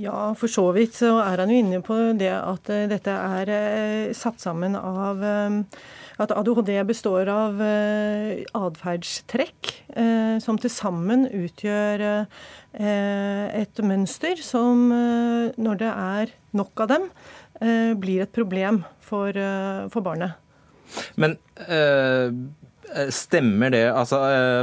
Ja, 0.00 0.32
for 0.38 0.50
så 0.50 0.70
vidt 0.74 0.96
så 0.98 1.18
er 1.22 1.44
han 1.44 1.52
jo 1.52 1.58
inne 1.60 1.82
på 1.84 1.98
det 2.18 2.32
at 2.34 2.70
eh, 2.72 2.88
dette 2.90 3.12
er 3.14 3.52
eh, 3.54 4.14
satt 4.16 4.40
sammen 4.42 4.74
av 4.74 5.22
at 6.22 6.30
ADHD 6.30 6.76
består 6.86 7.28
av 7.30 7.62
eh, 7.62 8.44
atferdstrekk 8.54 9.70
eh, 9.98 10.36
som 10.42 10.58
til 10.62 10.70
sammen 10.70 11.26
utgjør 11.26 12.04
eh, 12.06 13.46
et 13.64 13.82
mønster 13.82 14.38
som, 14.42 14.86
når 15.58 15.80
det 15.82 15.90
er 15.90 16.34
nok 16.58 16.84
av 16.84 16.90
dem, 16.90 17.08
blir 18.02 18.24
et 18.24 18.32
problem 18.34 18.80
for, 18.98 19.30
for 19.94 20.02
barnet. 20.02 20.34
Men 21.14 21.36
Stemmer 23.14 23.72
det? 23.74 23.84
Altså, 23.90 24.20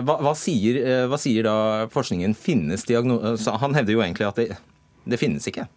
hva, 0.08 0.18
hva, 0.24 0.32
sier, 0.38 0.80
hva, 1.12 1.20
sier, 1.20 1.44
da 1.48 1.88
forskningen? 1.92 2.36
Finnes 2.38 2.86
diagnose 2.88 3.56
Han 3.60 3.76
hevder 3.76 3.98
jo 3.98 4.04
egentlig 4.06 4.28
at 4.30 4.40
det, 4.40 4.48
det 5.10 5.20
finnes 5.20 5.48
ikke. 5.52 5.68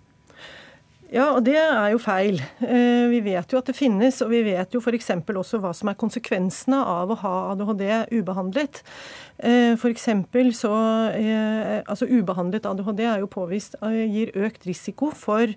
Ja, 1.14 1.28
og 1.36 1.44
det 1.46 1.54
er 1.54 1.92
jo 1.92 2.00
feil. 2.02 2.40
Eh, 2.58 3.04
vi 3.12 3.20
vet 3.22 3.52
jo 3.52 3.60
at 3.60 3.68
det 3.68 3.76
finnes, 3.78 4.16
og 4.24 4.32
vi 4.32 4.40
vet 4.48 4.72
jo 4.74 4.80
f.eks. 4.82 5.12
også 5.14 5.60
hva 5.62 5.70
som 5.76 5.90
er 5.90 5.98
konsekvensene 6.00 6.80
av 6.90 7.12
å 7.14 7.18
ha 7.20 7.34
ADHD 7.52 7.84
ubehandlet. 8.16 8.80
For 9.34 9.90
F.eks. 9.90 10.04
så 10.54 10.72
eh, 11.10 11.80
Altså 11.90 12.06
ubehandlet 12.06 12.66
ADHD 12.70 13.02
er 13.02 13.22
jo 13.22 13.30
påvist 13.30 13.74
gir 13.82 14.30
økt 14.46 14.66
risiko 14.66 15.10
for 15.14 15.50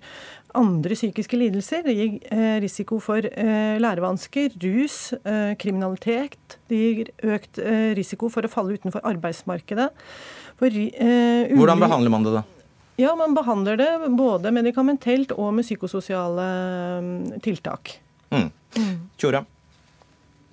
andre 0.58 0.98
psykiske 0.98 1.38
lidelser. 1.38 1.82
Det 1.86 1.94
gir 1.96 2.16
risiko 2.62 2.98
for 3.02 3.26
lærevansker, 3.26 4.54
rus, 4.62 4.98
kriminalitet. 5.58 6.58
Det 6.70 6.78
gir 6.78 7.10
økt 7.34 7.62
risiko 7.98 8.30
for 8.30 8.46
å 8.46 8.52
falle 8.52 8.78
utenfor 8.78 9.02
arbeidsmarkedet. 9.06 9.90
For, 10.58 10.78
Hvordan 11.54 11.82
behandler 11.86 12.14
man 12.14 12.26
det, 12.26 12.38
da? 12.40 12.46
Ja, 12.98 13.12
man 13.16 13.34
behandler 13.34 13.76
det 13.78 13.90
både 14.18 14.50
medikamentelt 14.50 15.30
og 15.36 15.52
med 15.54 15.62
psykososiale 15.62 16.46
mm, 16.98 17.40
tiltak. 17.44 17.92
Mm. 18.34 18.48
Mm. 18.74 18.96
Tjora? 19.16 19.44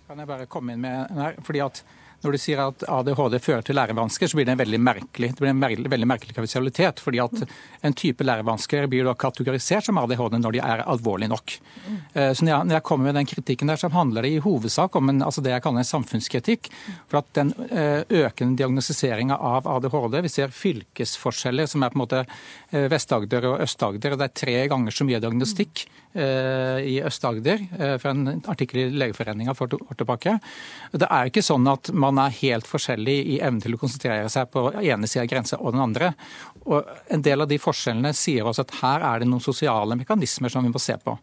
Kan 0.05 0.21
jeg 0.21 0.29
bare 0.29 0.45
komme 0.45 0.75
inn 0.75 0.83
med 0.83 1.09
her? 1.17 1.39
Fordi 1.41 1.63
at 1.65 1.81
når 2.25 2.35
du 2.35 2.41
sier 2.41 2.61
at 2.63 2.85
ADHD 2.89 3.37
fører 3.43 3.65
til 3.65 3.77
lærevansker, 3.77 4.29
så 4.29 4.37
blir 4.37 4.47
det 4.47 4.55
en 4.55 4.63
veldig 4.63 4.81
merkelig, 4.81 5.31
det 5.35 5.43
blir 5.43 5.53
en 5.53 5.61
veldig, 5.61 5.89
veldig 5.93 6.09
merkelig 6.09 6.35
kausalitet. 6.37 6.99
fordi 7.03 7.21
at 7.21 7.45
en 7.85 7.93
type 7.93 8.25
lærevansker 8.25 8.87
blir 8.89 9.05
da 9.05 9.13
kategorisert 9.13 9.85
som 9.85 9.99
ADHD 10.01 10.39
når 10.41 10.57
de 10.57 10.61
er 10.63 10.83
alvorlige 10.85 11.31
nok. 11.31 11.57
Eh, 12.13 12.31
så 12.33 12.45
når 12.45 12.73
jeg, 12.73 12.83
kommer 12.83 13.09
med 13.09 13.19
den 13.19 13.29
kritikken 13.29 13.71
der, 13.71 13.79
så 13.79 13.91
handler 13.93 14.25
det 14.25 14.33
i 14.35 14.41
hovedsak 14.43 14.95
om 14.95 15.09
en, 15.09 15.21
altså 15.25 15.43
det 15.45 15.53
jeg 15.53 15.63
kaller 15.65 15.83
en 15.83 15.91
samfunnskritikk. 15.91 16.71
For 17.11 17.21
at 17.21 17.29
den 17.37 17.53
eh, 17.69 18.01
økende 18.25 18.57
diagnostiseringa 18.59 19.37
av 19.37 19.67
ADHD 19.67 20.21
Vi 20.25 20.31
ser 20.31 20.55
fylkesforskjeller 20.55 21.69
som 21.69 21.83
er 21.83 21.93
på 21.93 21.99
en 21.99 22.05
måte 22.05 22.23
eh, 22.25 22.87
Vest-Agder 22.91 23.51
og 23.51 23.61
Øst-Agder. 23.65 24.17
Det 24.17 24.29
er 24.29 24.39
tre 24.45 24.57
ganger 24.71 24.95
så 24.95 25.07
mye 25.07 25.21
diagnostikk 25.21 25.87
i 26.15 26.93
Øst-Agder, 27.03 27.59
fra 27.99 28.13
en 28.13 28.37
artikkel 28.47 28.77
i 28.79 28.99
Legeforeninga 29.01 29.51
for 29.51 29.67
et 29.67 29.73
år 29.75 29.97
tilbake. 29.99 30.37
Det 30.95 31.09
er 31.11 31.27
ikke 31.27 31.43
sånn 31.43 31.67
at 31.67 31.89
man 31.91 32.14
man 32.15 32.29
er 32.29 32.37
helt 32.41 32.69
forskjellig 32.69 33.17
i 33.35 33.39
evnen 33.39 33.61
til 33.63 33.75
å 33.75 33.81
konsentrere 33.81 34.29
seg 34.31 34.49
på 34.53 34.69
ene 34.81 35.09
sida 35.09 35.25
av 35.25 35.31
grensa 35.31 35.59
og 35.59 35.75
den 35.75 35.83
andre. 35.83 36.13
Og 36.65 36.95
En 37.11 37.25
del 37.25 37.43
av 37.43 37.51
de 37.51 37.59
forskjellene 37.61 38.13
sier 38.15 38.47
også 38.47 38.65
at 38.65 38.79
her 38.81 39.05
er 39.05 39.21
det 39.21 39.29
noen 39.29 39.43
sosiale 39.43 39.97
mekanismer 39.99 40.51
som 40.51 40.65
vi 40.65 40.73
må 40.73 40.81
se 40.81 40.97
på. 41.01 41.17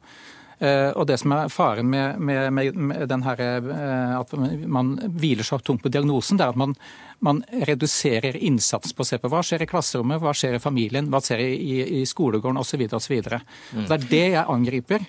Uh, 0.62 0.92
og 0.94 1.08
det 1.10 1.16
som 1.18 1.32
er 1.34 1.48
Faren 1.50 1.88
med, 1.90 2.20
med, 2.22 2.52
med, 2.54 3.00
den 3.10 3.24
her, 3.26 3.40
uh, 3.66 4.20
at 4.20 4.34
man 4.70 4.92
hviler 5.18 5.42
så 5.42 5.58
tungt 5.58 5.82
på 5.82 5.90
diagnosen, 5.90 6.38
det 6.38 6.44
er 6.44 6.52
at 6.54 6.60
man, 6.60 6.76
man, 7.18 7.40
reduserer 7.66 8.38
innsats 8.38 8.94
på 8.94 9.02
å 9.02 9.08
se 9.08 9.18
på 9.18 9.30
hva 9.32 9.40
skjer 9.42 9.64
i 9.64 9.68
klasserommet, 9.72 10.22
hva 10.22 10.30
skjer 10.36 10.60
i 10.60 10.62
familien, 10.62 11.08
hva 11.10 11.18
skjer 11.24 11.42
i, 11.42 11.50
i, 11.56 11.78
i 11.98 12.06
skolegården 12.06 12.62
osv. 12.62 12.84
Mm. 12.86 13.88
Det 13.88 13.96
er 13.96 14.06
det 14.12 14.26
jeg 14.36 14.46
angriper. 14.54 15.08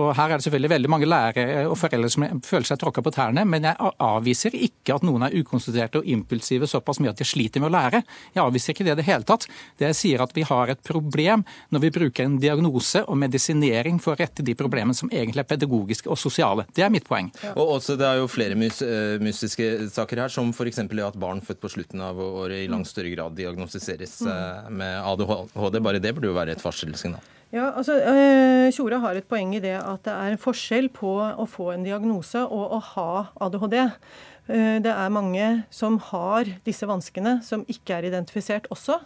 Og 0.00 0.10
Her 0.16 0.32
er 0.32 0.40
det 0.40 0.46
selvfølgelig 0.46 0.72
veldig 0.72 0.90
mange 0.90 1.08
lærere 1.08 1.64
og 1.68 1.76
foreldre 1.78 2.10
som 2.10 2.26
føler 2.44 2.66
seg 2.66 2.80
tråkka 2.80 3.02
på 3.04 3.12
tærne, 3.14 3.44
men 3.46 3.66
jeg 3.68 3.92
avviser 4.02 4.56
ikke 4.56 4.96
at 4.96 5.04
noen 5.06 5.26
er 5.26 5.36
ukonsentrerte 5.38 6.00
og 6.00 6.08
impulsive 6.10 6.68
såpass 6.70 7.00
mye 7.02 7.12
at 7.12 7.20
de 7.20 7.26
sliter 7.28 7.62
med 7.62 7.70
å 7.70 7.74
lære. 7.76 8.02
Jeg 8.34 8.42
avviser 8.42 8.74
ikke 8.74 8.86
det 8.88 8.96
i 8.96 9.00
det 9.00 9.06
hele 9.06 9.28
tatt. 9.28 9.46
Det 9.78 9.88
jeg 9.92 9.98
sier 10.00 10.24
at 10.24 10.34
vi 10.34 10.46
har 10.48 10.72
et 10.72 10.82
problem 10.86 11.44
når 11.74 11.84
vi 11.86 11.92
bruker 11.94 12.26
en 12.26 12.38
diagnose 12.42 13.04
og 13.04 13.18
medisinering 13.20 14.00
for 14.02 14.14
å 14.14 14.20
rette 14.20 14.44
de 14.46 14.56
problemene 14.58 14.96
som 14.98 15.12
egentlig 15.12 15.44
er 15.44 15.50
pedagogiske 15.52 16.10
og 16.10 16.18
sosiale. 16.20 16.66
Det 16.74 16.86
er 16.86 16.92
mitt 16.92 17.06
poeng. 17.08 17.30
Ja. 17.44 17.54
Og 17.54 17.76
også, 17.78 17.98
Det 18.00 18.06
er 18.08 18.18
jo 18.18 18.30
flere 18.30 18.58
eh, 18.58 19.20
mystiske 19.22 19.88
saker 19.94 20.24
her, 20.24 20.32
som 20.32 20.50
f.eks. 20.50 20.82
at 20.82 21.20
barn 21.20 21.42
født 21.44 21.62
på 21.62 21.70
slutten 21.70 22.02
av 22.02 22.18
året 22.18 22.64
i 22.64 22.70
langt 22.70 22.90
større 22.90 23.12
grad 23.14 23.36
diagnostiseres 23.38 24.20
mm. 24.26 24.32
eh, 24.34 24.70
med 24.70 24.98
ADHD. 25.04 25.80
Bare 25.84 26.02
det 26.02 26.14
burde 26.16 26.32
jo 26.32 26.36
være 26.36 26.56
et 26.56 26.64
varselsignal. 26.64 27.22
Ja, 27.54 27.68
altså, 27.78 27.94
eh, 28.02 28.72
Tjora 28.74 28.98
har 28.98 29.14
et 29.14 29.28
poeng 29.30 29.52
i 29.54 29.62
det 29.62 29.76
at 29.78 30.02
det 30.06 30.12
er 30.12 30.34
en 30.34 30.40
forskjell 30.42 30.88
på 30.94 31.10
å 31.22 31.44
få 31.46 31.70
en 31.74 31.84
diagnose 31.86 32.40
og 32.42 32.72
å 32.74 32.80
ha 32.88 33.10
ADHD. 33.46 33.76
Eh, 33.84 34.80
det 34.82 34.90
er 34.90 35.12
mange 35.14 35.50
som 35.70 36.00
har 36.10 36.50
disse 36.66 36.88
vanskene, 36.90 37.36
som 37.46 37.62
ikke 37.70 38.00
er 38.00 38.08
identifisert 38.10 38.66
også. 38.74 38.98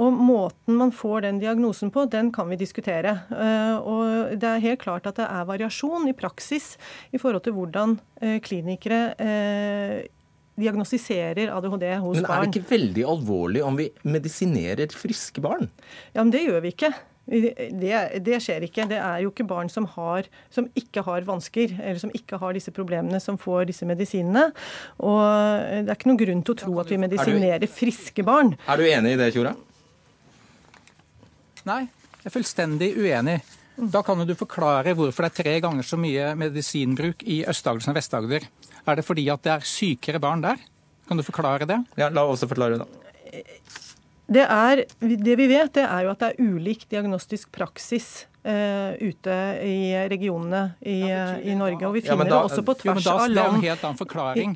Og 0.00 0.16
måten 0.16 0.80
man 0.80 0.94
får 0.96 1.26
den 1.26 1.42
diagnosen 1.42 1.92
på, 1.92 2.06
den 2.08 2.32
kan 2.32 2.48
vi 2.48 2.56
diskutere. 2.64 3.18
Eh, 3.28 3.76
og 3.76 4.40
det 4.40 4.54
er 4.54 4.64
helt 4.64 4.80
klart 4.86 5.10
at 5.12 5.20
det 5.20 5.28
er 5.28 5.52
variasjon 5.52 6.08
i 6.08 6.16
praksis 6.16 6.78
i 7.12 7.20
forhold 7.20 7.44
til 7.44 7.58
hvordan 7.58 7.98
klinikere 8.40 9.00
diagnostiserer 10.56 11.50
ADHD 11.52 11.88
hos 12.00 12.20
barn. 12.20 12.22
Men 12.22 12.28
er 12.30 12.44
det 12.44 12.52
ikke 12.52 12.72
veldig 12.72 13.06
alvorlig 13.14 13.62
om 13.66 13.76
vi 13.76 13.88
medisinerer 14.06 14.92
friske 14.96 15.44
barn? 15.44 15.68
Ja, 16.14 16.22
men 16.22 16.32
det 16.32 16.46
gjør 16.46 16.62
vi 16.64 16.72
ikke. 16.76 16.94
Det, 17.22 18.20
det, 18.26 18.38
skjer 18.42 18.66
ikke. 18.66 18.86
Det 18.90 18.98
er 18.98 19.22
jo 19.22 19.30
ikke 19.30 19.46
barn 19.46 19.70
som, 19.70 19.86
har, 19.94 20.26
som, 20.52 20.66
ikke 20.78 21.04
har 21.06 21.26
vansker, 21.28 21.76
eller 21.78 22.00
som 22.02 22.10
ikke 22.16 22.40
har 22.42 22.56
disse 22.56 22.74
problemene, 22.74 23.20
som 23.22 23.38
får 23.40 23.68
disse 23.70 23.86
medisinene. 23.88 24.48
Og 24.98 25.22
det 25.22 25.86
er 25.86 25.94
ikke 25.94 26.10
noen 26.10 26.22
grunn 26.24 26.42
til 26.42 26.56
å 26.56 26.60
tro 26.64 26.78
at 26.82 26.90
vi 26.90 27.00
medisinerer 27.00 27.70
friske 27.70 28.26
barn. 28.26 28.56
Er 28.66 28.82
du 28.82 28.88
enig 28.88 29.14
i 29.14 29.20
det, 29.20 29.30
Tjora? 29.36 29.54
Nei, 31.68 31.84
jeg 31.86 32.30
er 32.30 32.34
fullstendig 32.34 32.90
uenig. 32.98 33.38
Da 33.92 34.02
kan 34.04 34.20
du 34.26 34.34
forklare 34.36 34.92
hvorfor 34.98 35.24
det 35.24 35.30
er 35.30 35.38
tre 35.38 35.54
ganger 35.64 35.86
så 35.86 35.96
mye 36.00 36.34
medisinbruk 36.38 37.22
i 37.24 37.40
Øst-Agder 37.48 37.86
som 37.86 37.96
Vest-Agder. 37.96 38.44
Er 38.82 38.98
det 38.98 39.06
fordi 39.06 39.28
at 39.32 39.46
det 39.46 39.54
er 39.54 39.66
sykere 39.66 40.20
barn 40.22 40.42
der? 40.44 40.60
Kan 41.08 41.18
du 41.18 41.24
forklare 41.24 41.66
det? 41.68 41.78
Ja, 41.98 42.10
La 42.10 42.26
oss 42.26 42.42
også 42.42 42.50
forklare 42.52 42.82
det. 42.82 43.44
Det, 44.26 44.44
er, 44.44 44.84
det, 45.00 45.36
vi 45.36 45.46
vet, 45.50 45.72
det 45.74 45.84
er 45.84 46.06
jo 46.06 46.12
at 46.12 46.20
det 46.22 46.28
er 46.32 46.52
ulik 46.54 46.84
diagnostisk 46.90 47.50
praksis 47.52 48.26
uh, 48.46 48.94
ute 49.02 49.38
i 49.66 49.78
regionene 50.08 50.62
i, 50.80 51.00
i, 51.10 51.56
Norge. 51.58 51.86
Og 51.88 51.96
vi 51.98 52.04
finner 52.06 52.24
ja, 52.24 52.30
da, 52.30 52.36
det 52.36 52.52
også 52.52 52.66
på 52.66 52.76
tvers 52.84 53.02
jo, 53.02 53.08
da, 53.10 53.16
av 53.16 53.28
land. 53.28 53.34
Det 53.34 53.42
er 53.42 53.56
en 53.56 53.66
helt 53.66 53.88
annen 53.88 54.00
forklaring. 54.00 54.54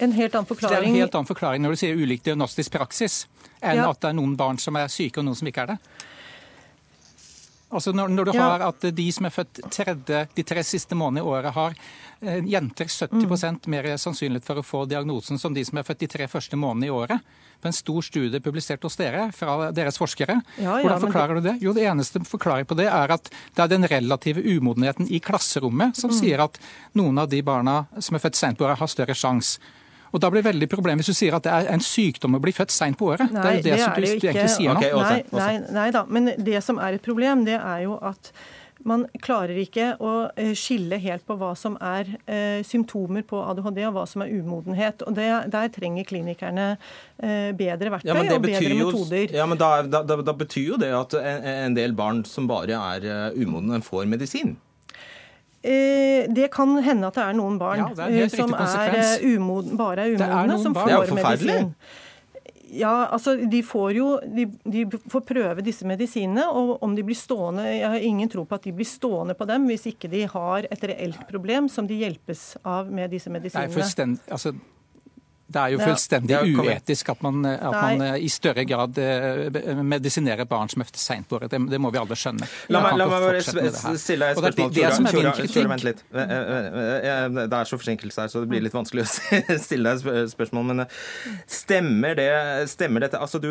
En 0.00 0.12
helt 0.16 0.34
annen 0.34 0.48
forklaring. 0.48 0.76
Det 0.76 0.88
er 0.88 0.88
en 0.88 1.02
helt 1.04 1.18
annen 1.18 1.28
forklaring 1.28 1.64
når 1.64 1.76
du 1.76 1.82
sier 1.82 1.98
ulik 2.00 2.24
diagnostisk 2.24 2.72
praksis, 2.72 3.26
enn 3.60 3.82
ja. 3.82 3.90
at 3.90 4.00
det 4.00 4.14
er 4.14 4.16
noen 4.16 4.32
barn 4.40 4.60
som 4.60 4.78
er 4.80 4.88
syke 4.88 5.20
og 5.20 5.28
noen 5.28 5.36
som 5.36 5.50
ikke 5.50 5.66
er 5.66 5.74
det. 5.74 5.80
Altså 7.70 7.92
når, 7.94 8.08
når 8.08 8.24
du 8.24 8.32
ja. 8.34 8.46
har 8.48 8.64
at 8.66 8.86
de 8.96 9.04
som 9.14 9.28
er 9.28 9.34
født 9.34 9.60
tredje, 9.70 10.24
de 10.34 10.44
tre 10.46 10.62
siste 10.66 10.96
månedene 10.98 11.22
i 11.22 11.28
året, 11.30 11.52
har 11.54 11.76
eh, 11.76 12.40
jenter 12.50 12.90
70 12.90 13.28
mm. 13.28 13.68
mer 13.70 13.90
sannsynlighet 14.00 14.46
for 14.48 14.58
å 14.58 14.64
få 14.66 14.82
diagnosen 14.90 15.38
som 15.38 15.54
de 15.54 15.62
som 15.68 15.78
er 15.78 15.86
født 15.86 16.02
de 16.02 16.08
tre 16.10 16.26
første 16.32 16.58
månedene 16.58 16.88
i 16.88 16.96
året. 16.96 17.30
På 17.60 17.68
en 17.68 17.76
stor 17.76 18.04
studie 18.04 18.40
publisert 18.40 18.84
hos 18.86 18.96
dere 18.96 19.28
fra 19.36 19.70
deres 19.76 19.98
forskere. 20.00 20.38
Ja, 20.56 20.62
ja, 20.64 20.76
Hvordan 20.84 21.02
forklarer 21.06 21.40
det... 21.40 21.42
du 21.42 21.48
det? 21.50 21.56
Jo, 21.66 21.74
Det 21.76 21.84
eneste 21.90 22.22
forklaring 22.26 22.68
på 22.68 22.78
det 22.78 22.88
er 22.88 23.16
at 23.16 23.28
det 23.28 23.64
er 23.64 23.74
den 23.74 23.88
relative 23.90 24.44
umodenheten 24.44 25.10
i 25.10 25.20
klasserommet 25.20 25.98
som 25.98 26.12
mm. 26.12 26.16
sier 26.16 26.44
at 26.46 26.56
noen 26.98 27.20
av 27.20 27.28
de 27.32 27.42
barna 27.44 27.84
som 27.98 28.16
er 28.16 28.24
født 28.24 28.40
sent 28.40 28.58
på 28.58 28.66
året, 28.68 28.80
har 28.80 28.90
større 28.90 29.16
sjanse. 29.16 29.60
Og 30.10 30.20
Da 30.20 30.30
blir 30.30 30.42
det 30.42 30.50
veldig 30.50 30.68
problem 30.70 31.00
hvis 31.00 31.12
du 31.12 31.14
sier 31.14 31.36
at 31.36 31.44
det 31.46 31.52
er 31.54 31.68
en 31.70 31.82
sykdom 31.84 32.34
å 32.34 32.40
bli 32.42 32.54
født 32.54 32.72
seint 32.74 32.98
på 32.98 33.12
året. 33.12 33.30
Nei, 33.30 33.42
det 33.42 33.50
er 33.50 33.54
jo 33.54 33.62
det, 33.62 33.70
det 33.70 33.82
som 33.82 33.92
du, 33.94 34.06
du 34.06 34.28
egentlig 34.30 34.54
sier 34.56 34.72
okay, 34.72 34.90
nå. 34.90 35.02
Nei, 35.06 35.20
nei, 35.36 35.74
nei 35.76 35.90
da, 35.94 36.06
men 36.10 36.32
det 36.50 36.64
som 36.66 36.80
er 36.82 36.98
et 36.98 37.04
problem, 37.04 37.44
det 37.46 37.58
er 37.60 37.84
jo 37.84 37.98
at 38.02 38.32
man 38.88 39.04
klarer 39.22 39.58
ikke 39.60 39.92
å 40.00 40.12
eh, 40.38 40.52
skille 40.58 40.98
helt 41.02 41.24
på 41.28 41.36
hva 41.40 41.52
som 41.58 41.76
er 41.84 42.08
eh, 42.24 42.60
symptomer 42.66 43.24
på 43.28 43.40
ADHD 43.52 43.82
og 43.88 43.94
hva 43.96 44.06
som 44.08 44.24
er 44.24 44.32
umodenhet. 44.32 45.04
Og 45.06 45.16
det, 45.18 45.28
Der 45.52 45.68
trenger 45.74 46.08
klinikerne 46.08 46.66
eh, 46.72 47.50
bedre 47.56 47.92
verktøy 47.96 48.12
ja, 48.12 48.24
og 48.36 48.46
bedre 48.46 48.72
jo, 48.72 48.88
metoder. 48.88 49.36
Ja, 49.36 49.46
men 49.50 49.60
da, 49.60 49.70
da, 49.84 50.02
da, 50.08 50.34
betyr 50.36 50.74
jo 50.74 50.80
det 50.80 50.90
at 50.96 51.16
en, 51.20 51.46
en 51.52 51.78
del 51.78 51.94
barn 51.96 52.24
som 52.28 52.48
bare 52.50 52.78
er 52.78 53.06
uh, 53.06 53.38
umodne, 53.38 53.82
får 53.84 54.08
medisin? 54.10 54.56
Det 55.60 56.46
kan 56.54 56.70
hende 56.80 57.10
at 57.10 57.18
det 57.18 57.24
er 57.26 57.34
noen 57.36 57.58
barn 57.60 57.82
ja, 57.82 58.06
er 58.06 58.30
som 58.32 58.54
er 58.56 59.20
umoden, 59.20 59.74
bare 59.76 60.06
er 60.06 60.14
umodne, 60.14 60.56
som 60.62 60.76
får 60.76 60.88
det 60.88 60.94
er 60.96 61.18
medisin. 61.18 61.74
Ja, 62.72 63.08
altså 63.10 63.34
de 63.50 63.60
får 63.66 63.92
jo 63.96 64.08
de, 64.22 64.46
de, 64.62 64.84
får 65.10 65.24
prøve 65.26 65.64
disse 65.66 65.86
medisinene, 65.88 66.46
og 66.46 66.82
om 66.84 66.94
de 66.94 67.04
blir 67.06 67.18
stående 67.18 67.64
Jeg 67.66 67.88
har 67.88 68.04
ingen 68.06 68.30
tro 68.30 68.44
på 68.46 68.58
at 68.58 68.66
de 68.68 68.74
blir 68.76 68.88
stående 68.88 69.34
på 69.38 69.46
dem 69.50 69.66
hvis 69.70 69.88
ikke 69.90 70.10
de 70.12 70.24
har 70.30 70.68
et 70.70 70.84
reelt 70.92 71.24
problem 71.30 71.70
som 71.72 71.88
de 71.90 71.98
hjelpes 72.02 72.44
av 72.62 72.90
med 72.92 73.10
disse 73.14 73.32
medisinene. 73.32 73.72
Nei, 73.74 74.18
altså, 74.30 74.54
det 75.50 75.58
er 75.58 75.72
jo 75.74 75.80
fullstendig 75.82 76.34
ja, 76.34 76.40
uetisk 76.44 77.10
at 77.10 77.22
man, 77.24 77.42
at 77.50 77.74
man, 77.74 78.04
i 78.22 78.28
større 78.30 78.62
grad 78.68 78.98
eh, 79.02 79.80
medisinerer 79.82 80.46
barn 80.50 80.70
som 80.70 80.84
er 80.84 80.90
seint 80.94 81.26
på 81.28 81.40
året. 81.40 81.50
Det, 81.50 81.58
det, 81.72 81.80
må 81.82 81.90
vi 81.90 81.98
alle 81.98 82.18
skjønne. 82.18 82.46
La 82.70 82.82
meg, 82.84 82.98
la 83.00 83.08
meg 83.10 83.24
bare 83.26 83.42
stille 83.42 84.30
deg 84.30 84.38
et 84.38 84.42
spørsmål. 84.44 85.48
Tjora, 85.50 85.70
vent 85.74 85.86
litt. 85.88 86.04
Eh, 86.14 86.34
eh, 87.00 87.24
det 87.40 87.48
er 87.48 87.70
så 87.70 87.78
forsinkelse 87.80 88.26
her, 88.26 88.32
så 88.32 88.44
det 88.44 88.50
blir 88.52 88.62
litt 88.62 88.76
vanskelig 88.76 89.06
å 89.06 89.10
stille 89.66 89.94
deg 89.96 90.12
et 90.22 90.34
spørsmål. 90.34 90.68
Men 90.70 90.84
stemmer 91.50 92.18
det 92.18 92.30
Stemmer 92.70 93.02
dette 93.02 93.18
Altså, 93.18 93.40
du 93.42 93.50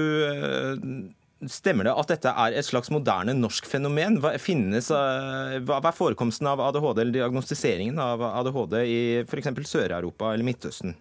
Stemmer 1.49 1.87
det 1.87 1.93
at 1.95 2.09
dette 2.11 2.31
er 2.43 2.55
et 2.59 2.67
slags 2.67 2.91
moderne 2.91 3.31
norsk 3.35 3.67
fenomen? 3.67 4.17
Hva, 4.23 4.33
finnes, 4.43 4.89
hva 4.91 5.77
er 5.79 5.95
forekomsten 5.95 6.49
av 6.51 6.59
ADHD 6.63 6.99
eller 7.05 7.15
diagnostiseringen 7.15 7.99
av 8.03 8.23
ADHD 8.27 8.75
i 8.83 8.99
f.eks. 9.23 9.53
Sør-Europa 9.71 10.33
eller 10.33 10.47
Midtøsten? 10.47 10.97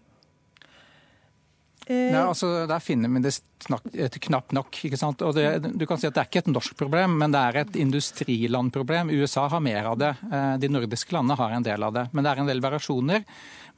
Eh, 1.89 2.13
ja, 2.13 2.27
altså, 2.29 2.67
Der 2.69 2.81
finner 2.85 3.09
vi 3.09 3.23
det 3.25 4.21
knapt 4.21 4.53
nok. 4.53 4.77
ikke 4.85 4.99
sant? 5.01 5.23
Og 5.25 5.35
det, 5.35 5.73
du 5.81 5.87
kan 5.89 5.99
si 5.99 6.07
at 6.07 6.15
Det 6.15 6.21
er 6.21 6.29
ikke 6.29 6.45
et 6.45 6.53
norsk 6.53 6.77
problem, 6.77 7.17
men 7.19 7.33
det 7.33 7.41
er 7.41 7.63
et 7.63 7.79
industrilandproblem. 7.81 9.11
USA 9.11 9.49
har 9.49 9.61
mer 9.65 9.89
av 9.89 9.97
det. 9.99 10.13
Eh, 10.31 10.59
de 10.59 10.69
nordiske 10.69 11.17
landene 11.17 11.39
har 11.41 11.57
en 11.57 11.65
del 11.65 11.83
av 11.83 11.97
det. 11.97 12.09
Men 12.13 12.25
det 12.25 12.31
er 12.31 12.45
en 12.45 12.53
del 12.53 12.61
variasjoner. 12.61 13.25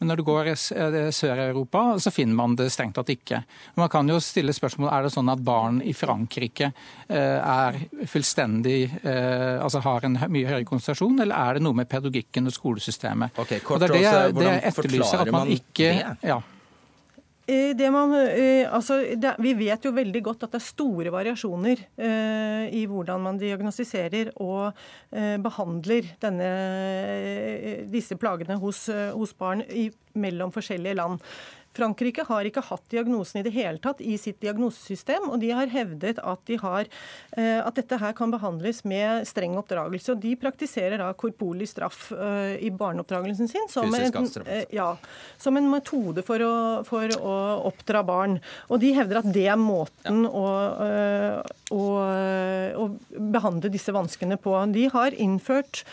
Men 0.00 0.08
når 0.08 0.16
du 0.16 0.24
går 0.24 0.48
i 0.48 0.56
eh, 0.56 1.10
Sør-Europa, 1.14 1.84
så 2.02 2.10
finner 2.10 2.34
man 2.34 2.56
det 2.58 2.70
strengt 2.72 2.96
tatt 2.98 3.12
ikke. 3.14 3.44
Man 3.78 3.90
kan 3.92 4.08
jo 4.08 4.18
stille 4.18 4.54
spørsmål 4.56 4.90
er 4.90 5.06
det 5.06 5.14
sånn 5.14 5.30
at 5.30 5.44
barn 5.44 5.82
i 5.84 5.92
Frankrike 5.94 6.72
er 7.10 7.76
fullstendig 8.08 8.88
altså 9.04 9.80
har 9.84 10.06
en 10.06 10.16
mye 10.30 10.46
høyere 10.46 10.64
konsentrasjon, 10.68 11.18
eller 11.20 11.36
er 11.36 11.58
det 11.58 11.64
noe 11.64 11.76
med 11.76 11.88
pedagogikken 11.90 12.48
og 12.48 12.54
skolesystemet? 12.54 13.36
Ok, 13.36 13.58
kort, 13.64 13.76
og 13.76 13.82
det 13.82 14.00
er 14.06 14.30
det, 14.30 14.38
det 14.38 14.48
jeg 14.48 14.62
etterlyser 14.70 15.24
at 15.26 15.32
man 15.34 15.52
ikke 15.52 15.90
det? 15.90 16.16
Ja. 16.30 16.38
Eh, 17.50 17.90
man, 17.90 18.12
eh, 18.14 18.68
altså, 18.70 19.00
det, 19.18 19.32
vi 19.42 19.54
vet 19.58 19.84
jo 19.84 19.90
veldig 19.96 20.22
godt 20.22 20.44
at 20.46 20.52
det 20.54 20.60
er 20.60 20.66
store 20.68 21.10
variasjoner 21.10 21.82
eh, 21.98 22.66
i 22.78 22.84
hvordan 22.86 23.24
man 23.24 23.40
diagnostiserer 23.40 24.30
og 24.38 24.70
eh, 25.10 25.34
behandler 25.42 26.12
denne, 26.22 26.50
eh, 27.16 27.80
disse 27.90 28.18
plagene 28.20 28.58
hos, 28.62 28.84
hos 29.16 29.34
barn 29.34 29.64
i, 29.66 29.88
mellom 30.14 30.54
forskjellige 30.54 30.98
land. 31.00 31.18
Frankrike 31.76 32.24
har 32.26 32.46
ikke 32.48 32.64
hatt 32.66 32.82
diagnosen 32.90 33.40
i 33.40 33.44
det 33.46 33.52
hele 33.54 33.78
tatt 33.82 34.00
i 34.02 34.16
sitt 34.18 34.40
diagnosesystem, 34.42 35.28
og 35.30 35.38
de 35.42 35.52
har 35.54 35.70
hevdet 35.70 36.18
at, 36.18 36.42
de 36.48 36.58
har, 36.58 36.88
eh, 37.38 37.60
at 37.62 37.78
dette 37.78 37.98
her 38.00 38.14
kan 38.18 38.32
behandles 38.32 38.82
med 38.88 39.28
streng 39.28 39.54
oppdragelse. 39.60 40.14
og 40.14 40.22
De 40.24 40.34
praktiserer 40.40 40.98
da 40.98 41.12
korporlig 41.14 41.68
straff 41.70 42.10
eh, 42.12 42.56
i 42.66 42.72
barneoppdragelsen 42.74 43.50
sin 43.50 43.70
som 43.70 43.94
en, 43.94 44.18
eh, 44.46 44.64
ja, 44.74 44.90
som 45.38 45.56
en, 45.56 45.70
metode 45.70 46.24
for 46.26 46.42
å, 46.42 46.54
for 46.88 47.14
å, 47.20 47.36
oppdra 47.70 48.02
barn. 48.06 48.40
Og 48.68 48.82
de 48.82 48.90
hevder 48.96 49.20
at 49.20 49.30
det 49.30 49.46
er 49.52 49.60
måten 49.60 50.24
ja. 50.26 50.30
å, 50.34 50.46
å, 51.70 51.84
å 52.82 52.88
behandle 53.30 53.70
disse 53.70 53.94
vanskene 53.94 54.40
på. 54.40 54.56
De 54.74 54.88
har 54.90 55.14
innført 55.14 55.84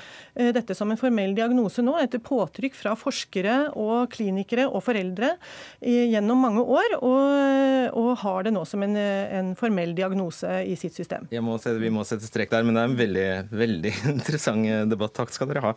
dette 0.55 0.75
som 0.77 0.91
en 0.93 0.99
formell 0.99 1.33
diagnose 1.38 1.83
nå, 1.85 1.95
etter 2.01 2.21
påtrykk 2.23 2.75
fra 2.77 2.93
forskere 2.99 3.57
og 3.79 4.11
klinikere 4.13 4.67
og 4.67 4.83
foreldre 4.85 5.33
gjennom 5.81 6.45
mange 6.45 6.61
år, 6.61 6.97
og, 7.01 7.97
og 7.97 8.11
har 8.23 8.47
det 8.47 8.53
nå 8.55 8.63
som 8.69 8.85
en, 8.85 8.95
en, 8.97 9.51
formell 9.57 9.95
diagnose 9.97 10.61
i 10.67 10.77
sitt 10.79 10.95
system. 10.97 11.27
Må 11.43 11.57
se, 11.61 11.73
vi 11.81 11.91
må 11.93 12.05
sette 12.07 12.29
strek 12.29 12.53
der, 12.53 12.65
men 12.67 12.77
det 12.77 12.83
er 12.83 12.91
en 12.91 13.01
veldig, 13.01 13.27
veldig 13.65 13.93
interessant 14.15 14.89
debatt. 14.91 15.15
Takk 15.17 15.33
skal 15.33 15.51
dere 15.51 15.65
ha, 15.69 15.75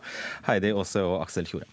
Heidi 0.49 0.73
Aase 0.75 1.05
og 1.07 1.21
Aksel 1.23 1.49
Tjore. 1.49 1.69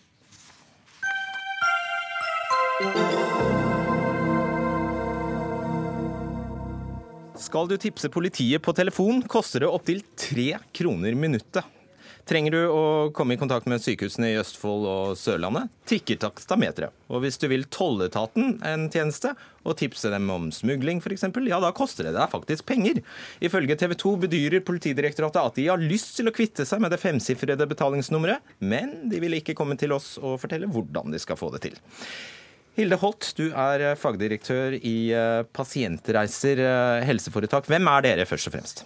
Skal 7.38 7.66
du 7.70 7.74
tipse 7.80 8.10
politiet 8.12 8.62
på 8.62 8.74
telefon, 8.76 9.22
koster 9.26 9.64
det 9.64 9.70
opptil 9.70 10.02
tre 10.18 10.52
kroner 10.74 11.14
minuttet. 11.18 11.66
Trenger 12.28 12.52
du 12.52 12.58
å 12.68 12.80
komme 13.16 13.34
i 13.34 13.38
kontakt 13.40 13.64
med 13.70 13.80
sykehusene 13.80 14.34
i 14.34 14.36
Østfold 14.36 14.82
og 14.84 15.12
Sørlandet, 15.16 15.70
tikker 15.88 16.18
takstameteret. 16.20 16.92
Og 17.08 17.22
hvis 17.24 17.40
du 17.40 17.46
vil 17.48 17.64
tolletaten 17.72 18.58
en 18.68 18.84
tjeneste, 18.92 19.32
og 19.64 19.78
tipse 19.80 20.10
dem 20.12 20.28
om 20.32 20.50
smugling 20.52 21.00
f.eks., 21.00 21.24
ja 21.48 21.60
da 21.62 21.70
koster 21.76 22.08
det 22.08 22.12
deg 22.16 22.28
faktisk 22.32 22.66
penger. 22.68 23.00
Ifølge 23.40 23.78
TV 23.80 23.96
2 23.96 24.12
bedyrer 24.26 24.64
Politidirektoratet 24.64 25.40
at 25.40 25.56
de 25.56 25.66
har 25.70 25.80
lyst 25.80 26.18
til 26.18 26.28
å 26.28 26.34
kvitte 26.36 26.68
seg 26.68 26.84
med 26.84 26.92
det 26.92 27.00
femsifrede 27.00 27.68
betalingsnummeret, 27.70 28.44
men 28.60 29.08
de 29.08 29.22
vil 29.24 29.40
ikke 29.40 29.56
komme 29.56 29.78
til 29.80 29.96
oss 29.96 30.16
og 30.20 30.36
fortelle 30.44 30.68
hvordan 30.68 31.16
de 31.16 31.22
skal 31.24 31.40
få 31.40 31.48
det 31.56 31.64
til. 31.64 31.80
Hilde 32.76 33.00
Holt, 33.00 33.32
du 33.40 33.48
er 33.48 33.88
fagdirektør 33.98 34.76
i 34.76 34.96
eh, 35.16 35.40
Pasientreiser 35.48 36.60
eh, 36.62 37.08
helseforetak. 37.08 37.66
Hvem 37.72 37.88
er 37.96 38.04
dere, 38.04 38.28
først 38.28 38.52
og 38.52 38.58
fremst? 38.58 38.84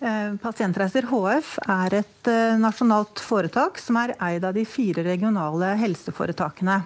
Eh, 0.00 0.36
Pasientreiser 0.40 1.04
HF 1.10 1.58
er 1.68 1.98
et 1.98 2.28
eh, 2.32 2.56
nasjonalt 2.56 3.20
foretak 3.20 3.76
som 3.82 3.98
er 4.00 4.14
eid 4.16 4.46
av 4.48 4.54
de 4.56 4.64
fire 4.64 5.04
regionale 5.04 5.74
helseforetakene. 5.76 6.78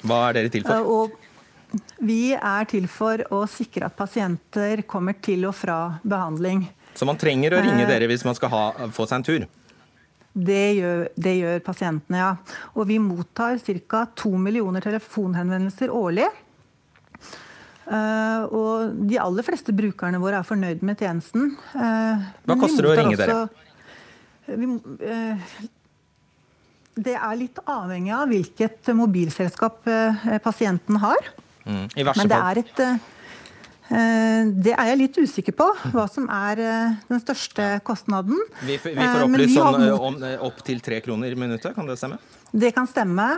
Hva 0.00 0.20
er 0.30 0.38
dere 0.38 0.52
til 0.54 0.64
for? 0.64 0.78
Eh, 0.78 0.86
og 0.88 1.92
vi 2.00 2.32
er 2.32 2.68
til 2.70 2.88
for 2.88 3.20
å 3.36 3.42
sikre 3.48 3.90
at 3.90 3.98
pasienter 3.98 4.80
kommer 4.88 5.18
til 5.20 5.44
og 5.48 5.58
fra 5.58 5.98
behandling. 6.00 6.64
Så 6.96 7.08
man 7.08 7.20
trenger 7.20 7.56
å 7.56 7.60
ringe 7.64 7.84
dere 7.88 8.08
hvis 8.08 8.24
man 8.24 8.36
skal 8.36 8.52
ha, 8.52 8.62
få 8.92 9.04
seg 9.08 9.20
en 9.20 9.28
tur? 9.28 9.44
Det 10.32 10.66
gjør, 10.78 11.04
det 11.20 11.32
gjør 11.36 11.60
pasientene, 11.64 12.20
ja. 12.22 12.32
Og 12.72 12.88
vi 12.88 12.96
mottar 13.00 13.60
ca. 13.60 14.06
to 14.16 14.32
millioner 14.40 14.80
telefonhenvendelser 14.80 15.92
årlig. 15.92 16.30
Uh, 17.82 18.46
og 18.54 18.96
de 19.10 19.18
aller 19.18 19.46
fleste 19.46 19.74
brukerne 19.74 20.20
våre 20.22 20.38
er 20.40 20.46
fornøyd 20.46 20.84
med 20.86 21.00
tjenesten. 21.02 21.54
Uh, 21.74 22.22
Hva 22.46 22.58
koster 22.60 22.86
det 22.86 22.92
å 22.92 22.98
ringe 23.00 23.18
dere? 23.18 23.38
Vi, 24.46 24.68
uh, 25.02 25.54
det 27.02 27.16
er 27.16 27.40
litt 27.40 27.58
avhengig 27.64 28.12
av 28.14 28.28
hvilket 28.30 28.92
mobilselskap 28.94 29.80
pasienten 30.44 30.98
har. 31.00 31.32
Mm. 31.64 31.86
I 31.96 32.04
verste 32.04 32.20
Men 32.20 32.30
det 32.32 32.40
er 32.42 32.60
et 32.60 32.82
Eh, 33.92 34.48
det 34.64 34.72
er 34.72 34.88
jeg 34.92 35.00
litt 35.00 35.18
usikker 35.20 35.54
på, 35.56 35.66
hva 35.92 36.06
som 36.08 36.28
er 36.32 36.60
eh, 36.62 36.94
den 37.10 37.20
største 37.20 37.66
kostnaden. 37.84 38.38
Vi, 38.62 38.78
vi 38.78 38.94
Eh, 38.94 39.02
får 39.02 39.26
opplyst 39.26 39.58
sånn 39.58 39.84
opptil 39.92 40.46
opp 40.48 40.64
til 40.68 40.80
tre 40.84 41.00
kroner 41.04 41.34
i 41.34 41.38
minuttet, 41.38 41.74
kan 41.76 41.88
det 41.90 41.98
stemme? 42.00 42.20
Det 42.52 42.72
kan 42.76 42.88
stemme. 42.88 43.28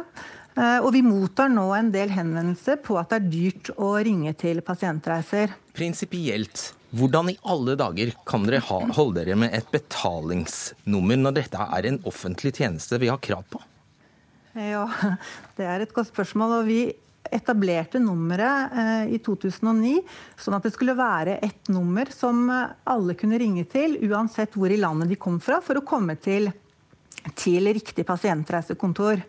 Eh, 0.55 0.79
Og 0.85 0.93
vi 0.95 1.03
mottar 1.03 1.51
nå 1.51 1.67
en 1.75 1.91
del 1.95 2.13
henvendelser 2.15 2.79
på 2.85 2.99
at 3.01 3.11
det 3.11 3.21
er 3.21 3.31
dyrt 3.33 3.71
å 3.75 3.95
ringe 3.99 4.33
til 4.39 4.63
pasientreiser. 4.63 5.55
Prinsipielt, 5.75 6.69
hvordan 6.95 7.33
i 7.33 7.39
alle 7.51 7.75
dager 7.79 8.13
kan 8.29 8.47
dere 8.47 8.63
ha, 8.63 8.81
holde 8.95 9.25
dere 9.25 9.39
med 9.39 9.55
et 9.57 9.67
betalingsnummer 9.75 11.19
når 11.19 11.41
dette 11.41 11.69
er 11.79 11.89
en 11.91 11.99
offentlig 12.07 12.55
tjeneste 12.61 13.01
vi 13.03 13.11
har 13.11 13.19
krav 13.19 13.43
på? 13.51 13.63
Ja, 14.55 14.87
det 15.59 15.67
er 15.67 15.83
et 15.83 15.95
godt 15.95 16.13
spørsmål. 16.13 16.61
og 16.61 16.69
vi 16.71 16.85
etablerte 17.35 17.99
nummeret 17.99 18.75
eh, 18.79 19.15
i 19.17 19.19
2009, 19.19 19.97
sånn 20.39 20.55
at 20.59 20.67
det 20.69 20.75
skulle 20.75 20.95
være 20.95 21.39
et 21.43 21.71
nummer 21.73 22.07
som 22.15 22.45
eh, 22.53 22.77
alle 22.93 23.17
kunne 23.19 23.41
ringe 23.41 23.65
til, 23.73 23.97
uansett 24.07 24.55
hvor 24.55 24.71
i 24.71 24.79
landet 24.79 25.11
de 25.11 25.19
kom 25.19 25.41
fra, 25.43 25.59
for 25.65 25.81
å 25.81 25.87
komme 25.89 26.15
til, 26.21 26.53
til 27.35 27.73
riktig 27.75 28.05
pasientreisekontor. 28.07 29.25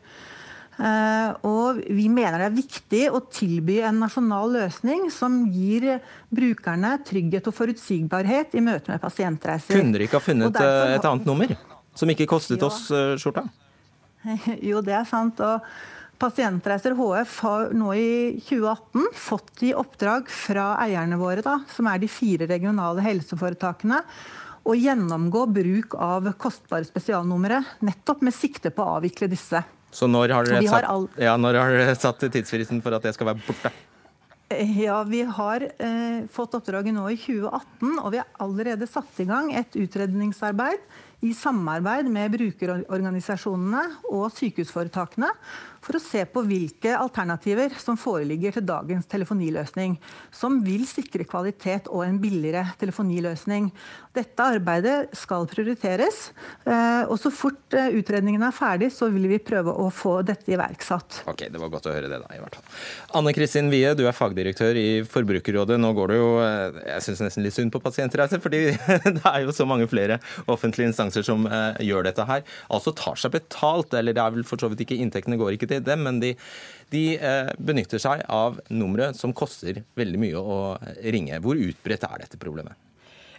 Eh, 0.76 1.30
og 1.48 1.80
vi 1.88 2.10
mener 2.12 2.42
det 2.42 2.48
er 2.50 2.56
viktig 2.58 3.04
å 3.16 3.22
tilby 3.32 3.78
en 3.88 4.02
nasjonal 4.04 4.52
løsning 4.58 5.08
som 5.14 5.46
gir 5.48 6.02
brukerne 6.36 6.98
trygghet 7.08 7.48
og 7.48 7.56
forutsigbarhet 7.56 8.58
i 8.60 8.64
møte 8.66 8.92
med 8.92 9.04
pasientreiser. 9.04 9.72
Kunne 9.78 9.96
dere 9.96 10.10
ikke 10.10 10.20
ha 10.20 10.26
funnet 10.26 10.52
derfor- 10.54 10.90
eh, 10.90 10.96
et 10.98 11.06
annet 11.06 11.26
nummer? 11.26 11.58
Som 11.96 12.10
ikke 12.12 12.28
kostet 12.28 12.62
oss 12.64 12.90
eh, 12.92 13.16
skjorta? 13.16 13.48
Jo, 14.70 14.82
det 14.82 14.98
er 14.98 15.06
sant. 15.06 15.40
Og 15.40 15.62
Pasientreiser 16.16 16.96
HF 16.96 17.40
har 17.44 17.74
nå 17.76 17.92
i 18.00 18.40
2018 18.40 19.10
fått 19.20 19.64
i 19.68 19.74
oppdrag 19.76 20.30
fra 20.32 20.78
eierne 20.80 21.18
våre, 21.20 21.44
da, 21.44 21.58
som 21.68 21.90
er 21.92 22.00
de 22.00 22.08
fire 22.08 22.48
regionale 22.48 23.04
helseforetakene, 23.04 24.00
å 24.66 24.74
gjennomgå 24.80 25.44
bruk 25.52 25.98
av 26.00 26.32
kostbare 26.40 26.88
spesialnumre, 26.88 27.60
nettopp 27.84 28.24
med 28.26 28.34
sikte 28.34 28.72
på 28.72 28.82
å 28.82 28.96
avvikle 28.96 29.28
disse. 29.30 29.60
Så 29.96 30.10
når 30.12 30.34
har 30.36 30.48
dere 30.48 30.62
har 30.68 30.86
satt, 30.86 31.20
ja, 31.24 31.36
når 31.40 31.60
har 31.62 31.76
dere 31.80 31.98
satt 31.98 32.26
tidsfristen 32.28 32.82
for 32.84 32.98
at 32.98 33.06
det 33.06 33.16
skal 33.16 33.32
være 33.32 33.44
borte? 33.46 33.72
Ja, 34.86 35.00
Vi 35.10 35.24
har 35.24 35.64
eh, 35.64 36.28
fått 36.32 36.54
oppdraget 36.54 36.94
nå 36.94 37.08
i 37.10 37.18
2018, 37.18 37.96
og 37.98 38.12
vi 38.14 38.20
har 38.22 38.28
allerede 38.44 38.86
satt 38.88 39.24
i 39.24 39.26
gang 39.26 39.50
et 39.58 39.74
utredningsarbeid 39.74 40.84
i 41.26 41.34
samarbeid 41.34 42.10
med 42.12 42.36
brukerorganisasjonene 42.36 43.86
og 44.14 44.30
sykehusforetakene 44.36 45.32
for 45.86 45.98
å 45.98 46.02
se 46.02 46.24
på 46.26 46.42
hvilke 46.48 46.96
alternativer 46.98 47.74
som 47.82 47.98
foreligger 48.00 48.56
til 48.56 48.66
dagens 48.66 49.06
telefoniløsning, 49.10 50.00
som 50.34 50.58
vil 50.66 50.86
sikre 50.90 51.28
kvalitet 51.30 51.90
og 51.92 52.06
en 52.08 52.18
billigere 52.22 52.66
telefoniløsning. 52.82 53.70
Dette 54.16 54.48
arbeidet 54.56 55.14
skal 55.18 55.46
prioriteres, 55.52 56.32
eh, 56.66 57.04
og 57.06 57.20
så 57.22 57.30
fort 57.34 57.76
eh, 57.78 57.92
utredningen 58.00 58.42
er 58.48 58.56
ferdig, 58.56 58.90
så 58.96 59.12
vil 59.14 59.28
vi 59.30 59.42
prøve 59.44 59.74
å 59.76 59.90
få 59.94 60.18
dette 60.26 60.56
iverksatt. 60.56 61.22
Ok, 61.30 61.46
Det 61.54 61.62
var 61.62 61.74
godt 61.74 61.92
å 61.92 61.94
høre 61.94 62.10
det, 62.10 62.22
da, 62.24 62.32
i 62.34 62.42
hvert 62.42 62.58
fall. 62.58 62.66
Anne 63.20 63.36
Kristin 63.38 63.70
Wie, 63.74 63.94
du 63.98 64.06
er 64.08 64.16
fagdirektør 64.16 64.80
i 64.80 65.04
Forbrukerrådet. 65.06 65.78
Nå 65.82 65.94
går 65.98 66.14
det 66.14 66.20
jo 66.22 66.32
eh, 66.42 66.82
jeg 66.96 67.06
synes 67.10 67.26
nesten 67.28 67.46
litt 67.46 67.58
synd 67.58 67.76
på 67.76 67.84
pasientreiser, 67.84 68.42
fordi 68.42 68.64
det 69.20 69.22
er 69.22 69.46
jo 69.46 69.54
så 69.54 69.70
mange 69.70 69.90
flere 69.92 70.18
offentlige 70.50 70.90
instanser 70.90 71.15
som 71.24 71.46
eh, 71.48 71.78
gjør 71.88 72.04
dette 72.04 72.26
her. 72.28 72.44
Altså 72.70 72.92
tar 72.92 73.16
seg 73.16 73.32
betalt, 73.32 73.94
eller 73.94 74.12
det 74.14 74.22
er 74.24 74.34
vel 74.36 74.44
for 74.44 74.58
så 74.60 74.68
vidt 74.72 74.84
ikke 74.84 74.98
inntektene 75.00 75.38
går 75.40 75.56
ikke 75.56 75.70
til 75.72 75.84
dem, 75.86 76.04
men 76.04 76.20
de, 76.20 76.34
de 76.92 77.04
eh, 77.16 77.54
benytter 77.58 78.02
seg 78.02 78.26
av 78.28 78.60
numre 78.70 79.14
som 79.16 79.32
koster 79.34 79.84
veldig 79.96 80.20
mye 80.20 80.42
å 80.42 80.58
ringe. 81.06 81.40
Hvor 81.40 81.56
utbredt 81.56 82.04
er 82.04 82.26
dette 82.26 82.42
problemet? 82.42 82.76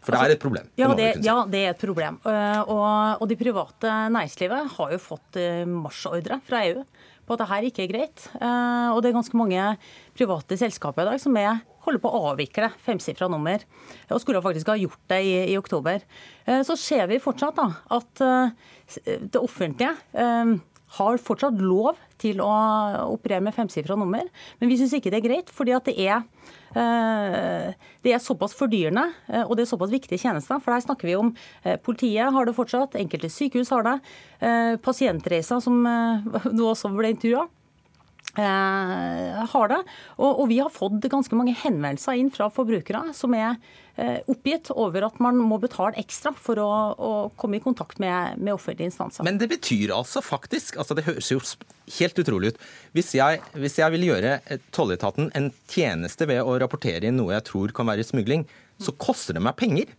For 0.07 0.15
det 0.15 0.23
er 0.23 0.37
et 0.37 0.43
problem. 0.43 0.69
Ja, 0.79 0.89
det, 0.95 1.07
ja, 1.27 1.41
det 1.51 1.61
er 1.65 1.73
et 1.75 1.81
problem. 1.83 2.21
Eh, 2.23 2.61
Og, 2.71 3.21
og 3.21 3.27
det 3.29 3.41
private 3.41 3.91
næringslivet 4.15 4.77
har 4.77 4.93
jo 4.95 4.99
fått 5.03 5.37
eh, 5.43 5.65
marsjordre 5.67 6.39
fra 6.47 6.63
EU 6.69 6.85
på 7.27 7.35
at 7.35 7.43
dette 7.43 7.67
ikke 7.73 7.83
er 7.83 7.91
greit. 7.91 8.29
Eh, 8.39 8.93
Og 8.95 9.03
det 9.03 9.11
er 9.11 9.17
ganske 9.19 9.35
mange 9.35 9.65
private 10.15 10.55
selskaper 10.61 11.03
i 11.03 11.11
dag 11.11 11.19
som 11.19 11.35
er, 11.43 11.59
holder 11.87 12.03
på 12.03 12.13
å 12.13 12.23
avvikle 12.33 12.71
femsifra 12.85 13.29
nummer. 13.33 13.63
Og 14.11 14.23
skulle 14.23 14.43
faktisk 14.45 14.71
ha 14.73 14.79
gjort 14.81 15.03
det 15.13 15.21
i, 15.25 15.35
i 15.53 15.59
oktober. 15.59 16.03
Eh, 16.47 16.63
Så 16.67 16.77
ser 16.81 17.07
vi 17.11 17.23
fortsatt 17.23 17.59
da, 17.59 17.69
at 17.97 18.25
eh, 18.25 19.21
det 19.23 19.41
offentlige 19.41 19.95
eh, 20.13 20.57
har 20.97 21.19
fortsatt 21.23 21.59
lov 21.61 21.99
til 22.23 22.41
å 22.41 22.51
operere 23.11 23.45
med 23.45 23.55
femsifra 23.57 23.97
nummer, 23.99 24.25
men 24.61 24.71
vi 24.71 24.79
syns 24.81 24.95
ikke 24.97 25.11
det 25.13 25.19
er 25.19 25.27
greit, 25.27 25.51
fordi 25.53 25.75
at 25.77 25.89
det 25.91 25.97
er 26.07 26.23
det 26.77 28.11
er 28.13 28.21
såpass 28.21 28.53
fordyrende, 28.53 29.07
og 29.47 29.55
det 29.57 29.65
er 29.65 29.69
såpass 29.71 29.89
viktige 29.89 30.21
tjenester. 30.21 30.59
For 30.61 30.75
her 30.75 30.83
snakker 30.85 31.09
vi 31.09 31.15
om 31.17 31.31
politiet 31.87 32.35
har 32.35 32.45
det 32.45 32.53
fortsatt, 32.57 32.99
enkelte 33.01 33.31
sykehus 33.33 33.73
har 33.73 33.87
det. 33.87 33.95
Pasientreiser, 34.85 35.63
som 35.65 35.81
nå 36.59 36.69
også 36.69 36.93
ble 36.93 37.15
intervjua, 37.15 37.47
har 38.45 39.71
det. 39.73 39.81
Og, 40.19 40.43
og 40.43 40.47
vi 40.51 40.61
har 40.61 40.73
fått 40.73 41.05
ganske 41.11 41.39
mange 41.39 41.55
henvendelser 41.57 42.19
inn 42.21 42.31
fra 42.35 42.51
forbrukere 42.53 43.15
som 43.17 43.35
er 43.37 43.55
eh, 43.97 44.21
oppgitt 44.29 44.71
over 44.75 45.07
at 45.09 45.19
man 45.23 45.39
må 45.41 45.59
betale 45.63 45.97
ekstra 46.01 46.35
for 46.37 46.61
å, 46.61 46.71
å 46.97 47.13
komme 47.41 47.59
i 47.59 47.65
kontakt 47.65 48.01
med, 48.03 48.37
med 48.41 48.57
offentlige 48.57 48.91
instanser. 48.91 49.27
Men 49.27 49.41
det 49.41 49.49
betyr 49.55 49.95
altså 49.97 50.23
faktisk 50.25 50.77
altså 50.81 50.97
Det 50.99 51.07
høres 51.07 51.33
jo 51.33 51.41
helt 51.99 52.19
utrolig 52.21 52.53
ut. 52.53 52.63
Hvis 52.97 53.15
jeg, 53.17 53.41
hvis 53.57 53.79
jeg 53.81 53.95
vil 53.95 54.09
gjøre 54.11 54.39
eh, 54.45 54.65
tolletaten 54.75 55.31
en 55.39 55.53
tjeneste 55.71 56.29
ved 56.29 56.43
å 56.45 56.59
rapportere 56.61 57.09
inn 57.09 57.19
noe 57.21 57.37
jeg 57.37 57.49
tror 57.51 57.75
kan 57.77 57.89
være 57.89 58.07
smugling, 58.07 58.47
så 58.83 58.93
koster 59.01 59.37
det 59.37 59.45
meg 59.45 59.57
penger. 59.57 59.93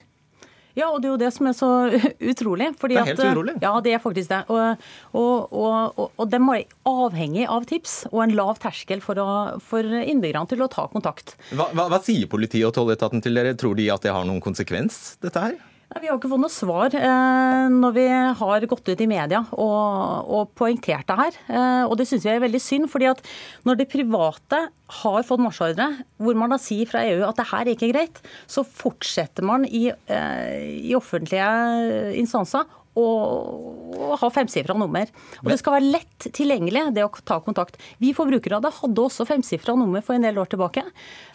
Ja, 0.77 0.91
og 0.93 1.01
det 1.01 1.09
er 1.09 1.15
jo 1.15 1.21
det 1.21 1.31
som 1.35 1.49
er 1.49 1.55
så 1.57 1.69
utrolig. 2.31 2.71
fordi 2.79 2.97
Det 2.97 3.01
er 3.01 3.09
helt 3.11 3.23
at, 3.23 3.37
urolig? 3.37 3.55
Ja, 3.63 3.73
det 3.83 3.95
er 3.97 4.03
faktisk 4.03 4.33
det. 4.33 4.43
Og, 4.53 4.89
og, 5.17 5.53
og, 5.53 6.03
og, 6.09 6.25
de 6.29 6.41
er 6.41 6.67
avhengig 6.87 7.47
av 7.49 7.65
tips 7.69 7.99
og 8.11 8.21
en 8.27 8.35
lav 8.37 8.59
terskel 8.63 9.01
for, 9.03 9.19
å, 9.21 9.57
for 9.63 9.83
innbyggerne 9.83 10.49
til 10.51 10.61
å 10.63 10.69
ta 10.71 10.87
kontakt. 10.91 11.35
Hva, 11.51 11.71
hva, 11.73 11.89
hva 11.93 12.01
sier 12.03 12.29
politiet 12.29 12.67
og 12.69 12.75
tolletaten 12.77 13.23
til 13.25 13.37
dere? 13.37 13.55
Tror 13.57 13.77
de 13.77 13.89
at 13.93 14.05
det 14.05 14.13
har 14.13 14.27
noen 14.27 14.43
konsekvens, 14.43 15.17
dette 15.23 15.41
her? 15.41 15.57
Nei, 15.87 16.01
Vi 16.03 16.09
har 16.09 16.17
ikke 16.17 16.29
fått 16.33 16.41
noe 16.43 16.51
svar 16.51 16.95
eh, 16.99 17.65
når 17.71 17.93
vi 17.95 18.05
har 18.11 18.65
gått 18.67 18.89
ut 18.91 19.03
i 19.03 19.07
media 19.07 19.39
og, 19.55 20.31
og 20.35 20.49
poengtert 20.59 21.07
det 21.07 21.15
her. 21.21 21.37
Eh, 21.47 21.83
og 21.87 21.95
det 21.99 22.09
syns 22.09 22.25
vi 22.27 22.33
er 22.33 22.43
veldig 22.43 22.59
synd, 22.59 22.89
fordi 22.91 23.07
at 23.13 23.21
når 23.67 23.79
det 23.79 23.89
private 23.93 24.59
har 25.01 25.27
fått 25.27 25.43
marsjordre, 25.43 25.87
hvor 26.19 26.35
man 26.39 26.51
da 26.51 26.59
sier 26.59 26.89
fra 26.91 27.05
EU 27.07 27.23
at 27.27 27.39
det 27.39 27.47
her 27.53 27.63
er 27.63 27.71
ikke 27.75 27.91
greit, 27.93 28.19
så 28.51 28.65
fortsetter 28.67 29.47
man 29.47 29.63
i, 29.63 29.87
eh, 29.87 30.67
i 30.91 30.95
offentlige 30.97 31.47
instanser 32.19 32.67
å 32.97 34.17
ha 34.21 34.29
femsifra 34.33 34.75
nummer. 34.77 35.09
Og 35.43 35.51
det 35.51 35.59
skal 35.61 35.77
være 35.77 35.91
lett 35.95 36.27
tilgjengelig, 36.35 36.87
det 36.95 37.05
å 37.05 37.11
ta 37.27 37.39
kontakt. 37.43 37.77
Vi 38.01 38.13
Forbrukerrådet 38.17 38.73
hadde 38.81 39.03
også 39.03 39.25
femsifra 39.27 39.75
nummer 39.77 40.03
for 40.05 40.17
en 40.17 40.25
del 40.25 40.37
år 40.41 40.49
tilbake. 40.51 40.83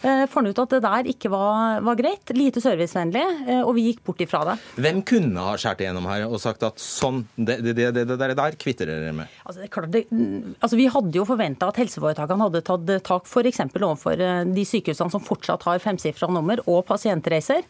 Eh, 0.03 0.25
fant 0.31 0.47
ut 0.47 0.61
at 0.63 0.75
det 0.75 0.81
der 0.83 1.09
ikke 1.13 1.31
var, 1.33 1.81
var 1.85 1.99
greit, 1.99 2.33
lite 2.35 2.61
servicevennlig, 2.63 3.23
eh, 3.47 3.61
og 3.61 3.73
vi 3.77 3.87
gikk 3.89 4.03
bort 4.07 4.23
ifra 4.23 4.43
det. 4.51 4.57
Hvem 4.83 5.01
kunne 5.07 5.47
ha 5.47 5.55
skåret 5.59 5.83
igjennom 5.85 6.07
her 6.09 6.25
og 6.27 6.39
sagt 6.43 6.65
at 6.67 6.81
sånn, 6.81 7.23
det, 7.35 7.59
det, 7.65 7.75
det, 7.79 8.05
det 8.11 8.19
der, 8.19 8.35
der 8.37 8.57
kvitter 8.59 8.89
dere 8.89 9.13
med? 9.15 9.31
Altså, 9.43 9.63
det 9.63 9.71
klart, 9.73 9.97
altså, 9.97 10.79
vi 10.79 10.89
hadde 10.91 11.19
jo 11.19 11.27
forventa 11.27 11.69
at 11.71 11.79
helseforetakene 11.81 12.49
hadde 12.49 12.63
tatt 12.67 12.93
tak 13.07 13.29
f.eks. 13.29 13.63
overfor 13.73 14.23
eh, 14.23 14.43
de 14.53 14.67
sykehusene 14.67 15.13
som 15.13 15.23
fortsatt 15.23 15.67
har 15.67 15.83
femsifra 15.83 16.29
nummer, 16.31 16.61
og 16.69 16.83
pasientreiser. 16.87 17.63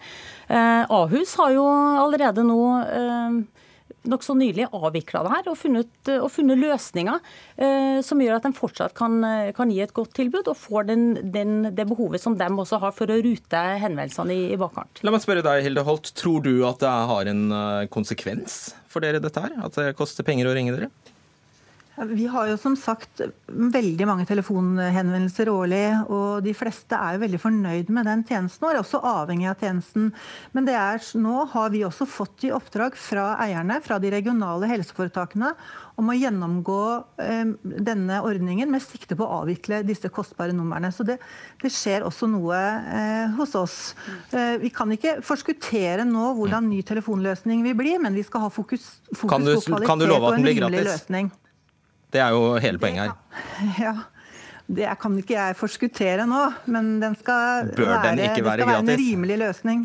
Eh, 0.47 0.93
Ahus 0.93 1.35
har 1.39 1.53
jo 1.55 1.65
allerede 2.03 2.45
nå 2.45 2.61
eh, 2.83 3.43
nokså 4.09 4.35
nylig 4.37 4.67
avvikla 4.73 5.23
det 5.25 5.33
her 5.33 5.49
og 5.51 5.57
funnet, 5.59 6.11
og 6.17 6.29
funnet 6.33 6.59
løsninger 6.61 7.19
eh, 7.57 7.99
som 8.05 8.21
gjør 8.21 8.37
at 8.37 8.47
de 8.47 8.53
fortsatt 8.57 8.95
kan, 8.97 9.19
kan 9.55 9.71
gi 9.71 9.81
et 9.83 9.95
godt 9.95 10.13
tilbud 10.17 10.49
og 10.51 10.59
får 10.59 10.89
den, 10.89 11.05
den, 11.33 11.55
det 11.75 11.87
behovet 11.89 12.23
som 12.23 12.37
de 12.39 12.49
også 12.49 12.81
har 12.83 12.95
for 12.95 13.11
å 13.11 13.19
rute 13.23 13.63
henvendelsene 13.83 14.35
i, 14.35 14.43
i 14.53 14.59
bakkant. 14.59 15.03
La 15.05 15.13
meg 15.13 15.23
spørre 15.23 15.45
deg, 15.45 15.63
Hilde 15.65 15.85
Holt. 15.87 16.13
Tror 16.17 16.43
du 16.45 16.53
at 16.67 16.83
det 16.83 16.93
har 17.13 17.31
en 17.31 17.45
eh, 17.51 17.87
konsekvens 17.93 18.73
for 18.91 19.05
dere, 19.05 19.21
dette 19.23 19.41
her? 19.41 19.55
At 19.65 19.79
det 19.79 19.95
koster 19.99 20.25
penger 20.27 20.49
å 20.49 20.55
ringe 20.57 20.75
dere? 20.75 20.91
Vi 21.93 22.25
har 22.25 22.47
jo 22.49 22.55
som 22.57 22.73
sagt 22.79 23.21
veldig 23.45 24.05
mange 24.09 24.25
telefonhenvendelser 24.25 25.49
årlig, 25.51 25.83
og 26.09 26.41
de 26.41 26.53
fleste 26.57 26.97
er 26.97 27.15
jo 27.15 27.21
veldig 27.21 27.39
fornøyd 27.43 27.91
med 27.93 28.07
den 28.09 28.23
tjenesten 28.25 28.65
og 28.65 28.71
er 28.73 28.79
også 28.79 29.01
avhengig 29.05 29.51
av 29.51 29.61
tjenesten. 29.61 30.07
Men 30.57 30.65
det 30.65 30.73
er, 30.73 31.03
nå 31.21 31.43
har 31.51 31.69
vi 31.69 31.83
også 31.85 32.07
fått 32.09 32.47
i 32.47 32.53
oppdrag 32.55 32.97
fra 32.97 33.35
eierne, 33.45 33.77
fra 33.85 33.99
de 34.01 34.09
regionale 34.15 34.69
helseforetakene, 34.71 35.51
om 36.01 36.09
å 36.09 36.15
gjennomgå 36.17 36.79
eh, 37.21 37.53
denne 37.61 38.23
ordningen 38.25 38.73
med 38.73 38.81
sikte 38.81 39.13
på 39.19 39.27
å 39.27 39.43
avvikle 39.43 39.83
disse 39.85 40.09
kostbare 40.09 40.55
numrene. 40.57 40.89
Så 40.89 41.05
det, 41.05 41.19
det 41.61 41.69
skjer 41.75 42.07
også 42.09 42.25
noe 42.31 42.57
eh, 42.57 43.37
hos 43.37 43.53
oss. 43.59 43.77
Eh, 44.33 44.57
vi 44.65 44.73
kan 44.73 44.89
ikke 44.97 45.19
forskuttere 45.21 46.09
nå 46.09 46.33
hvordan 46.41 46.73
ny 46.73 46.81
telefonløsning 46.89 47.61
vil 47.69 47.77
bli, 47.77 47.95
men 48.01 48.17
vi 48.17 48.25
skal 48.25 48.47
ha 48.47 48.51
fokus, 48.53 48.95
fokus 49.13 49.29
Kan 49.29 49.45
du- 49.45 49.53
på 49.53 49.67
kvalitet 49.69 50.17
og 50.17 50.29
en 50.33 50.49
rimelig 50.49 50.85
løsning. 50.89 51.29
Det 52.13 52.21
er 52.21 52.29
jo 52.35 52.57
hele 52.61 52.79
poenget 52.79 53.09
her. 53.09 53.13
Ja. 53.85 53.93
Det 54.73 54.87
kan 55.01 55.17
ikke 55.19 55.33
jeg 55.35 55.55
forskuttere 55.59 56.23
nå, 56.29 56.43
men 56.71 57.01
den 57.01 57.17
skal 57.19 57.67
Bør 57.75 57.83
den 57.83 57.89
være, 57.89 58.15
det 58.15 58.45
være 58.45 58.53
skal 58.61 58.67
være 58.69 58.79
en 58.79 58.91
rimelig 59.01 59.37
løsning. 59.41 59.81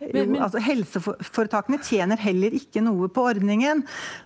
Jo, 0.00 0.22
altså 0.40 0.60
Helseforetakene 0.64 1.76
tjener 1.84 2.20
heller 2.22 2.54
ikke 2.56 2.80
noe 2.84 3.10
på 3.12 3.24
ordningen. 3.28 3.82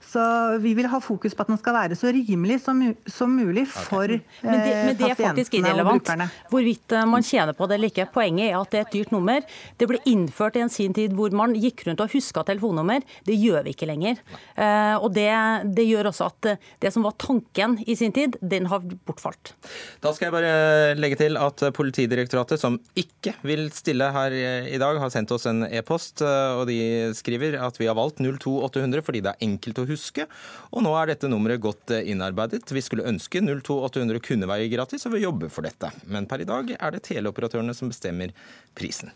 Så 0.07 0.22
vi 0.62 0.75
vil 0.79 0.87
ha 0.91 1.01
fokus 1.03 1.35
på 1.35 1.43
at 1.43 1.51
den 1.51 1.59
skal 1.59 1.75
være 1.75 1.97
så 1.99 2.12
rimelig 2.14 2.61
som, 2.62 2.79
som 3.11 3.33
mulig 3.35 3.64
for 3.66 4.07
Men 4.07 4.61
det, 4.61 4.70
eh, 4.70 4.85
men 4.87 4.99
det 5.01 5.09
er 5.11 5.18
faktisk 5.18 5.57
irrelevant 5.59 6.12
hvorvidt 6.53 6.95
eh, 6.95 7.07
man 7.11 7.27
tjener 7.27 7.57
på 7.59 7.66
det 7.66 7.79
eller 7.79 7.91
ikke. 7.91 8.07
Poenget 8.14 8.53
er 8.53 8.59
at 8.61 8.70
det 8.70 8.81
er 8.81 8.87
et 8.87 8.95
dyrt 8.95 9.14
nummer. 9.14 9.43
Det 9.81 9.89
ble 9.91 9.99
innført 10.11 10.59
i 10.59 10.62
en 10.62 10.70
sin 10.72 10.95
tid 10.95 11.16
hvor 11.18 11.35
man 11.35 11.57
gikk 11.59 11.87
rundt 11.89 12.05
og 12.05 12.14
huska 12.14 12.45
telefonnummer. 12.47 13.03
Det 13.27 13.35
gjør 13.35 13.66
vi 13.66 13.75
ikke 13.75 13.91
lenger. 13.91 14.22
Eh, 14.55 14.95
og 15.01 15.11
det, 15.16 15.31
det 15.75 15.89
gjør 15.89 16.12
også 16.12 16.31
at 16.31 16.51
eh, 16.53 16.70
det 16.87 16.95
som 16.95 17.07
var 17.07 17.18
tanken 17.18 17.81
i 17.83 17.99
sin 17.99 18.14
tid, 18.14 18.39
den 18.41 18.70
har 18.70 18.85
bortfalt. 19.09 19.57
Da 20.05 20.14
skal 20.14 20.31
jeg 20.31 20.37
bare 20.37 20.55
legge 21.01 21.18
til 21.18 21.41
at 21.41 21.66
Politidirektoratet, 21.75 22.61
som 22.62 22.79
ikke 22.99 23.35
vil 23.43 23.66
stille 23.75 24.07
her 24.14 24.35
i 24.70 24.79
dag, 24.79 25.03
har 25.03 25.11
sendt 25.11 25.33
oss 25.35 25.49
en 25.51 25.64
e-post, 25.73 26.23
eh, 26.25 26.55
og 26.59 26.67
de 26.71 26.79
skriver 27.17 27.59
at 27.62 27.79
vi 27.81 27.89
har 27.89 27.97
valgt 27.99 28.23
02800 28.23 29.05
fordi 29.07 29.23
det 29.25 29.35
er 29.35 29.47
enkelt 29.47 29.83
å 29.83 29.87
huske. 29.89 30.27
Og 30.71 30.85
nå 30.85 30.95
er 30.99 31.12
dette 31.12 31.31
nummeret 31.31 31.62
godt 31.65 31.95
eh, 31.95 32.07
innarbeidet. 32.12 32.65
Vi 32.75 32.85
skulle 32.85 33.07
ønske 33.11 33.43
02800 33.45 34.23
kunne 34.25 34.51
være 34.51 34.71
gratis, 34.73 35.07
og 35.09 35.17
vi 35.17 35.25
jobber 35.25 35.53
for 35.53 35.67
dette. 35.67 35.93
Men 36.07 36.29
per 36.31 36.45
i 36.45 36.49
dag 36.49 36.75
er 36.79 36.95
det 36.97 37.05
teleoperatørene 37.11 37.77
som 37.77 37.93
bestemmer 37.93 38.35
prisen. 38.77 39.12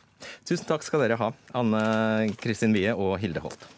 Tusen 0.48 0.66
takk 0.66 0.86
skal 0.86 1.04
dere 1.04 1.18
ha, 1.20 1.32
Anne 1.58 2.32
Kristin 2.42 2.74
Wie 2.74 2.90
og 2.94 3.18
Hilde 3.22 3.44
Holt. 3.44 3.77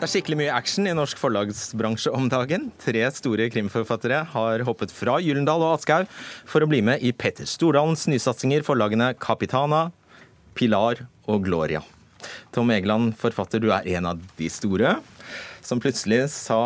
Det 0.00 0.06
er 0.06 0.12
skikkelig 0.14 0.36
mye 0.40 0.52
action 0.56 0.86
i 0.88 0.92
norsk 0.96 1.18
forlagsbransje 1.20 2.08
om 2.16 2.24
dagen. 2.32 2.70
Tre 2.80 3.02
store 3.12 3.50
krimforfattere 3.52 4.22
har 4.32 4.62
hoppet 4.64 4.94
fra 4.96 5.18
Gyllendal 5.20 5.60
og 5.60 5.74
Aschehoug 5.74 6.06
for 6.48 6.64
å 6.64 6.68
bli 6.70 6.78
med 6.80 7.02
i 7.04 7.10
Petter 7.12 7.44
Stordalens 7.44 8.06
nysatsinger, 8.08 8.62
forlagene 8.64 9.10
Capitana, 9.20 9.90
Pilar 10.56 11.02
og 11.28 11.44
Gloria. 11.44 11.82
Tom 12.56 12.72
Egeland, 12.72 13.12
forfatter, 13.20 13.60
du 13.60 13.68
er 13.76 13.84
en 13.92 14.08
av 14.08 14.22
de 14.38 14.48
store 14.48 14.94
som 15.60 15.82
plutselig 15.84 16.22
sa 16.32 16.56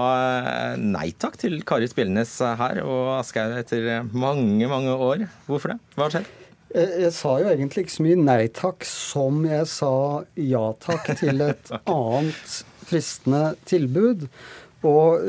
nei 0.78 1.08
takk 1.18 1.34
til 1.42 1.58
Kari 1.66 1.90
Spillenes 1.90 2.36
her 2.38 2.84
og 2.84 3.16
Aschehoug 3.16 3.56
etter 3.64 3.88
mange, 4.14 4.68
mange 4.70 4.94
år. 4.94 5.24
Hvorfor 5.48 5.74
det? 5.74 5.80
Hva 5.96 6.06
har 6.06 6.14
skjedd? 6.20 6.30
Jeg, 6.74 6.92
jeg 7.02 7.10
sa 7.18 7.34
jo 7.42 7.50
egentlig 7.50 7.84
ikke 7.88 7.96
så 7.96 8.06
mye 8.06 8.22
nei 8.22 8.46
takk 8.54 8.86
som 8.86 9.42
jeg 9.46 9.66
sa 9.74 9.90
ja 10.38 10.62
takk 10.86 11.10
til 11.18 11.42
et 11.50 11.74
annet 11.96 12.62
fristende 12.88 13.54
tilbud. 13.68 14.26
Og 14.84 15.24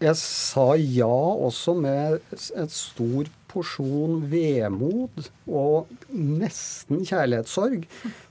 jeg 0.00 0.16
sa 0.16 0.70
ja 0.78 1.10
også 1.10 1.74
med 1.76 2.20
et 2.32 2.72
stor 2.72 3.28
porsjon 3.50 4.20
vemod 4.30 5.26
og 5.50 5.90
nesten 6.14 7.02
kjærlighetssorg. 7.08 7.84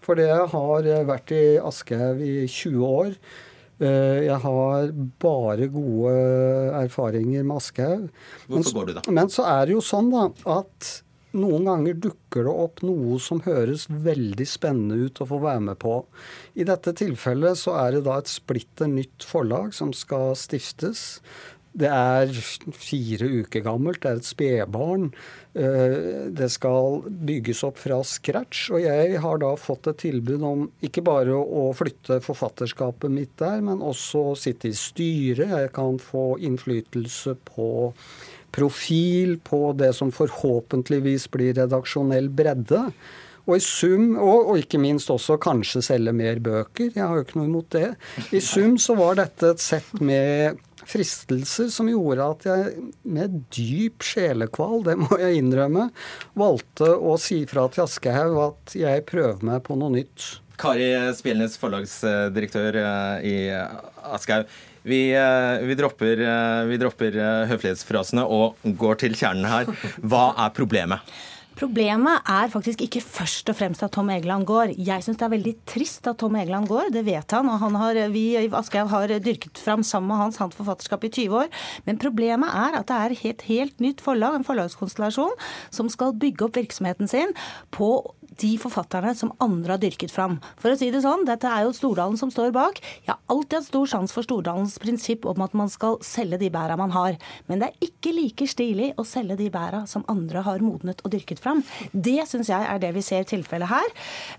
For 0.05 0.21
jeg 0.23 0.47
har 0.53 0.87
vært 1.09 1.33
i 1.35 1.43
Aschehoug 1.59 2.23
i 2.23 2.33
20 2.47 2.85
år. 2.87 3.11
Eh, 3.79 4.25
Jeg 4.27 4.39
har 4.43 4.89
bare 5.23 5.67
gode 5.71 6.15
erfaringer 6.81 7.43
med 7.43 7.59
Aschehoug. 7.59 8.09
Hvorfor 8.47 8.73
går 8.79 8.89
du 8.89 8.93
da? 8.97 9.03
Men 9.11 9.29
så 9.31 9.45
er 9.47 9.67
det 9.69 9.75
jo 9.77 9.83
sånn 9.83 10.09
da, 10.11 10.25
at 10.57 10.89
noen 11.37 11.67
ganger 11.69 11.99
dukker 12.07 12.47
det 12.47 12.55
opp 12.65 12.81
noe 12.85 13.19
som 13.21 13.43
høres 13.45 13.85
veldig 13.89 14.47
spennende 14.49 14.97
ut 15.05 15.21
å 15.21 15.29
få 15.29 15.39
være 15.43 15.65
med 15.69 15.79
på. 15.81 15.99
I 16.57 16.65
dette 16.67 16.95
tilfellet 16.97 17.59
så 17.61 17.75
er 17.83 17.97
det 17.97 18.05
da 18.07 18.17
et 18.21 18.31
splitter 18.31 18.89
nytt 18.91 19.27
forlag 19.27 19.73
som 19.77 19.93
skal 19.93 20.33
stiftes. 20.39 21.21
Det 21.79 21.87
er 21.87 22.31
fire 22.73 23.27
uker 23.43 23.61
gammelt, 23.61 24.01
det 24.01 24.09
er 24.09 24.17
et 24.19 24.27
spedbarn. 24.27 25.11
Eh, 25.53 26.31
Det 26.33 26.49
skal 26.51 27.03
bygges 27.05 27.61
opp 27.63 27.77
fra 27.77 28.01
scratch. 28.03 28.71
Og 28.73 28.81
jeg 28.81 29.19
har 29.21 29.37
da 29.37 29.53
fått 29.55 29.87
et 29.87 30.01
tilbud 30.01 30.43
om 30.43 30.65
ikke 30.81 31.03
bare 31.05 31.37
å 31.37 31.69
flytte 31.77 32.19
forfatterskapet 32.25 33.13
mitt 33.13 33.37
der, 33.37 33.61
men 33.61 33.85
også 33.85 34.35
sitte 34.35 34.69
i 34.69 34.73
styret. 34.73 35.49
Jeg 35.49 35.71
kan 35.73 35.99
få 36.01 36.39
innflytelse 36.41 37.37
på 37.53 37.93
profil, 38.55 39.37
på 39.43 39.73
det 39.77 39.93
som 39.97 40.13
forhåpentligvis 40.13 41.27
blir 41.33 41.57
redaksjonell 41.59 42.29
bredde. 42.33 42.87
Og 43.49 43.57
i 43.57 43.63
sum, 43.65 44.11
og, 44.21 44.51
og 44.51 44.61
ikke 44.61 44.81
minst 44.81 45.09
også 45.09 45.39
kanskje 45.41 45.81
selge 45.85 46.13
mer 46.13 46.41
bøker. 46.43 46.91
Jeg 46.93 47.01
har 47.01 47.17
jo 47.17 47.25
ikke 47.25 47.39
noe 47.39 47.49
imot 47.49 47.69
det. 47.73 47.87
I 48.35 48.41
sum 48.45 48.77
så 48.81 48.93
var 48.99 49.17
dette 49.17 49.55
et 49.55 49.63
sett 49.63 49.95
med 50.03 50.59
fristelser 50.89 51.69
som 51.73 51.89
gjorde 51.89 52.27
at 52.33 52.45
jeg 52.47 52.83
med 53.09 53.41
dyp 53.53 54.05
sjelekval, 54.05 54.83
det 54.87 54.95
må 55.01 55.19
jeg 55.21 55.41
innrømme, 55.41 55.89
valgte 56.39 56.93
å 56.93 57.17
si 57.21 57.41
fra 57.49 57.67
til 57.73 57.85
Aschehoug 57.85 58.39
at 58.47 58.77
jeg 58.79 59.05
prøver 59.09 59.43
meg 59.45 59.65
på 59.65 59.77
noe 59.79 59.93
nytt. 59.97 60.29
Kari 60.59 60.89
Spjelnes, 61.15 61.55
forlagsdirektør 61.59 62.81
eh, 62.81 63.27
i 63.29 63.35
Aschehoug. 64.09 64.49
Vi, 64.83 65.01
eh, 65.11 65.65
vi 65.67 65.75
dropper, 65.75 66.21
eh, 66.23 66.63
vi 66.69 66.77
dropper 66.79 67.17
eh, 67.17 67.47
høflighetsfrasene 67.51 68.23
og 68.23 68.55
går 68.63 69.03
til 69.03 69.17
kjernen 69.17 69.49
her. 69.49 69.67
Hva 69.99 70.31
er 70.45 70.55
problemet? 70.55 71.03
Problemet 71.59 72.23
er 72.31 72.47
faktisk 72.47 72.79
ikke 72.85 73.01
først 73.03 73.49
og 73.51 73.57
fremst 73.59 73.83
at 73.83 73.91
Tom 73.91 74.07
Egeland 74.13 74.45
går. 74.47 74.71
Jeg 74.79 75.03
syns 75.03 75.17
det 75.19 75.25
er 75.27 75.33
veldig 75.33 75.53
trist 75.67 76.07
at 76.07 76.21
Tom 76.21 76.37
Egeland 76.39 76.69
går, 76.71 76.93
det 76.95 77.03
vet 77.03 77.35
han. 77.35 77.49
Og 77.51 77.59
han 77.59 77.75
har, 77.75 77.99
vi 78.13 78.23
i 78.39 78.45
Aschehoug 78.47 78.93
har 78.93 79.11
dyrket 79.19 79.59
fram 79.59 79.83
sammen 79.83 80.07
med 80.13 80.21
hans 80.21 80.39
hans 80.39 80.55
forfatterskap 80.55 81.03
i 81.03 81.11
20 81.11 81.35
år. 81.41 81.51
Men 81.83 81.99
problemet 81.99 82.47
er 82.47 82.79
at 82.79 82.87
det 82.87 82.99
er 82.99 83.17
et 83.33 83.43
helt 83.49 83.83
nytt 83.83 83.99
forlag, 84.05 84.37
en 84.39 84.47
forlagskonstellasjon, 84.47 85.35
som 85.75 85.91
skal 85.91 86.15
bygge 86.15 86.47
opp 86.47 86.61
virksomheten 86.61 87.11
sin 87.11 87.35
på 87.75 87.91
de 88.37 88.51
forfatterne 88.61 89.13
som 89.17 89.31
andre 89.43 89.75
har 89.75 89.81
dyrket 89.81 90.13
fram. 90.13 90.37
For 90.61 90.73
å 90.73 90.77
si 90.79 90.89
det 90.93 91.01
sånn, 91.03 91.25
dette 91.27 91.49
er 91.49 91.65
jo 91.65 91.73
Stordalen 91.75 92.19
som 92.19 92.31
står 92.33 92.53
bak. 92.55 92.79
Jeg 93.05 93.13
har 93.13 93.19
alltid 93.31 93.59
hatt 93.59 93.69
stor 93.69 93.89
sans 93.89 94.13
for 94.13 94.25
Stordalens 94.25 94.77
prinsipp 94.81 95.25
om 95.29 95.41
at 95.45 95.55
man 95.57 95.71
skal 95.71 95.97
selge 96.05 96.39
de 96.41 96.51
bæra 96.53 96.77
man 96.79 96.93
har. 96.95 97.17
Men 97.49 97.61
det 97.61 97.69
er 97.69 97.87
ikke 97.89 98.13
like 98.15 98.47
stilig 98.49 98.91
å 98.99 99.05
selge 99.07 99.39
de 99.39 99.49
bæra 99.53 99.83
som 99.89 100.05
andre 100.11 100.43
har 100.45 100.63
modnet 100.63 101.03
og 101.03 101.13
dyrket 101.13 101.41
fram. 101.43 101.63
Det 101.93 102.19
syns 102.29 102.51
jeg 102.51 102.67
er 102.69 102.81
det 102.81 102.93
vi 102.95 103.05
ser 103.05 103.27
tilfellet 103.29 103.71
her. 103.71 103.89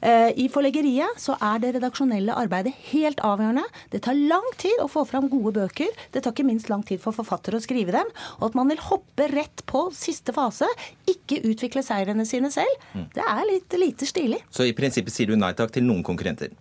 Eh, 0.00 0.30
I 0.44 0.48
forleggeriet 0.52 1.20
så 1.20 1.36
er 1.40 1.62
det 1.62 1.74
redaksjonelle 1.78 2.36
arbeidet 2.36 2.74
helt 2.92 3.22
avgjørende. 3.26 3.66
Det 3.92 4.02
tar 4.06 4.18
lang 4.18 4.46
tid 4.60 4.82
å 4.84 4.88
få 4.90 5.04
fram 5.08 5.28
gode 5.32 5.54
bøker. 5.58 5.90
Det 6.12 6.24
tar 6.24 6.34
ikke 6.34 6.48
minst 6.48 6.70
lang 6.72 6.84
tid 6.86 7.02
for 7.02 7.16
forfattere 7.16 7.58
å 7.58 7.64
skrive 7.64 7.94
dem. 7.96 8.10
Og 8.38 8.50
at 8.50 8.58
man 8.58 8.70
vil 8.70 8.82
hoppe 8.90 9.28
rett 9.32 9.64
på 9.70 9.86
siste 9.96 10.34
fase, 10.36 10.68
ikke 11.10 11.40
utvikle 11.50 11.82
seirene 11.84 12.26
sine 12.28 12.50
selv, 12.54 12.88
det 13.14 13.24
er 13.24 13.46
litt 13.48 13.74
lite 13.80 14.08
stilig. 14.08 14.40
Så 14.54 14.66
i 14.68 14.74
prinsippet 14.76 15.14
sier 15.14 15.30
du 15.32 15.38
nei 15.40 15.52
takk 15.58 15.72
til 15.74 15.86
noen 15.86 16.02
konkurrenter? 16.06 16.52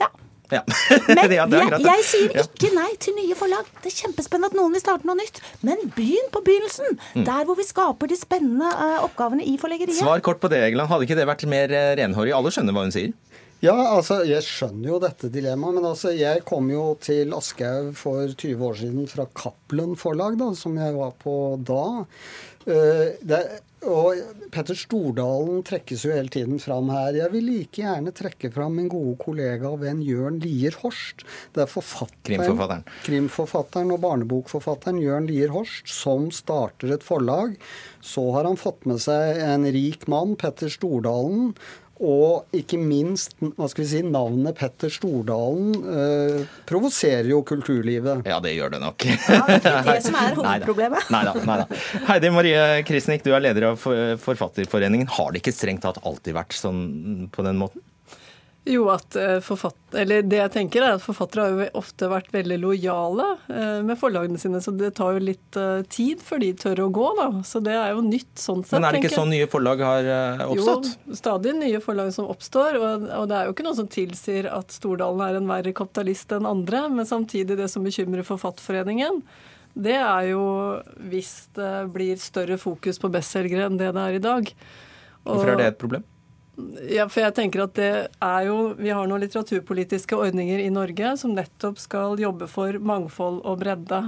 Ja. 0.00 0.08
Ja. 0.52 0.62
Men 1.08 1.32
Ja, 1.34 1.44
er 1.44 1.74
jeg, 1.74 1.82
jeg 1.84 2.04
sier 2.08 2.36
Ja. 2.38 2.44
ikke 2.46 2.70
nei 2.76 2.88
til 3.02 3.16
nye 3.18 3.36
forlag. 3.38 3.68
Det 3.82 3.90
er 3.92 3.96
kjempespennende 4.04 4.52
at 4.52 4.58
noen 4.58 4.76
vil 4.76 4.84
starte 4.84 5.08
noe 5.08 5.18
nytt. 5.18 5.40
Men 5.66 5.82
begynn 5.96 6.30
på 6.34 6.44
begynnelsen. 6.46 6.98
Mm. 7.18 7.24
Der 7.28 7.48
hvor 7.48 7.58
vi 7.58 7.66
skaper 7.68 8.10
de 8.10 8.16
spennende 8.20 8.68
uh, 8.70 9.02
oppgavene 9.08 9.44
i 9.44 9.58
forleggeriet. 9.60 9.98
Svar 10.00 10.22
kort 10.24 10.40
på 10.40 10.50
det, 10.52 10.62
Egeland. 10.70 10.88
Hadde 10.92 11.08
ikke 11.08 11.18
det 11.18 11.28
vært 11.28 11.44
mer 11.50 11.74
uh, 11.74 11.92
renhårig? 12.00 12.36
Alle 12.36 12.54
skjønner 12.54 12.76
hva 12.76 12.86
hun 12.86 12.94
sier. 12.94 13.12
Ja, 13.58 13.74
altså, 13.74 14.20
jeg 14.22 14.44
skjønner 14.46 14.92
jo 14.92 14.98
dette 15.02 15.28
dilemmaet, 15.34 15.74
men 15.80 15.86
altså, 15.88 16.12
jeg 16.14 16.44
kom 16.46 16.68
jo 16.70 16.92
til 17.02 17.32
Aschehoug 17.34 17.88
for 17.98 18.30
20 18.30 18.60
år 18.68 18.76
siden 18.78 19.08
fra 19.10 19.26
Cappelen 19.34 19.96
forlag, 19.98 20.36
da, 20.38 20.52
som 20.54 20.76
jeg 20.78 20.94
var 20.94 21.16
på 21.18 21.34
da. 21.66 21.80
Det 22.62 23.16
det, 23.26 23.40
og 23.86 24.48
Petter 24.50 24.74
Stordalen 24.78 25.60
trekkes 25.66 26.02
jo 26.06 26.10
hele 26.14 26.32
tiden 26.32 26.58
fram 26.62 26.90
her. 26.90 27.14
Jeg 27.14 27.30
vil 27.34 27.46
like 27.46 27.78
gjerne 27.78 28.12
trekke 28.16 28.50
fram 28.54 28.74
min 28.78 28.88
gode 28.90 29.14
kollega 29.22 29.70
og 29.70 29.82
venn 29.84 30.00
Jørn 30.02 30.40
Lier 30.42 30.74
Horst. 30.82 31.22
Det 31.54 31.62
er 31.62 31.70
forfatteren, 31.70 32.42
Krimforfatteren. 32.42 32.86
krimforfatteren 33.06 33.94
og 33.94 34.02
barnebokforfatteren 34.02 34.98
Jørn 35.02 35.28
Lier 35.30 35.54
Horst 35.54 35.90
som 35.92 36.30
starter 36.34 36.96
et 36.96 37.06
forlag. 37.06 37.54
Så 38.02 38.24
har 38.34 38.48
han 38.48 38.58
fått 38.58 38.88
med 38.88 39.02
seg 39.04 39.38
en 39.44 39.68
rik 39.70 40.08
mann, 40.10 40.34
Petter 40.40 40.72
Stordalen. 40.72 41.54
Og 41.98 42.54
ikke 42.54 42.78
minst 42.78 43.34
hva 43.40 43.66
skal 43.70 43.82
vi 43.82 43.88
si, 43.90 44.02
navnet 44.06 44.54
Petter 44.58 44.92
Stordalen 44.92 45.74
eh, 45.82 46.44
provoserer 46.68 47.26
jo 47.32 47.40
kulturlivet. 47.46 48.22
Ja, 48.28 48.38
det 48.44 48.54
gjør 48.54 48.76
det 48.76 48.82
nok. 48.84 49.06
ja, 49.08 49.40
det 49.88 49.98
som 50.06 50.18
er 50.20 50.38
hovedproblemet. 50.38 51.10
Nei 51.14 51.24
da. 51.26 51.34
nei 51.48 51.58
da. 51.64 51.82
Heidi 52.12 52.32
Marie 52.34 52.64
Krisnik, 52.88 53.26
du 53.26 53.32
er 53.34 53.42
leder 53.42 53.72
av 53.72 53.82
Forfatterforeningen. 54.22 55.10
Har 55.18 55.34
det 55.34 55.42
ikke 55.42 55.56
strengt 55.56 55.82
tatt 55.86 55.98
alltid 56.06 56.38
vært 56.38 56.54
sånn 56.56 57.28
på 57.34 57.46
den 57.46 57.58
måten? 57.60 57.82
Jo, 58.66 58.88
at 58.92 59.16
eh, 59.16 59.52
eller 59.96 60.24
det 60.28 60.40
jeg 60.42 60.52
tenker 60.52 60.84
er 60.84 60.96
at 60.98 61.02
Forfattere 61.04 61.44
har 61.44 61.52
jo 61.54 61.66
ofte 61.78 62.08
vært 62.10 62.28
veldig 62.34 62.58
lojale 62.60 63.28
eh, 63.48 63.78
med 63.86 63.96
forlagene 64.00 64.40
sine, 64.40 64.60
så 64.60 64.74
det 64.76 64.90
tar 64.98 65.16
jo 65.16 65.22
litt 65.24 65.56
eh, 65.56 65.80
tid 65.88 66.20
før 66.24 66.42
de 66.42 66.50
tør 66.58 66.82
å 66.84 66.88
gå. 66.92 67.06
da. 67.16 67.28
Så 67.48 67.62
det 67.64 67.76
er 67.78 67.94
jo 67.94 68.02
nytt 68.04 68.34
sånn 68.36 68.64
sett. 68.66 68.76
Men 68.76 68.88
er 68.90 68.98
det 68.98 69.02
ikke 69.06 69.14
sånn 69.14 69.32
nye 69.32 69.48
forlag 69.48 69.84
har 69.86 70.10
oppstått? 70.48 70.90
Jo, 71.06 71.18
stadig 71.20 71.54
nye 71.56 71.80
forlag 71.84 72.12
som 72.16 72.28
oppstår, 72.28 72.80
og, 72.80 73.06
og 73.20 73.30
det 73.30 73.38
er 73.38 73.48
jo 73.48 73.56
ikke 73.56 73.68
noe 73.68 73.78
som 73.78 73.88
tilsier 73.92 74.50
at 74.52 74.74
Stordalen 74.74 75.24
er 75.24 75.40
en 75.40 75.48
verre 75.48 75.72
kapitalist 75.76 76.36
enn 76.36 76.48
andre, 76.48 76.84
men 76.92 77.08
samtidig 77.08 77.56
det 77.62 77.70
som 77.72 77.86
bekymrer 77.86 78.26
Forfatterforeningen, 78.26 79.22
det 79.78 79.96
er 79.96 80.32
jo 80.32 80.44
hvis 81.08 81.32
det 81.56 81.72
blir 81.94 82.20
større 82.20 82.58
fokus 82.60 83.00
på 83.00 83.10
bestselgere 83.14 83.68
enn 83.68 83.80
det 83.80 83.94
det 83.94 84.06
er 84.10 84.20
i 84.20 84.22
dag. 84.28 84.54
Hvorfor 85.24 85.54
er 85.54 85.60
det 85.62 85.72
et 85.72 85.80
problem? 85.80 86.04
Ja, 86.90 87.06
for 87.06 87.22
jeg 87.22 87.36
tenker 87.36 87.64
at 87.68 87.76
det 87.78 87.92
er 88.08 88.48
jo, 88.48 88.72
Vi 88.78 88.90
har 88.90 89.06
noen 89.06 89.22
litteraturpolitiske 89.22 90.18
ordninger 90.18 90.58
i 90.64 90.72
Norge 90.74 91.14
som 91.20 91.36
nettopp 91.36 91.78
skal 91.78 92.18
jobbe 92.18 92.48
for 92.50 92.80
mangfold 92.82 93.42
og 93.46 93.60
bredde. 93.62 94.02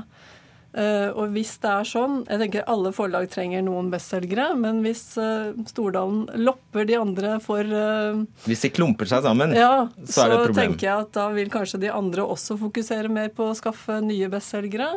Eh, 0.70 1.08
og 1.18 1.32
hvis 1.34 1.56
det 1.58 1.66
er 1.66 1.86
sånn 1.88 2.20
Jeg 2.28 2.38
tenker 2.44 2.68
alle 2.70 2.92
forlag 2.94 3.24
trenger 3.32 3.64
noen 3.66 3.88
bestselgere, 3.90 4.52
men 4.54 4.84
hvis 4.84 5.02
eh, 5.18 5.48
Stordalen 5.66 6.28
lopper 6.46 6.86
de 6.86 6.94
andre 6.94 7.32
for 7.42 7.66
eh, 7.66 8.20
Hvis 8.46 8.62
de 8.62 8.70
klumper 8.76 9.10
seg 9.10 9.24
sammen, 9.26 9.50
ja, 9.56 9.88
så 10.06 10.28
er 10.28 10.30
det 10.30 10.36
et 10.36 10.44
problem. 10.44 10.54
Så 10.54 10.60
tenker 10.60 10.86
jeg 10.86 11.06
at 11.08 11.10
da 11.16 11.26
vil 11.34 11.50
kanskje 11.50 11.82
de 11.82 11.90
andre 11.90 12.22
også 12.22 12.54
fokusere 12.60 13.10
mer 13.10 13.34
på 13.34 13.50
å 13.50 13.56
skaffe 13.58 13.98
nye 14.04 14.30
bestselgere. 14.30 14.92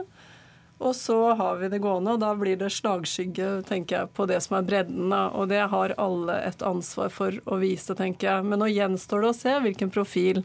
Og 0.81 0.95
så 0.97 1.17
har 1.39 1.59
vi 1.61 1.69
det 1.71 1.79
gående, 1.83 2.15
og 2.15 2.21
da 2.23 2.33
blir 2.35 2.57
det 2.59 2.71
slagskygge 2.73 3.49
tenker 3.67 3.97
jeg, 3.97 4.11
på 4.17 4.25
det 4.27 4.39
som 4.43 4.57
er 4.57 4.67
bredden. 4.67 5.13
Og 5.13 5.47
det 5.51 5.61
har 5.71 5.95
alle 6.01 6.39
et 6.47 6.63
ansvar 6.65 7.13
for 7.13 7.37
å 7.45 7.59
vise, 7.61 7.95
tenker 7.95 8.29
jeg. 8.29 8.47
Men 8.47 8.63
nå 8.63 8.71
gjenstår 8.71 9.23
det 9.23 9.29
å 9.31 9.37
se 9.37 9.53
hvilken 9.63 9.93
profil 9.93 10.41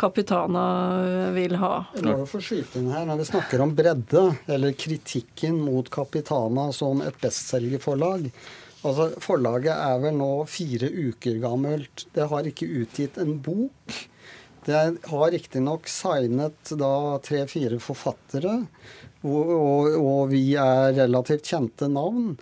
Capitana 0.00 0.64
vil 1.36 1.54
ha. 1.60 1.74
Jeg 1.94 2.08
må 2.08 2.18
jo 2.24 2.28
få 2.28 2.40
skyte 2.42 2.80
inn 2.80 2.90
her, 2.92 3.06
Når 3.08 3.22
vi 3.22 3.28
snakker 3.28 3.62
om 3.64 3.74
bredde, 3.76 4.24
eller 4.50 4.74
kritikken 4.76 5.60
mot 5.62 5.88
Capitana 5.92 6.70
som 6.74 7.04
et 7.04 7.16
bestselgerforlag 7.22 8.28
altså 8.82 9.10
Forlaget 9.22 9.74
er 9.74 10.00
vel 10.02 10.16
nå 10.18 10.30
fire 10.50 10.88
uker 10.90 11.38
gammelt. 11.42 12.06
Det 12.14 12.26
har 12.32 12.48
ikke 12.48 12.70
utgitt 12.82 13.18
en 13.22 13.36
bok. 13.42 13.98
Det 14.66 14.78
har 15.10 15.32
riktignok 15.34 15.88
signet 15.90 16.74
da 16.78 17.18
tre-fire 17.22 17.80
forfattere, 17.82 18.60
og, 19.22 19.54
og, 19.54 19.96
og 19.98 20.20
vi 20.32 20.52
er 20.60 20.92
relativt 20.98 21.48
kjente 21.48 21.88
navn. 21.90 22.34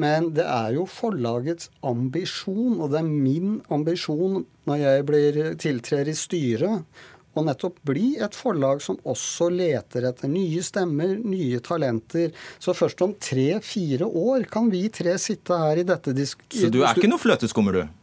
Men 0.00 0.30
det 0.32 0.44
er 0.48 0.72
jo 0.78 0.86
forlagets 0.88 1.68
ambisjon, 1.84 2.78
og 2.80 2.92
det 2.94 3.02
er 3.02 3.08
min 3.08 3.58
ambisjon 3.72 4.44
når 4.68 4.78
jeg 4.80 5.08
blir 5.08 5.40
tiltrer 5.60 6.08
i 6.08 6.16
styret, 6.16 6.86
å 7.32 7.40
nettopp 7.44 7.78
bli 7.88 8.18
et 8.20 8.34
forlag 8.36 8.82
som 8.84 8.98
også 9.08 9.48
leter 9.52 10.04
etter 10.10 10.28
nye 10.28 10.60
stemmer, 10.64 11.14
nye 11.16 11.62
talenter. 11.64 12.32
Så 12.60 12.74
først 12.76 13.00
om 13.04 13.14
tre-fire 13.16 14.04
år 14.04 14.44
kan 14.52 14.68
vi 14.72 14.84
tre 14.92 15.16
sitte 15.20 15.56
her 15.56 15.80
i 15.80 15.86
dette 15.88 16.12
disk... 16.16 16.44
Så 16.52 16.68
du 16.72 16.82
er 16.82 16.92
ikke 16.92 17.08
noe 17.08 17.22
fløteskummer, 17.22 17.80
du? 17.80 18.01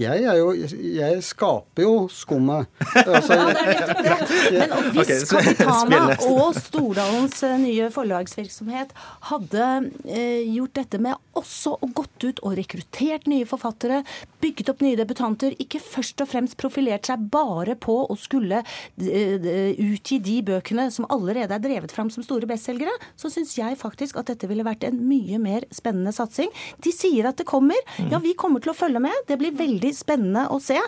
Jeg, 0.00 0.24
er 0.24 0.38
jo, 0.40 0.52
jeg 0.56 1.20
skaper 1.24 1.84
jo 1.84 1.94
skummet. 2.12 2.70
Altså, 3.04 3.36
Ja, 3.36 3.50
det 3.52 3.60
er 3.60 3.76
nettopp 3.76 4.00
det. 4.04 4.52
Men 4.54 4.72
hvis 4.94 5.24
Ok, 5.30 5.44
Capitana 5.44 6.16
og 6.30 6.56
Stordalens 6.56 7.42
eh, 7.44 7.56
nye 7.60 7.90
forlagsvirksomhet 7.92 8.94
hadde 9.28 9.66
eh, 10.08 10.46
gjort 10.54 10.78
dette 10.80 11.00
med 11.02 11.18
også 11.36 11.74
å 11.76 11.90
gått 11.96 12.24
ut 12.24 12.40
og 12.46 12.56
rekruttert 12.58 13.28
nye 13.30 13.46
forfattere, 13.48 14.00
bygget 14.40 14.72
opp 14.72 14.82
nye 14.84 14.98
debutanter, 14.98 15.54
ikke 15.60 15.82
først 15.82 16.24
og 16.24 16.30
fremst 16.32 16.56
profilert 16.60 17.08
seg 17.08 17.28
bare 17.32 17.76
på 17.80 17.98
å 18.06 18.16
skulle 18.18 18.62
eh, 18.62 19.76
utgi 19.76 20.20
de 20.24 20.38
bøkene 20.48 20.88
som 20.94 21.08
allerede 21.12 21.56
er 21.56 21.64
drevet 21.64 21.92
fram 21.94 22.10
som 22.12 22.24
store 22.24 22.48
bestselgere, 22.48 22.94
så 23.20 23.30
syns 23.32 23.56
jeg 23.58 23.78
faktisk 23.80 24.16
at 24.20 24.32
dette 24.32 24.48
ville 24.50 24.66
vært 24.66 24.86
en 24.88 24.96
mye 25.10 25.40
mer 25.42 25.68
spennende 25.74 26.14
satsing. 26.16 26.48
De 26.80 26.92
sier 26.94 27.28
at 27.28 27.40
det 27.40 27.48
kommer. 27.48 27.78
Ja, 28.10 28.20
vi 28.22 28.34
kommer 28.38 28.62
til 28.64 28.72
å 28.72 28.76
følge 28.76 29.02
med. 29.02 29.14
Det 29.28 29.38
blir 29.40 29.54
veldig 29.56 29.89
spennende 29.96 30.46
å 30.52 30.58
se. 30.62 30.78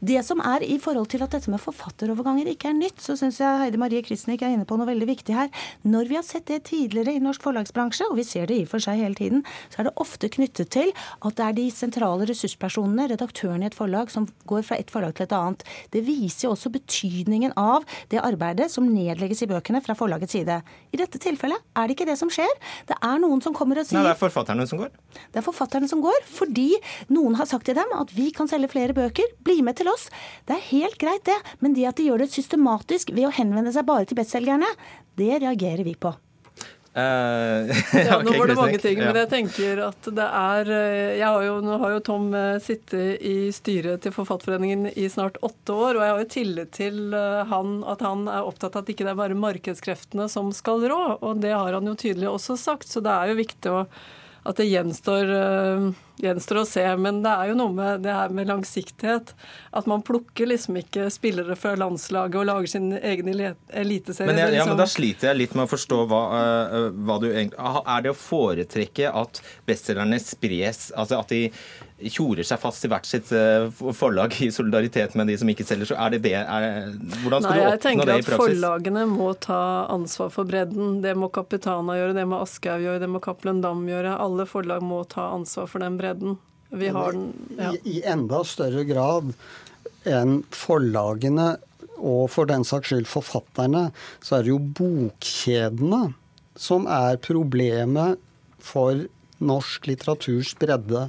Det 0.00 0.20
som 0.26 0.40
er 0.44 0.64
i 0.66 0.78
forhold 0.82 1.10
til 1.12 1.24
at 1.24 1.34
dette 1.34 1.50
med 1.52 1.62
forfatteroverganger 1.62 2.50
ikke 2.52 2.70
er 2.72 2.78
nytt, 2.78 3.00
så 3.04 3.16
syns 3.18 3.40
jeg 3.42 3.62
Heidi 3.62 3.80
Marie 3.80 4.04
Kristnik 4.06 4.42
er 4.42 4.54
inne 4.54 4.66
på 4.68 4.78
noe 4.78 4.88
veldig 4.88 5.08
viktig 5.08 5.36
her. 5.36 5.50
Når 5.88 6.10
vi 6.10 6.18
har 6.18 6.26
sett 6.26 6.46
det 6.50 6.62
tidligere 6.68 7.14
i 7.16 7.22
norsk 7.22 7.44
forlagsbransje, 7.44 8.08
og 8.10 8.18
vi 8.18 8.26
ser 8.26 8.48
det 8.50 8.58
i 8.60 8.66
og 8.66 8.72
for 8.72 8.84
seg 8.84 9.00
hele 9.02 9.18
tiden, 9.18 9.44
så 9.72 9.82
er 9.82 9.88
det 9.88 9.94
ofte 10.02 10.30
knyttet 10.32 10.72
til 10.74 10.92
at 10.94 11.38
det 11.38 11.46
er 11.46 11.56
de 11.56 11.66
sentrale 11.74 12.28
ressurspersonene, 12.28 13.08
redaktørene 13.12 13.66
i 13.66 13.70
et 13.70 13.78
forlag, 13.78 14.12
som 14.12 14.28
går 14.50 14.64
fra 14.68 14.78
et 14.80 14.92
forlag 14.92 15.16
til 15.18 15.28
et 15.28 15.36
annet. 15.36 15.64
Det 15.94 16.04
viser 16.06 16.48
jo 16.48 16.54
også 16.54 16.72
betydningen 16.74 17.54
av 17.58 17.86
det 18.12 18.20
arbeidet 18.24 18.70
som 18.72 18.88
nedlegges 18.88 19.44
i 19.44 19.50
bøkene 19.50 19.82
fra 19.84 19.96
forlagets 19.98 20.36
side. 20.36 20.60
I 20.92 21.00
dette 21.00 21.20
tilfellet 21.22 21.62
er 21.78 21.88
det 21.88 21.96
ikke 21.96 22.08
det 22.08 22.18
som 22.20 22.30
skjer. 22.32 22.50
Det 22.88 22.96
er 22.98 23.20
noen 23.22 23.42
som 23.44 23.56
kommer 23.56 23.80
og 23.80 23.88
sier 23.88 24.00
Nei, 24.00 24.06
det 24.08 24.16
er 24.16 24.20
forfatterne 24.20 24.66
som 24.68 24.80
går. 24.82 24.92
det 25.32 25.40
er 25.40 25.46
forfatterne 25.46 25.88
som 25.90 26.02
går, 26.04 26.18
fordi 26.28 26.70
noen 27.14 27.38
har 27.38 27.48
sagt 27.50 27.68
til 27.68 27.76
dem 27.78 27.92
at 27.96 28.12
vi 28.16 28.30
kan 28.38 28.50
selge 28.50 28.70
flere 28.72 28.96
bøker, 28.96 29.34
bli 29.44 29.60
med 29.66 29.80
til 29.80 29.90
oss. 29.90 30.08
Det 30.48 30.56
er 30.56 30.70
helt 30.70 31.00
greit, 31.00 31.26
det, 31.28 31.36
men 31.64 31.74
det 31.76 31.88
at 31.90 31.98
de 31.98 32.08
gjør 32.08 32.24
det 32.24 32.32
systematisk 32.32 33.12
ved 33.16 33.28
å 33.28 33.34
henvende 33.34 33.74
seg 33.74 33.86
bare 33.88 34.08
til 34.08 34.18
bestselgerne, 34.20 34.70
det 35.18 35.34
reagerer 35.42 35.84
vi 35.86 35.98
på. 35.98 36.14
Uh, 36.98 37.68
Ja, 38.08 38.16
nå 38.24 38.32
var 38.32 38.48
det 38.48 38.56
mange 38.58 38.78
ting, 38.82 38.98
men 38.98 39.16
jeg 39.20 39.28
tenker 39.30 39.82
at 39.84 40.08
det 40.16 40.24
er 40.24 40.70
eh, 40.72 41.18
jeg 41.20 41.26
har 41.26 41.44
jo, 41.44 41.58
Nå 41.62 41.76
har 41.82 41.92
jo 41.94 42.00
Tom 42.02 42.30
eh, 42.34 42.56
sittet 42.64 43.22
i 43.22 43.52
styret 43.54 44.02
til 44.02 44.14
Forfatterforeningen 44.16 44.88
i 44.96 45.04
snart 45.12 45.38
åtte 45.44 45.76
år, 45.76 45.98
og 45.98 46.02
jeg 46.02 46.14
har 46.14 46.22
jo 46.22 46.30
tillit 46.32 46.72
til 46.74 47.14
han 47.52 47.82
at 47.86 48.02
han 48.02 48.24
er 48.32 48.48
opptatt 48.48 48.74
av 48.74 48.86
at 48.86 48.92
ikke 48.94 49.06
det 49.06 49.12
er 49.12 49.20
bare 49.20 49.38
markedskreftene 49.38 50.26
som 50.32 50.50
skal 50.56 50.88
rå, 50.90 51.02
og 51.20 51.44
det 51.44 51.52
har 51.54 51.76
han 51.76 51.86
jo 51.86 51.94
tydelig 51.98 52.30
også 52.32 52.58
sagt. 52.58 52.88
Så 52.90 53.04
det 53.04 53.12
er 53.12 53.30
jo 53.30 53.38
viktig 53.44 53.74
å, 53.74 53.84
at 54.48 54.56
det 54.56 54.64
gjenstår, 54.70 55.28
eh, 55.28 55.88
gjenstår 56.24 56.62
å 56.62 56.66
se. 56.66 56.84
Men 56.96 57.20
det 57.24 57.32
er 57.34 57.50
jo 57.50 57.56
noe 57.58 57.74
med 57.74 58.02
det 58.06 58.14
her 58.16 58.32
med 58.32 58.48
langsiktighet. 58.48 59.34
At 59.76 59.88
man 59.90 60.02
plukker 60.02 60.48
liksom 60.48 60.78
ikke 60.80 61.10
spillere 61.12 61.56
fra 61.58 61.74
landslaget 61.76 62.40
og 62.40 62.48
lager 62.48 62.72
sin 62.72 62.92
egen 62.96 63.28
eliteserie. 63.28 64.26
Men, 64.30 64.40
jeg, 64.40 64.54
ja, 64.54 64.64
liksom- 64.64 64.72
men 64.72 64.80
da 64.80 64.88
sliter 64.88 65.28
jeg 65.28 65.36
litt 65.42 65.54
med 65.54 65.68
å 65.68 65.72
forstå 65.74 66.00
hva, 66.08 66.22
eh, 66.38 66.90
hva 66.96 67.20
du 67.20 67.28
egentlig 67.28 67.58
Er 67.58 68.02
det 68.02 68.10
å 68.12 68.16
foretrekke 68.16 69.14
at 69.14 69.40
bestselgerne 69.66 70.18
spres, 70.18 70.90
altså 70.96 71.20
at 71.20 71.28
de 71.28 71.50
tjorer 71.98 72.46
seg 72.46 72.60
fast 72.62 72.84
i 72.86 72.90
hvert 72.90 73.06
sitt 73.08 73.30
eh, 73.34 73.66
forlag 73.96 74.36
i 74.44 74.50
solidaritet 74.54 75.16
med 75.18 75.30
de 75.30 75.38
som 75.40 75.50
ikke 75.50 75.66
selger, 75.66 75.90
så 75.90 75.98
er 75.98 76.14
det 76.14 76.20
det 76.28 76.34
er, 76.38 76.90
Hvordan 77.24 77.42
skal 77.42 77.54
Nei, 77.54 77.58
jeg 77.58 77.70
du 77.70 77.74
oppnå 77.74 77.84
tenker 77.86 78.10
det 78.10 78.16
i 78.16 78.22
at? 78.22 78.32
Forlagene 78.42 79.04
må 79.10 79.30
ta 79.42 79.62
ansvar 79.90 80.32
for 80.34 80.48
bredden. 80.48 81.00
Det 81.04 81.14
må 81.18 81.30
Capitana 81.34 81.98
gjøre, 81.98 82.16
det 82.18 82.26
må 82.30 82.42
Aschehoug 82.44 82.86
gjøre, 82.86 83.02
det 83.02 83.10
må 83.10 83.22
Cappelen 83.24 83.62
Dam 83.64 83.82
gjøre. 83.88 84.14
Alle 84.22 84.46
forlag 84.48 84.84
må 84.86 85.02
ta 85.10 85.30
ansvar 85.34 85.70
for 85.70 85.82
den 85.82 85.98
bredden. 86.00 86.38
Vi 86.68 86.92
har 86.92 87.16
den 87.16 87.32
ja. 87.56 87.72
I, 87.72 87.98
I 87.98 88.04
enda 88.12 88.42
større 88.46 88.84
grad 88.86 89.32
enn 90.08 90.42
forlagene 90.54 91.56
og 91.98 92.28
for 92.30 92.46
den 92.46 92.62
saks 92.66 92.92
skyld 92.92 93.08
forfatterne, 93.10 93.88
så 94.22 94.38
er 94.38 94.46
det 94.46 94.52
jo 94.52 94.60
bokkjedene 94.78 96.12
som 96.58 96.86
er 96.90 97.18
problemet 97.22 98.20
for 98.62 99.06
norsk 99.38 99.86
litteraturs 99.90 100.54
bredde. 100.58 101.08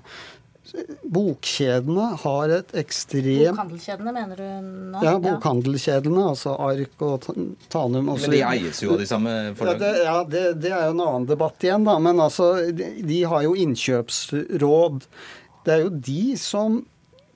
Bokkjedene 1.09 2.07
har 2.23 2.53
et 2.59 2.73
ekstremt 2.77 3.55
Bokhandelkjedene, 3.55 4.13
mener 4.15 4.39
du 4.39 4.69
nå? 4.93 5.01
Ja, 5.05 5.15
bokhandelkjedene, 5.23 6.27
altså 6.33 6.53
Ark 6.61 7.03
og 7.05 7.27
Tanum 7.71 8.11
osv. 8.13 8.27
Men 8.27 8.35
de 8.35 8.43
eies 8.51 8.83
jo 8.83 8.93
av 8.95 9.01
de 9.03 9.09
samme 9.09 9.35
Ja, 9.49 9.73
det, 9.81 9.91
ja 10.05 10.17
det, 10.35 10.45
det 10.63 10.71
er 10.73 10.87
jo 10.89 10.95
en 10.97 11.03
annen 11.07 11.27
debatt 11.29 11.65
igjen, 11.65 11.87
da. 11.87 11.97
Men 12.03 12.21
altså, 12.23 12.51
de, 12.69 12.91
de 13.05 13.19
har 13.31 13.45
jo 13.47 13.57
innkjøpsråd. 13.65 15.03
Det 15.65 15.75
er 15.75 15.85
jo 15.85 15.91
de 16.09 16.23
som 16.39 16.81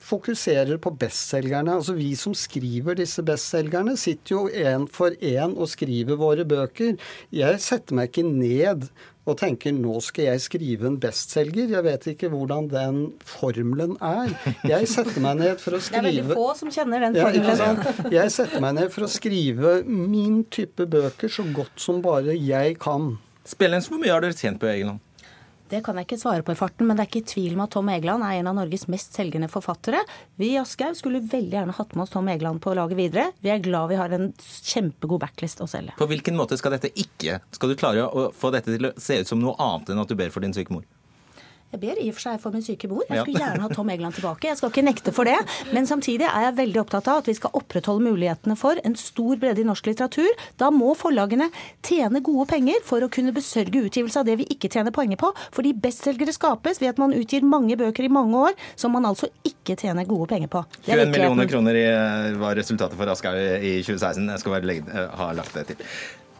fokuserer 0.04 0.78
på 0.82 0.92
bestselgerne. 1.00 1.78
Altså 1.78 1.96
Vi 1.96 2.12
som 2.18 2.34
skriver 2.36 2.98
disse 3.00 3.24
bestselgerne, 3.26 3.96
sitter 4.00 4.36
jo 4.36 4.44
én 4.48 4.86
for 4.92 5.16
én 5.20 5.56
og 5.56 5.70
skriver 5.72 6.20
våre 6.20 6.44
bøker. 6.48 6.96
Jeg 7.34 7.60
setter 7.64 7.96
meg 7.98 8.12
ikke 8.12 8.26
ned 8.28 8.88
og 9.24 9.38
tenker 9.40 9.72
nå 9.72 9.96
skal 10.04 10.26
jeg 10.28 10.42
skrive 10.44 10.88
en 10.90 10.98
bestselger. 11.00 11.70
Jeg 11.72 11.84
vet 11.86 12.08
ikke 12.12 12.28
hvordan 12.32 12.68
den 12.68 12.98
formelen 13.24 13.94
er. 14.04 14.34
Jeg 14.68 14.88
setter 14.92 15.22
meg 15.24 15.40
ned 15.40 15.62
for 15.62 15.78
å 15.78 15.80
skrive 15.80 16.02
Det 16.04 16.12
er 16.12 16.20
veldig 16.20 16.36
få 16.36 16.48
som 16.58 16.72
kjenner 16.74 17.06
den 17.06 17.16
formelen. 17.16 17.80
Ja, 18.04 18.12
Jeg 18.20 18.34
setter 18.36 18.64
meg 18.66 18.76
ned 18.80 18.92
for 18.92 19.06
å 19.06 19.10
skrive 19.10 19.78
min 19.88 20.42
type 20.52 20.84
bøker 20.92 21.32
så 21.32 21.46
godt 21.56 21.80
som 21.80 22.04
bare 22.04 22.36
jeg 22.36 22.76
kan. 22.84 23.14
Spillens, 23.48 23.88
hvor 23.88 24.00
mye 24.00 24.12
har 24.12 24.24
dere 24.24 24.36
tjent 24.36 24.60
på 24.60 24.68
egen 24.68 24.92
hånd? 24.94 25.02
Det 25.72 25.80
kan 25.84 25.96
jeg 25.96 26.04
ikke 26.04 26.18
svare 26.20 26.44
på 26.44 26.52
i 26.52 26.58
farten, 26.58 26.84
men 26.86 26.98
det 26.98 27.06
er 27.06 27.08
ikke 27.08 27.30
tvil 27.30 27.54
om 27.56 27.62
at 27.64 27.72
Tom 27.72 27.88
Egeland 27.88 28.24
er 28.26 28.38
en 28.38 28.50
av 28.50 28.56
Norges 28.58 28.84
mest 28.92 29.16
selgende 29.16 29.48
forfattere. 29.48 30.02
Vi 30.40 30.50
i 30.52 30.58
Aschehoug 30.60 30.98
skulle 30.98 31.22
veldig 31.24 31.56
gjerne 31.56 31.76
hatt 31.78 31.94
med 31.96 32.04
oss 32.04 32.12
Tom 32.12 32.28
Egeland 32.28 32.60
på 32.64 32.74
laget 32.76 33.00
videre. 33.00 33.30
Vi 33.40 33.52
er 33.52 33.62
glad 33.64 33.88
vi 33.90 33.98
har 33.98 34.12
en 34.12 34.28
kjempegod 34.44 35.22
backlist 35.24 35.64
å 35.64 35.68
selge. 35.70 35.96
På 35.96 36.08
hvilken 36.10 36.36
måte 36.36 36.58
skal 36.60 36.76
dette 36.76 36.92
ikke 36.92 37.40
Skal 37.56 37.72
du 37.72 37.78
klare 37.80 38.04
å 38.04 38.28
få 38.36 38.50
dette 38.52 38.74
til 38.74 38.90
å 38.90 38.92
se 39.00 39.22
ut 39.22 39.30
som 39.30 39.40
noe 39.40 39.56
annet 39.62 39.94
enn 39.94 40.02
at 40.04 40.12
du 40.12 40.18
ber 40.18 40.32
for 40.34 40.44
din 40.44 40.52
syke 40.56 40.74
mor? 40.74 40.84
Jeg 41.74 41.82
ber 41.82 41.98
i 41.98 42.06
og 42.12 42.14
for 42.14 42.22
seg 42.22 42.38
for 42.38 42.54
min 42.54 42.62
syke 42.62 42.86
mor. 42.90 43.02
Jeg 43.08 43.24
skulle 43.24 43.40
gjerne 43.42 43.64
ha 43.64 43.68
Tom 43.72 43.88
Egeland 43.90 44.14
tilbake. 44.14 44.46
Jeg 44.46 44.60
skal 44.60 44.70
ikke 44.70 44.84
nekte 44.86 45.14
for 45.14 45.26
det. 45.26 45.36
Men 45.74 45.88
samtidig 45.90 46.28
er 46.28 46.46
jeg 46.46 46.56
veldig 46.60 46.80
opptatt 46.84 47.10
av 47.10 47.22
at 47.24 47.30
vi 47.30 47.34
skal 47.34 47.54
opprettholde 47.58 48.04
mulighetene 48.06 48.54
for 48.58 48.78
en 48.86 48.94
stor 48.98 49.40
bredde 49.42 49.64
i 49.64 49.66
norsk 49.66 49.90
litteratur. 49.90 50.30
Da 50.60 50.70
må 50.70 50.92
forlagene 50.98 51.50
tjene 51.82 52.22
gode 52.24 52.46
penger 52.52 52.78
for 52.86 53.02
å 53.02 53.10
kunne 53.10 53.34
besørge 53.34 53.82
utgivelse 53.88 54.22
av 54.22 54.28
det 54.30 54.38
vi 54.38 54.48
ikke 54.54 54.70
tjener 54.70 54.94
poenger 54.94 55.18
på. 55.18 55.32
Fordi 55.56 55.74
bestselgere 55.74 56.34
skapes 56.36 56.78
ved 56.82 56.94
at 56.94 57.02
man 57.02 57.16
utgir 57.16 57.42
mange 57.42 57.74
bøker 57.80 58.06
i 58.06 58.12
mange 58.12 58.46
år 58.50 58.58
som 58.78 58.94
man 58.94 59.10
altså 59.10 59.32
ikke 59.42 59.74
tjener 59.80 60.06
gode 60.06 60.30
penger 60.30 60.52
på. 60.54 60.62
Det 60.84 60.94
er 60.94 61.02
21 61.08 61.16
millioner 61.16 61.50
kroner 61.50 61.80
i, 61.80 61.86
var 62.38 62.54
resultatet 62.54 63.00
for 63.00 63.10
Aschehoug 63.10 63.66
i 63.66 63.80
2016. 63.82 64.30
Jeg 64.30 64.44
skal 64.44 64.54
bare 64.60 64.70
legge, 64.70 64.86
eh, 64.94 65.16
ha 65.18 65.32
lagt 65.34 65.58
det 65.58 65.72
til. 65.72 65.90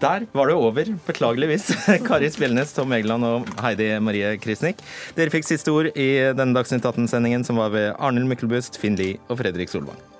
Der 0.02 0.26
var 0.32 0.50
det 0.50 0.56
over, 0.58 0.88
beklageligvis. 1.06 1.68
Kari 2.08 2.30
Spjelnes, 2.32 2.74
Tom 2.76 2.92
Egeland 2.92 3.24
og 3.28 3.52
Heidi 3.62 3.92
Marie 4.02 4.34
Krisnik. 4.42 4.82
Dere 5.16 5.32
fikk 5.32 5.46
siste 5.48 5.72
ord 5.72 5.92
i 5.94 6.08
denne 6.36 6.56
Dagsnytt 6.56 6.84
18-sendingen, 6.84 7.46
som 7.46 7.62
var 7.62 7.72
ved 7.74 7.92
Arnhild 7.98 8.28
Myklebust, 8.30 8.80
Finn 8.80 8.98
Lie 9.00 9.22
og 9.28 9.40
Fredrik 9.40 9.72
Solvang. 9.72 10.13